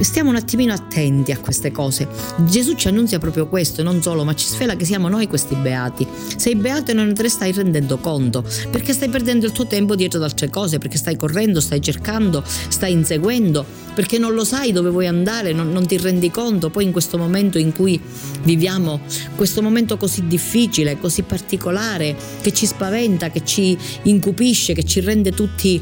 stiamo 0.00 0.30
un 0.30 0.36
attimino 0.36 0.72
attenti 0.72 1.32
a 1.32 1.38
queste 1.38 1.70
cose. 1.72 2.08
Gesù 2.38 2.74
ci 2.74 2.88
annunzia 2.88 3.18
proprio 3.18 3.46
questo, 3.48 3.82
non 3.82 4.00
solo, 4.02 4.24
ma 4.24 4.34
ci 4.34 4.46
svela 4.46 4.76
che 4.76 4.84
siamo 4.84 5.08
noi 5.08 5.26
questi 5.26 5.54
beati. 5.54 6.06
Sei 6.36 6.54
beato 6.56 6.90
e 6.90 6.94
non 6.94 7.14
te 7.14 7.22
ne 7.22 7.28
stai 7.28 7.52
rendendo 7.52 7.98
conto, 7.98 8.44
perché 8.70 8.92
stai 8.92 9.08
perdendo 9.08 9.46
il 9.46 9.52
tuo 9.52 9.66
tempo 9.66 9.94
dietro 9.94 10.18
ad 10.18 10.24
altre 10.24 10.48
cose, 10.48 10.78
perché 10.78 10.96
stai 10.96 11.16
correndo, 11.16 11.60
stai 11.60 11.80
cercando, 11.80 12.42
stai 12.44 12.92
inseguendo, 12.92 13.64
perché 13.94 14.18
non 14.18 14.32
lo 14.34 14.44
sai 14.44 14.72
dove 14.72 14.90
vuoi 14.90 15.06
andare, 15.06 15.52
non, 15.52 15.70
non 15.72 15.86
ti 15.86 15.96
rendi 15.98 16.30
conto. 16.30 16.70
Poi 16.70 16.84
in 16.84 16.92
questo 16.92 17.18
momento 17.18 17.58
in 17.58 17.72
cui 17.72 18.00
viviamo, 18.42 19.00
questo 19.34 19.62
momento 19.62 19.96
così 19.96 20.26
difficile, 20.26 20.98
così 20.98 21.22
particolare, 21.22 22.16
che 22.40 22.52
ci 22.52 22.66
spaventa, 22.66 23.30
che 23.30 23.44
ci 23.44 23.76
incupisce, 24.02 24.72
che 24.72 24.84
ci 24.84 25.00
rende 25.00 25.32
tutti 25.32 25.80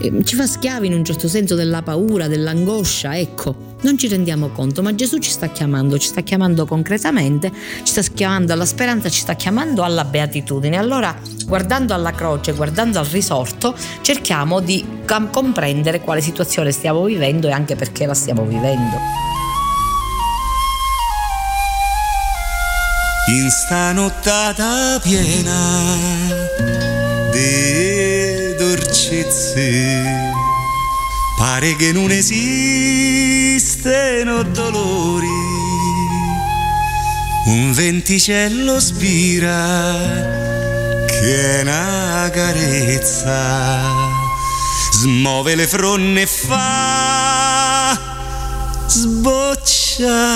Ehm, 0.00 0.24
ci 0.24 0.36
fa 0.36 0.46
schiavi 0.46 0.86
in 0.86 0.94
un 0.94 1.04
certo 1.04 1.28
senso 1.28 1.54
della 1.54 1.82
paura, 1.82 2.28
dell'angoscia, 2.28 3.16
ecco. 3.16 3.66
Non 3.80 3.96
ci 3.96 4.08
rendiamo 4.08 4.48
conto, 4.48 4.82
ma 4.82 4.94
Gesù 4.94 5.18
ci 5.18 5.30
sta 5.30 5.48
chiamando, 5.50 5.98
ci 5.98 6.08
sta 6.08 6.22
chiamando 6.22 6.66
concretamente, 6.66 7.52
ci 7.82 7.92
sta 7.92 8.02
chiamando 8.02 8.52
alla 8.52 8.66
speranza, 8.66 9.08
ci 9.08 9.20
sta 9.20 9.34
chiamando 9.34 9.84
alla 9.84 10.04
beatitudine. 10.04 10.76
Allora, 10.76 11.16
guardando 11.46 11.94
alla 11.94 12.10
croce, 12.12 12.52
guardando 12.52 12.98
al 12.98 13.06
risorto, 13.06 13.76
cerchiamo 14.00 14.60
di 14.60 14.84
comprendere 15.06 16.00
quale 16.00 16.20
situazione 16.20 16.72
stiamo 16.72 17.04
vivendo 17.04 17.48
e 17.48 17.52
anche 17.52 17.76
perché 17.76 18.04
la 18.06 18.14
stiamo 18.14 18.44
vivendo. 18.44 18.96
In 23.28 23.50
sta 23.50 23.92
nottata 23.92 24.98
piena 25.02 26.77
dolcezze. 29.08 30.32
Pare 31.36 31.74
che 31.76 31.92
non 31.92 32.10
esistano 32.10 32.42
dolori. 34.42 35.26
Un 37.46 37.72
venticello 37.72 38.78
spira 38.80 39.96
che 41.06 41.58
è 41.58 41.62
una 41.62 42.28
carezza. 42.32 43.80
Smuove 44.92 45.54
le 45.54 45.66
fronne 45.66 46.22
e 46.22 46.26
fa 46.26 47.98
sbocciali 48.88 50.28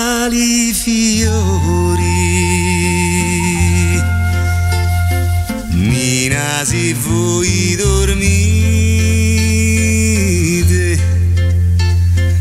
fiori. 0.73 2.12
Se 6.61 6.93
voi 6.93 7.75
dormite, 7.75 8.17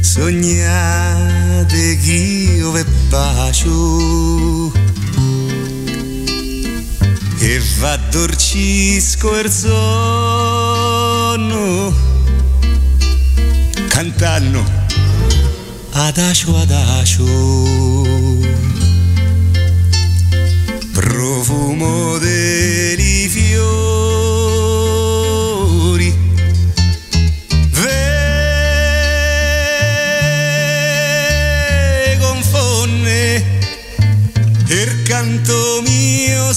sognate 0.00 1.98
che 1.98 2.12
io 2.12 2.70
vi 2.70 2.84
bacio 3.08 4.72
e 7.38 7.60
va 7.80 7.96
dorcisco 8.10 9.38
il 9.38 9.50
sonno 9.50 10.32
cantando 13.88 14.64
adagio 15.90 16.56
adagio. 16.58 17.24
Profumo 20.92 22.18
dei 22.18 22.94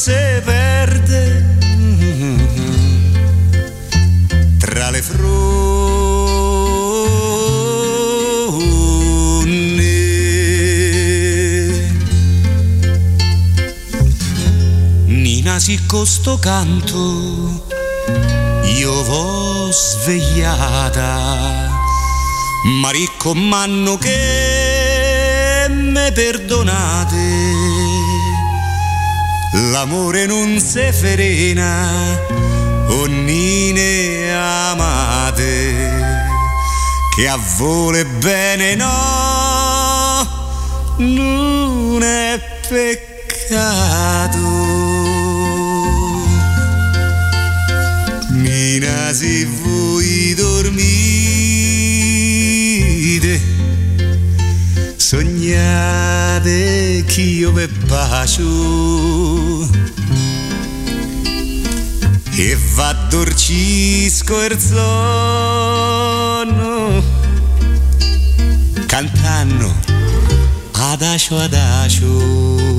se 0.06 0.40
perde 0.46 1.44
tra 4.60 4.92
le 4.92 5.02
fronde 5.02 5.26
Nina 15.08 15.60
si 15.60 15.84
costo 15.88 16.38
canto 16.38 17.66
io 18.78 19.04
vo 19.06 19.72
svegliata. 19.72 21.14
Ma 22.82 22.90
ricomando 22.92 23.98
che 23.98 25.66
me 25.70 26.12
perdonate 26.12 27.65
l'amore 29.72 30.26
non 30.26 30.60
se 30.60 30.92
ferena 30.92 31.90
onnine 32.90 34.32
amate. 34.32 35.94
Che 37.16 37.28
a 37.28 37.40
vole 37.58 38.06
bene 38.06 38.76
no 38.76 40.24
non 40.98 42.04
è 42.04 42.40
peccato. 42.68 44.40
Mina 48.32 49.14
se 49.14 49.46
voi 49.46 50.34
dormite 50.36 50.84
sognate 54.98 57.04
che 57.08 57.22
io 57.22 57.52
vi 57.52 57.68
bacio 57.86 59.70
e 62.32 62.58
va 62.76 62.94
dorcisco 63.10 64.44
il 64.44 64.60
sonno 64.60 65.44
cantando 68.86 69.74
adagio 70.72 71.38
adagio 71.38 72.75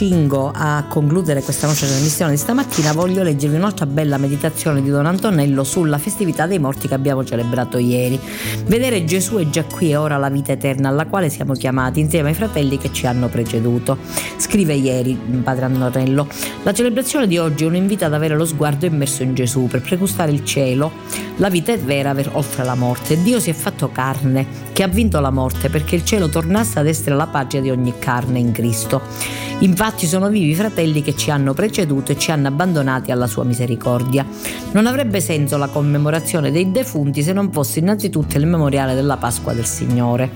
accingo 0.00 0.50
a 0.54 0.86
concludere 0.88 1.42
questa 1.42 1.66
nostra 1.66 1.86
trasmissione 1.86 2.30
di 2.30 2.38
stamattina, 2.38 2.94
voglio 2.94 3.22
leggervi 3.22 3.56
un'altra 3.56 3.84
bella 3.84 4.16
meditazione 4.16 4.80
di 4.80 4.88
Don 4.88 5.04
Antonello 5.04 5.62
sulla 5.62 5.98
festività 5.98 6.46
dei 6.46 6.58
morti 6.58 6.88
che 6.88 6.94
abbiamo 6.94 7.22
celebrato 7.22 7.76
ieri. 7.76 8.18
Vedere 8.64 9.04
Gesù 9.04 9.36
è 9.36 9.50
già 9.50 9.62
qui 9.64 9.90
e 9.90 9.96
ora 9.96 10.16
la 10.16 10.30
vita 10.30 10.52
eterna 10.52 10.88
alla 10.88 11.04
quale 11.04 11.28
siamo 11.28 11.52
chiamati 11.52 12.00
insieme 12.00 12.30
ai 12.30 12.34
fratelli 12.34 12.78
che 12.78 12.90
ci 12.92 13.06
hanno 13.06 13.28
preceduto. 13.28 13.98
Scrive 14.38 14.72
ieri 14.72 15.12
Padre 15.44 15.66
Antonello, 15.66 16.26
la 16.62 16.72
celebrazione 16.72 17.26
di 17.26 17.36
oggi 17.36 17.64
è 17.64 17.66
un 17.66 17.76
invito 17.76 18.06
ad 18.06 18.14
avere 18.14 18.36
lo 18.36 18.46
sguardo 18.46 18.86
immerso 18.86 19.22
in 19.22 19.34
Gesù 19.34 19.66
per 19.66 19.82
pregustare 19.82 20.32
il 20.32 20.46
cielo. 20.46 20.92
La 21.36 21.50
vita 21.50 21.72
è 21.72 21.78
vera 21.78 22.14
ver- 22.14 22.30
oltre 22.32 22.64
la 22.64 22.74
morte. 22.74 23.22
Dio 23.22 23.38
si 23.38 23.50
è 23.50 23.54
fatto 23.54 23.90
carne, 23.92 24.46
che 24.72 24.82
ha 24.82 24.88
vinto 24.88 25.20
la 25.20 25.30
morte 25.30 25.68
perché 25.68 25.94
il 25.94 26.04
cielo 26.04 26.30
tornasse 26.30 26.78
ad 26.78 26.86
essere 26.86 27.14
la 27.16 27.26
pace 27.26 27.60
di 27.60 27.68
ogni 27.68 27.92
carne 27.98 28.38
in 28.38 28.52
Cristo. 28.52 29.48
Infatti 29.60 30.06
sono 30.06 30.30
vivi 30.30 30.50
i 30.50 30.54
fratelli 30.54 31.02
che 31.02 31.14
ci 31.14 31.30
hanno 31.30 31.52
preceduto 31.52 32.12
e 32.12 32.18
ci 32.18 32.30
hanno 32.30 32.48
abbandonati 32.48 33.10
alla 33.10 33.26
sua 33.26 33.44
misericordia. 33.44 34.24
Non 34.72 34.86
avrebbe 34.86 35.20
senso 35.20 35.58
la 35.58 35.68
commemorazione 35.68 36.50
dei 36.50 36.70
defunti 36.70 37.22
se 37.22 37.34
non 37.34 37.52
fosse 37.52 37.80
innanzitutto 37.80 38.38
il 38.38 38.46
memoriale 38.46 38.94
della 38.94 39.18
Pasqua 39.18 39.52
del 39.52 39.66
Signore. 39.66 40.30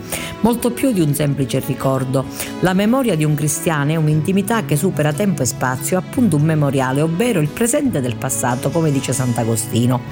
Molto 0.44 0.72
più 0.72 0.92
di 0.92 1.00
un 1.00 1.14
semplice 1.14 1.58
ricordo. 1.60 2.26
La 2.60 2.74
memoria 2.74 3.16
di 3.16 3.24
un 3.24 3.34
cristiano 3.34 3.92
è 3.92 3.96
un'intimità 3.96 4.66
che 4.66 4.76
supera 4.76 5.10
tempo 5.14 5.40
e 5.40 5.46
spazio, 5.46 5.96
appunto 5.96 6.36
un 6.36 6.42
memoriale, 6.42 7.00
ovvero 7.00 7.40
il 7.40 7.48
presente 7.48 8.02
del 8.02 8.16
passato, 8.16 8.68
come 8.68 8.92
dice 8.92 9.14
Sant'Agostino. 9.14 10.02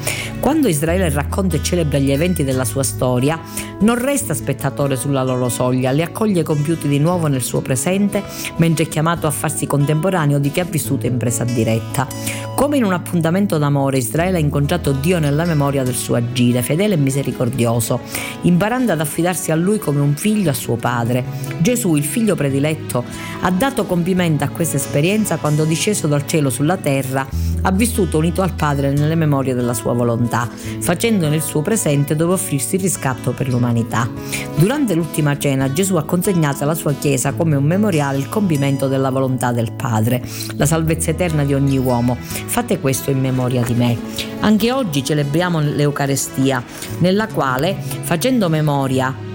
Quando 0.41 0.69
Israele 0.69 1.11
racconta 1.11 1.57
e 1.57 1.63
celebra 1.63 1.99
gli 1.99 2.11
eventi 2.11 2.45
della 2.45 2.65
sua 2.65 2.83
storia, 2.83 3.39
non 3.81 3.99
resta 3.99 4.33
spettatore 4.33 4.97
sulla 4.97 5.23
loro 5.23 5.51
soglia, 5.51 5.91
li 5.91 6.01
accoglie 6.01 6.43
compiuti 6.43 6.89
di 6.89 6.99
nuovo 6.99 7.27
nel 7.27 7.43
suo 7.43 7.61
presente, 7.61 8.23
mentre 8.57 8.85
è 8.85 8.89
chiamato 8.89 9.27
a 9.27 9.31
farsi 9.31 9.67
contemporaneo 9.67 10.39
di 10.39 10.51
chi 10.51 10.61
ha 10.61 10.65
vissuto 10.65 11.05
in 11.05 11.19
presa 11.19 11.45
diretta. 11.45 12.07
Come 12.55 12.79
in 12.79 12.85
un 12.85 12.93
appuntamento 12.93 13.59
d'amore, 13.59 13.99
Israele 13.99 14.39
ha 14.39 14.41
incontrato 14.41 14.93
Dio 14.93 15.19
nella 15.19 15.45
memoria 15.45 15.83
del 15.83 15.95
suo 15.95 16.15
agire, 16.15 16.63
fedele 16.63 16.95
e 16.95 16.99
misericordioso, 16.99 18.01
imparando 18.43 18.93
ad 18.93 19.01
affidarsi 19.01 19.51
a 19.51 19.57
lui 19.57 19.79
come 19.79 20.01
un 20.01 20.15
figlio 20.23 20.51
a 20.51 20.55
suo 20.55 20.77
padre. 20.77 21.25
Gesù, 21.59 21.97
il 21.97 22.05
figlio 22.05 22.37
prediletto, 22.37 23.03
ha 23.41 23.51
dato 23.51 23.87
compimento 23.87 24.45
a 24.45 24.49
questa 24.51 24.77
esperienza 24.77 25.37
quando 25.39 25.65
disceso 25.65 26.07
dal 26.07 26.25
cielo 26.29 26.49
sulla 26.49 26.77
terra 26.77 27.27
ha 27.63 27.73
vissuto 27.73 28.19
unito 28.19 28.43
al 28.43 28.55
Padre 28.55 28.93
nelle 28.93 29.15
memorie 29.15 29.55
della 29.55 29.75
sua 29.75 29.93
volontà, 29.93 30.49
facendone 30.81 31.37
il 31.37 31.43
suo 31.43 31.63
presente 31.63 32.17
dove 32.17 32.35
offrirsi 32.35 32.77
il 32.77 32.83
riscatto 32.83 33.33
per 33.33 33.49
l'umanità. 33.49 34.09
Durante 34.57 34.95
l'ultima 34.95 35.37
cena 35.39 35.73
Gesù 35.73 35.97
ha 35.97 36.05
consegnato 36.05 36.63
alla 36.63 36.75
sua 36.75 36.93
Chiesa 36.93 37.33
come 37.33 37.57
un 37.57 37.65
memoriale 37.65 38.19
il 38.19 38.29
compimento 38.29 38.89
della 38.89 39.11
volontà 39.11 39.53
del 39.53 39.73
Padre, 39.73 40.23
la 40.57 40.67
salvezza 40.67 41.11
eterna 41.11 41.45
di 41.45 41.55
ogni 41.55 41.79
uomo. 41.79 42.17
Fate 42.21 42.81
questo 42.81 43.11
in 43.11 43.21
memoria 43.21 43.63
di 43.63 43.75
me. 43.75 43.99
Anche 44.41 44.73
oggi 44.73 45.05
celebriamo 45.05 45.61
l'Eucarestia, 45.61 46.63
nella 46.99 47.27
quale, 47.29 47.77
facendo 48.03 48.49
memoria 48.49 49.31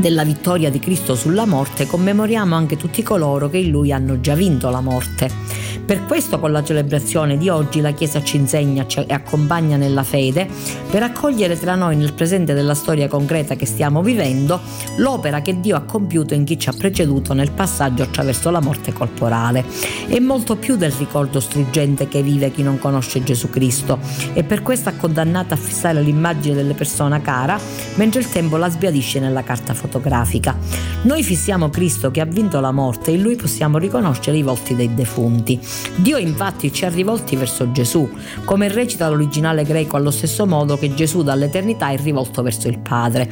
della 0.00 0.24
vittoria 0.24 0.70
di 0.70 0.78
Cristo 0.78 1.14
sulla 1.14 1.46
morte, 1.46 1.86
commemoriamo 1.86 2.54
anche 2.54 2.76
tutti 2.76 3.02
coloro 3.02 3.48
che 3.48 3.58
in 3.58 3.70
Lui 3.70 3.92
hanno 3.92 4.20
già 4.20 4.34
vinto 4.34 4.70
la 4.70 4.80
morte. 4.80 5.30
Per 5.90 6.04
questo 6.04 6.38
con 6.38 6.52
la 6.52 6.62
celebrazione 6.62 7.36
di 7.36 7.48
oggi 7.48 7.80
la 7.80 7.90
Chiesa 7.90 8.22
ci 8.22 8.36
insegna 8.36 8.86
e 8.86 9.12
accompagna 9.12 9.76
nella 9.76 10.04
fede 10.04 10.46
per 10.88 11.02
accogliere 11.02 11.58
tra 11.58 11.74
noi 11.74 11.96
nel 11.96 12.12
presente 12.12 12.54
della 12.54 12.74
storia 12.74 13.08
concreta 13.08 13.56
che 13.56 13.66
stiamo 13.66 14.00
vivendo 14.00 14.60
l'opera 14.98 15.42
che 15.42 15.58
Dio 15.58 15.74
ha 15.74 15.80
compiuto 15.80 16.32
in 16.32 16.44
chi 16.44 16.56
ci 16.60 16.68
ha 16.68 16.74
preceduto 16.78 17.34
nel 17.34 17.50
passaggio 17.50 18.04
attraverso 18.04 18.50
la 18.50 18.60
morte 18.60 18.92
corporale. 18.92 19.64
È 20.06 20.20
molto 20.20 20.54
più 20.54 20.76
del 20.76 20.92
ricordo 20.92 21.40
struggente 21.40 22.06
che 22.06 22.22
vive 22.22 22.52
chi 22.52 22.62
non 22.62 22.78
conosce 22.78 23.24
Gesù 23.24 23.50
Cristo 23.50 23.98
e 24.32 24.44
per 24.44 24.62
questo 24.62 24.90
ha 24.90 24.92
condannato 24.92 25.54
a 25.54 25.56
fissare 25.56 26.00
l'immagine 26.00 26.54
delle 26.54 26.74
persone 26.74 27.20
cara 27.20 27.58
mentre 27.96 28.20
il 28.20 28.30
tempo 28.30 28.56
la 28.56 28.70
sbiadisce 28.70 29.18
nella 29.18 29.42
carta 29.42 29.74
fotografica. 29.74 30.56
Noi 31.02 31.24
fissiamo 31.24 31.68
Cristo 31.68 32.12
che 32.12 32.20
ha 32.20 32.26
vinto 32.26 32.60
la 32.60 32.70
morte 32.70 33.10
e 33.10 33.14
in 33.14 33.22
lui 33.22 33.34
possiamo 33.34 33.78
riconoscere 33.78 34.36
i 34.36 34.42
volti 34.42 34.76
dei 34.76 34.94
defunti. 34.94 35.58
Dio 35.96 36.16
infatti 36.16 36.72
ci 36.72 36.84
ha 36.84 36.88
rivolti 36.88 37.36
verso 37.36 37.70
Gesù, 37.72 38.08
come 38.44 38.68
recita 38.68 39.08
l'originale 39.08 39.64
greco 39.64 39.96
allo 39.96 40.10
stesso 40.10 40.46
modo 40.46 40.78
che 40.78 40.94
Gesù 40.94 41.22
dall'eternità 41.22 41.90
è 41.90 41.98
rivolto 41.98 42.42
verso 42.42 42.68
il 42.68 42.78
Padre. 42.78 43.28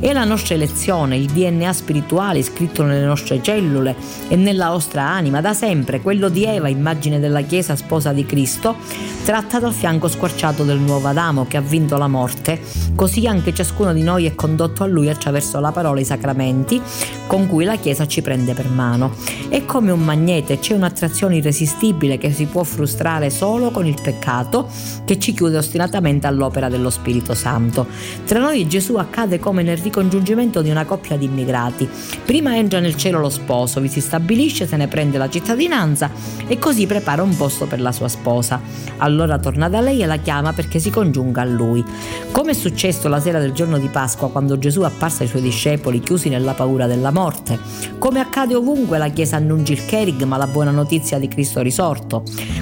E 0.00 0.12
la 0.12 0.24
nostra 0.24 0.54
elezione, 0.54 1.16
il 1.16 1.26
DNA 1.26 1.72
spirituale 1.72 2.42
scritto 2.42 2.82
nelle 2.82 3.04
nostre 3.04 3.42
cellule 3.42 3.94
e 4.28 4.36
nella 4.36 4.68
nostra 4.68 5.06
anima, 5.06 5.40
da 5.40 5.52
sempre 5.52 6.00
quello 6.00 6.28
di 6.28 6.44
Eva, 6.44 6.68
immagine 6.68 7.20
della 7.20 7.42
Chiesa 7.42 7.76
sposa 7.76 8.12
di 8.12 8.24
Cristo, 8.24 8.76
tratta 9.24 9.58
dal 9.58 9.72
fianco 9.72 10.08
squarciato 10.08 10.64
del 10.64 10.78
nuovo 10.78 11.08
Adamo 11.08 11.46
che 11.46 11.56
ha 11.56 11.60
vinto 11.60 11.96
la 11.96 12.08
morte, 12.08 12.60
così 12.94 13.26
anche 13.26 13.54
ciascuno 13.54 13.92
di 13.92 14.02
noi 14.02 14.26
è 14.26 14.34
condotto 14.34 14.82
a 14.82 14.86
lui 14.86 15.08
attraverso 15.08 15.60
la 15.60 15.72
parola 15.72 15.98
e 15.98 16.02
i 16.02 16.06
sacramenti 16.06 16.80
con 17.26 17.46
cui 17.46 17.64
la 17.64 17.76
Chiesa 17.76 18.06
ci 18.06 18.22
prende 18.22 18.54
per 18.54 18.68
mano. 18.68 19.14
È 19.48 19.64
come 19.64 19.90
un 19.90 20.00
magnete, 20.00 20.58
c'è 20.58 20.74
un'attrazione 20.74 21.36
irresistibile 21.36 21.80
che 22.18 22.30
si 22.30 22.46
può 22.46 22.62
frustrare 22.62 23.28
solo 23.28 23.72
con 23.72 23.86
il 23.86 23.98
peccato 24.00 24.68
che 25.04 25.18
ci 25.18 25.32
chiude 25.32 25.56
ostinatamente 25.56 26.28
all'opera 26.28 26.68
dello 26.68 26.90
Spirito 26.90 27.34
Santo. 27.34 27.88
Tra 28.24 28.38
noi 28.38 28.68
Gesù 28.68 28.94
accade 28.94 29.40
come 29.40 29.64
nel 29.64 29.78
ricongiungimento 29.78 30.62
di 30.62 30.70
una 30.70 30.84
coppia 30.84 31.16
di 31.16 31.24
immigrati. 31.24 31.88
Prima 32.24 32.56
entra 32.56 32.78
nel 32.78 32.94
cielo 32.94 33.18
lo 33.18 33.28
sposo, 33.28 33.80
vi 33.80 33.88
si 33.88 34.00
stabilisce, 34.00 34.64
se 34.64 34.76
ne 34.76 34.86
prende 34.86 35.18
la 35.18 35.28
cittadinanza 35.28 36.08
e 36.46 36.56
così 36.56 36.86
prepara 36.86 37.24
un 37.24 37.36
posto 37.36 37.66
per 37.66 37.80
la 37.80 37.90
sua 37.90 38.06
sposa. 38.06 38.60
Allora 38.98 39.40
torna 39.40 39.68
da 39.68 39.80
lei 39.80 40.02
e 40.02 40.06
la 40.06 40.18
chiama 40.18 40.52
perché 40.52 40.78
si 40.78 40.90
congiunga 40.90 41.42
a 41.42 41.46
lui. 41.46 41.84
Come 42.30 42.52
è 42.52 42.54
successo 42.54 43.08
la 43.08 43.18
sera 43.18 43.40
del 43.40 43.52
giorno 43.52 43.78
di 43.78 43.88
Pasqua 43.88 44.30
quando 44.30 44.56
Gesù 44.56 44.82
apparsa 44.82 45.24
ai 45.24 45.28
suoi 45.28 45.42
discepoli 45.42 45.98
chiusi 45.98 46.28
nella 46.28 46.52
paura 46.52 46.86
della 46.86 47.10
morte. 47.10 47.58
Come 47.98 48.20
accade 48.20 48.54
ovunque 48.54 48.98
la 48.98 49.08
Chiesa 49.08 49.34
annuncia 49.34 49.72
il 49.72 49.84
kerigma, 49.84 50.36
la 50.36 50.46
buona 50.46 50.70
notizia 50.70 51.18
di 51.18 51.26
Cristo 51.26 51.58
risorto. 51.58 51.70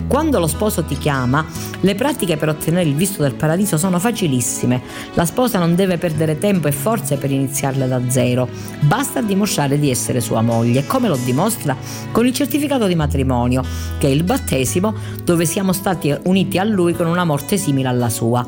Quando 0.07 0.39
lo 0.39 0.47
sposo 0.47 0.85
ti 0.85 0.97
chiama, 0.97 1.45
le 1.81 1.95
pratiche 1.95 2.37
per 2.37 2.49
ottenere 2.49 2.89
il 2.89 2.95
visto 2.95 3.23
del 3.23 3.35
paradiso 3.35 3.77
sono 3.77 3.99
facilissime. 3.99 4.81
La 5.15 5.25
sposa 5.25 5.59
non 5.59 5.75
deve 5.75 5.99
perdere 5.99 6.39
tempo 6.39 6.69
e 6.69 6.73
forze 6.73 7.17
per 7.17 7.31
iniziarle 7.31 7.87
da 7.87 8.01
zero. 8.09 8.49
Basta 8.81 9.21
dimostrare 9.21 9.79
di 9.79 9.91
essere 9.91 10.21
sua 10.21 10.43
moglie. 10.43 10.87
Come 10.87 11.09
lo 11.09 11.17
dimostra? 11.17 11.77
Con 12.13 12.27
il 12.27 12.33
certificato 12.33 12.87
di 12.87 12.95
matrimonio, 12.95 13.63
che 13.99 14.07
è 14.07 14.11
il 14.11 14.25
battesimo, 14.25 14.95
dove 15.25 15.45
siamo 15.45 15.73
stati 15.73 16.17
uniti 16.25 16.59
a 16.59 16.65
lui 16.65 16.95
con 16.95 17.07
una 17.07 17.25
morte 17.25 17.57
simile 17.57 17.89
alla 17.89 18.09
sua 18.09 18.47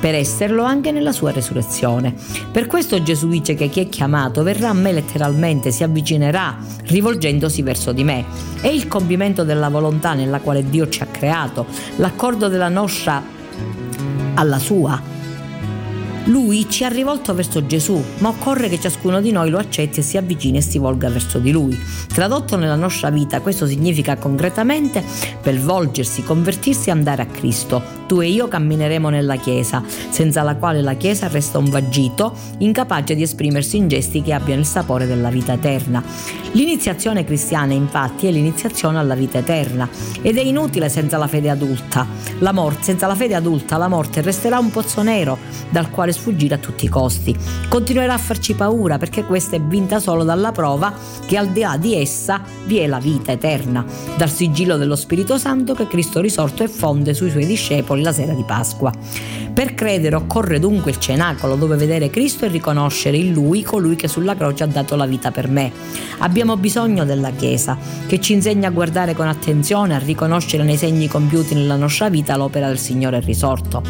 per 0.00 0.14
esserlo 0.14 0.64
anche 0.64 0.90
nella 0.90 1.12
sua 1.12 1.30
resurrezione. 1.30 2.14
Per 2.50 2.66
questo 2.66 3.02
Gesù 3.02 3.28
dice 3.28 3.54
che 3.54 3.68
chi 3.68 3.80
è 3.80 3.88
chiamato 3.88 4.42
verrà 4.42 4.70
a 4.70 4.74
me 4.74 4.92
letteralmente, 4.92 5.70
si 5.70 5.84
avvicinerà 5.84 6.56
rivolgendosi 6.84 7.62
verso 7.62 7.92
di 7.92 8.02
me. 8.02 8.24
È 8.60 8.68
il 8.68 8.88
compimento 8.88 9.44
della 9.44 9.68
volontà 9.68 10.14
nella 10.14 10.40
quale 10.40 10.68
Dio 10.68 10.88
ci 10.88 11.02
ha 11.02 11.06
creato, 11.06 11.66
l'accordo 11.96 12.48
della 12.48 12.68
nostra 12.68 13.22
alla 14.34 14.58
sua 14.58 15.19
lui 16.24 16.68
ci 16.68 16.84
ha 16.84 16.88
rivolto 16.88 17.34
verso 17.34 17.64
Gesù, 17.66 18.02
ma 18.18 18.28
occorre 18.28 18.68
che 18.68 18.78
ciascuno 18.78 19.20
di 19.20 19.32
noi 19.32 19.50
lo 19.50 19.58
accetti 19.58 20.00
e 20.00 20.02
si 20.02 20.16
avvicini 20.16 20.58
e 20.58 20.62
si 20.62 20.78
volga 20.78 21.08
verso 21.08 21.38
di 21.38 21.50
lui. 21.50 21.78
Tradotto 22.12 22.56
nella 22.56 22.76
nostra 22.76 23.10
vita, 23.10 23.40
questo 23.40 23.66
significa 23.66 24.16
concretamente 24.16 25.02
per 25.40 25.58
volgersi, 25.58 26.22
convertirsi 26.22 26.90
e 26.90 26.92
andare 26.92 27.22
a 27.22 27.26
Cristo. 27.26 27.98
Tu 28.06 28.20
e 28.20 28.28
io 28.28 28.48
cammineremo 28.48 29.08
nella 29.08 29.36
Chiesa, 29.36 29.82
senza 29.86 30.42
la 30.42 30.56
quale 30.56 30.82
la 30.82 30.94
Chiesa 30.94 31.28
resta 31.28 31.58
un 31.58 31.70
vagito, 31.70 32.34
incapace 32.58 33.14
di 33.14 33.22
esprimersi 33.22 33.76
in 33.76 33.88
gesti 33.88 34.20
che 34.20 34.32
abbiano 34.32 34.60
il 34.60 34.66
sapore 34.66 35.06
della 35.06 35.30
vita 35.30 35.52
eterna. 35.52 36.02
L'iniziazione 36.52 37.24
cristiana, 37.24 37.72
infatti, 37.72 38.26
è 38.26 38.30
l'iniziazione 38.30 38.98
alla 38.98 39.14
vita 39.14 39.38
eterna 39.38 39.88
ed 40.20 40.36
è 40.36 40.42
inutile 40.42 40.88
senza 40.88 41.16
la 41.16 41.28
fede 41.28 41.48
adulta. 41.50 42.06
La 42.40 42.52
morte, 42.52 42.82
senza 42.82 43.06
la 43.06 43.14
fede 43.14 43.36
adulta, 43.36 43.76
la 43.76 43.88
morte 43.88 44.20
resterà 44.20 44.58
un 44.58 44.70
pozzo 44.70 45.02
nero 45.02 45.38
dal 45.70 45.90
quale 45.90 46.09
vuole 46.10 46.12
sfuggire 46.12 46.54
a 46.54 46.58
tutti 46.58 46.84
i 46.84 46.88
costi. 46.88 47.36
Continuerà 47.68 48.14
a 48.14 48.18
farci 48.18 48.54
paura 48.54 48.98
perché 48.98 49.24
questa 49.24 49.56
è 49.56 49.60
vinta 49.60 49.98
solo 49.98 50.24
dalla 50.24 50.52
prova 50.52 50.92
che 51.26 51.36
al 51.36 51.48
di 51.48 51.60
là 51.60 51.76
di 51.78 51.94
essa 51.94 52.42
vi 52.66 52.78
è 52.78 52.86
la 52.86 52.98
vita 52.98 53.32
eterna, 53.32 53.84
dal 54.16 54.30
sigillo 54.30 54.76
dello 54.76 54.96
Spirito 54.96 55.38
Santo 55.38 55.74
che 55.74 55.86
Cristo 55.86 56.20
risorto 56.20 56.62
effonde 56.62 57.14
sui 57.14 57.30
suoi 57.30 57.46
discepoli 57.46 58.02
la 58.02 58.12
sera 58.12 58.32
di 58.32 58.44
Pasqua. 58.44 58.92
Per 59.52 59.74
credere 59.74 60.16
occorre 60.16 60.58
dunque 60.58 60.92
il 60.92 60.98
cenacolo 60.98 61.56
dove 61.56 61.76
vedere 61.76 62.08
Cristo 62.08 62.44
e 62.44 62.48
riconoscere 62.48 63.16
in 63.16 63.32
Lui 63.32 63.62
colui 63.62 63.96
che 63.96 64.08
sulla 64.08 64.36
croce 64.36 64.64
ha 64.64 64.66
dato 64.66 64.96
la 64.96 65.06
vita 65.06 65.30
per 65.30 65.48
me. 65.48 65.70
Abbiamo 66.18 66.56
bisogno 66.56 67.04
della 67.04 67.30
Chiesa 67.30 67.76
che 68.06 68.20
ci 68.20 68.32
insegna 68.32 68.68
a 68.68 68.70
guardare 68.70 69.14
con 69.14 69.26
attenzione, 69.26 69.94
a 69.94 69.98
riconoscere 69.98 70.62
nei 70.62 70.76
segni 70.76 71.08
compiuti 71.08 71.54
nella 71.54 71.76
nostra 71.76 72.08
vita 72.08 72.36
l'opera 72.36 72.68
del 72.68 72.78
Signore 72.78 73.20
risorto. 73.20 73.82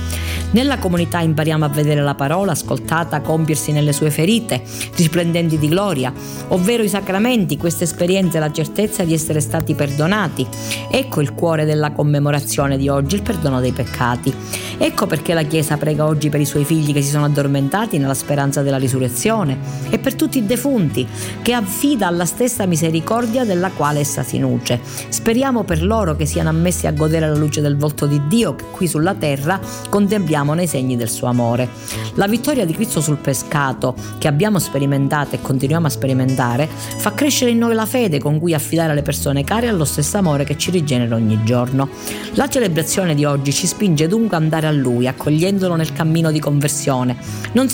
Nella 0.52 0.78
comunità 0.78 1.20
impariamo 1.20 1.64
a 1.64 1.68
vedere 1.68 2.00
la 2.00 2.09
parola 2.14 2.52
ascoltata 2.52 3.20
compiersi 3.20 3.72
nelle 3.72 3.92
sue 3.92 4.11
ferite, 4.11 4.62
risplendenti 4.96 5.58
di 5.58 5.68
gloria, 5.68 6.12
ovvero 6.48 6.82
i 6.82 6.88
sacramenti, 6.88 7.56
questa 7.56 7.84
esperienza 7.84 8.38
e 8.38 8.40
la 8.40 8.52
certezza 8.52 9.04
di 9.04 9.12
essere 9.12 9.40
stati 9.40 9.74
perdonati. 9.74 10.46
Ecco 10.90 11.20
il 11.20 11.34
cuore 11.34 11.64
della 11.64 11.92
commemorazione 11.92 12.76
di 12.76 12.88
oggi, 12.88 13.16
il 13.16 13.22
perdono 13.22 13.61
dei 13.61 13.72
peccati. 13.72 14.34
Ecco 14.82 15.06
perché 15.06 15.34
la 15.34 15.42
Chiesa 15.42 15.76
prega 15.76 16.06
oggi 16.06 16.30
per 16.30 16.40
i 16.40 16.46
suoi 16.46 16.64
figli 16.64 16.94
che 16.94 17.02
si 17.02 17.11
sono 17.11 17.26
addormentati 17.26 17.98
nella 17.98 18.14
speranza 18.14 18.62
della 18.62 18.78
risurrezione 18.78 19.58
e 19.90 19.98
per 19.98 20.14
tutti 20.14 20.38
i 20.38 20.46
defunti 20.46 21.06
che 21.42 21.52
affida 21.52 22.06
alla 22.06 22.24
stessa 22.24 22.64
misericordia 22.64 23.44
della 23.44 23.70
quale 23.70 24.00
essa 24.00 24.22
si 24.22 24.38
nutre. 24.38 24.80
Speriamo 25.08 25.64
per 25.64 25.82
loro 25.82 26.16
che 26.16 26.24
siano 26.24 26.48
ammessi 26.48 26.86
a 26.86 26.92
godere 26.92 27.28
la 27.28 27.36
luce 27.36 27.61
del 27.61 27.76
volto 27.76 28.06
di 28.06 28.22
Dio 28.26 28.54
che 28.54 28.64
qui 28.70 28.88
sulla 28.88 29.14
terra 29.14 29.61
contempliamo 29.88 30.54
nei 30.54 30.66
segni 30.66 30.96
del 30.96 31.11
suo 31.11 31.26
amore. 31.26 31.68
La 32.14 32.26
vittoria 32.26 32.64
di 32.64 32.72
Cristo 32.72 33.01
sul 33.01 33.18
pescato 33.18 33.94
che 34.18 34.28
abbiamo 34.28 34.59
sperimentato 34.59 35.34
e 35.34 35.40
continuiamo 35.40 35.86
a 35.86 35.90
sperimentare 35.90 36.68
fa 36.68 37.12
crescere 37.14 37.51
in 37.51 37.59
noi 37.59 37.74
la 37.74 37.86
fede 37.86 38.18
con 38.18 38.38
cui 38.38 38.55
affidare 38.55 38.94
le 38.94 39.03
persone 39.03 39.44
care 39.44 39.68
allo 39.68 39.84
stesso 39.84 40.16
amore 40.16 40.44
che 40.44 40.57
ci 40.57 40.70
rigenera 40.70 41.14
ogni 41.14 41.42
giorno. 41.44 41.88
La 42.34 42.48
celebrazione 42.48 43.14
di 43.14 43.24
oggi 43.24 43.53
ci 43.53 43.66
spinge 43.66 44.09
dunque 44.09 44.36
ad 44.36 44.42
andare 44.42 44.66
a 44.66 44.72
Lui, 44.72 45.07
accogliendo 45.07 45.48
accogliendolo 45.51 45.76
nel 45.76 45.92
cammino 45.92 46.30
di 46.30 46.40
conversione. 46.40 47.16
Non 47.53 47.68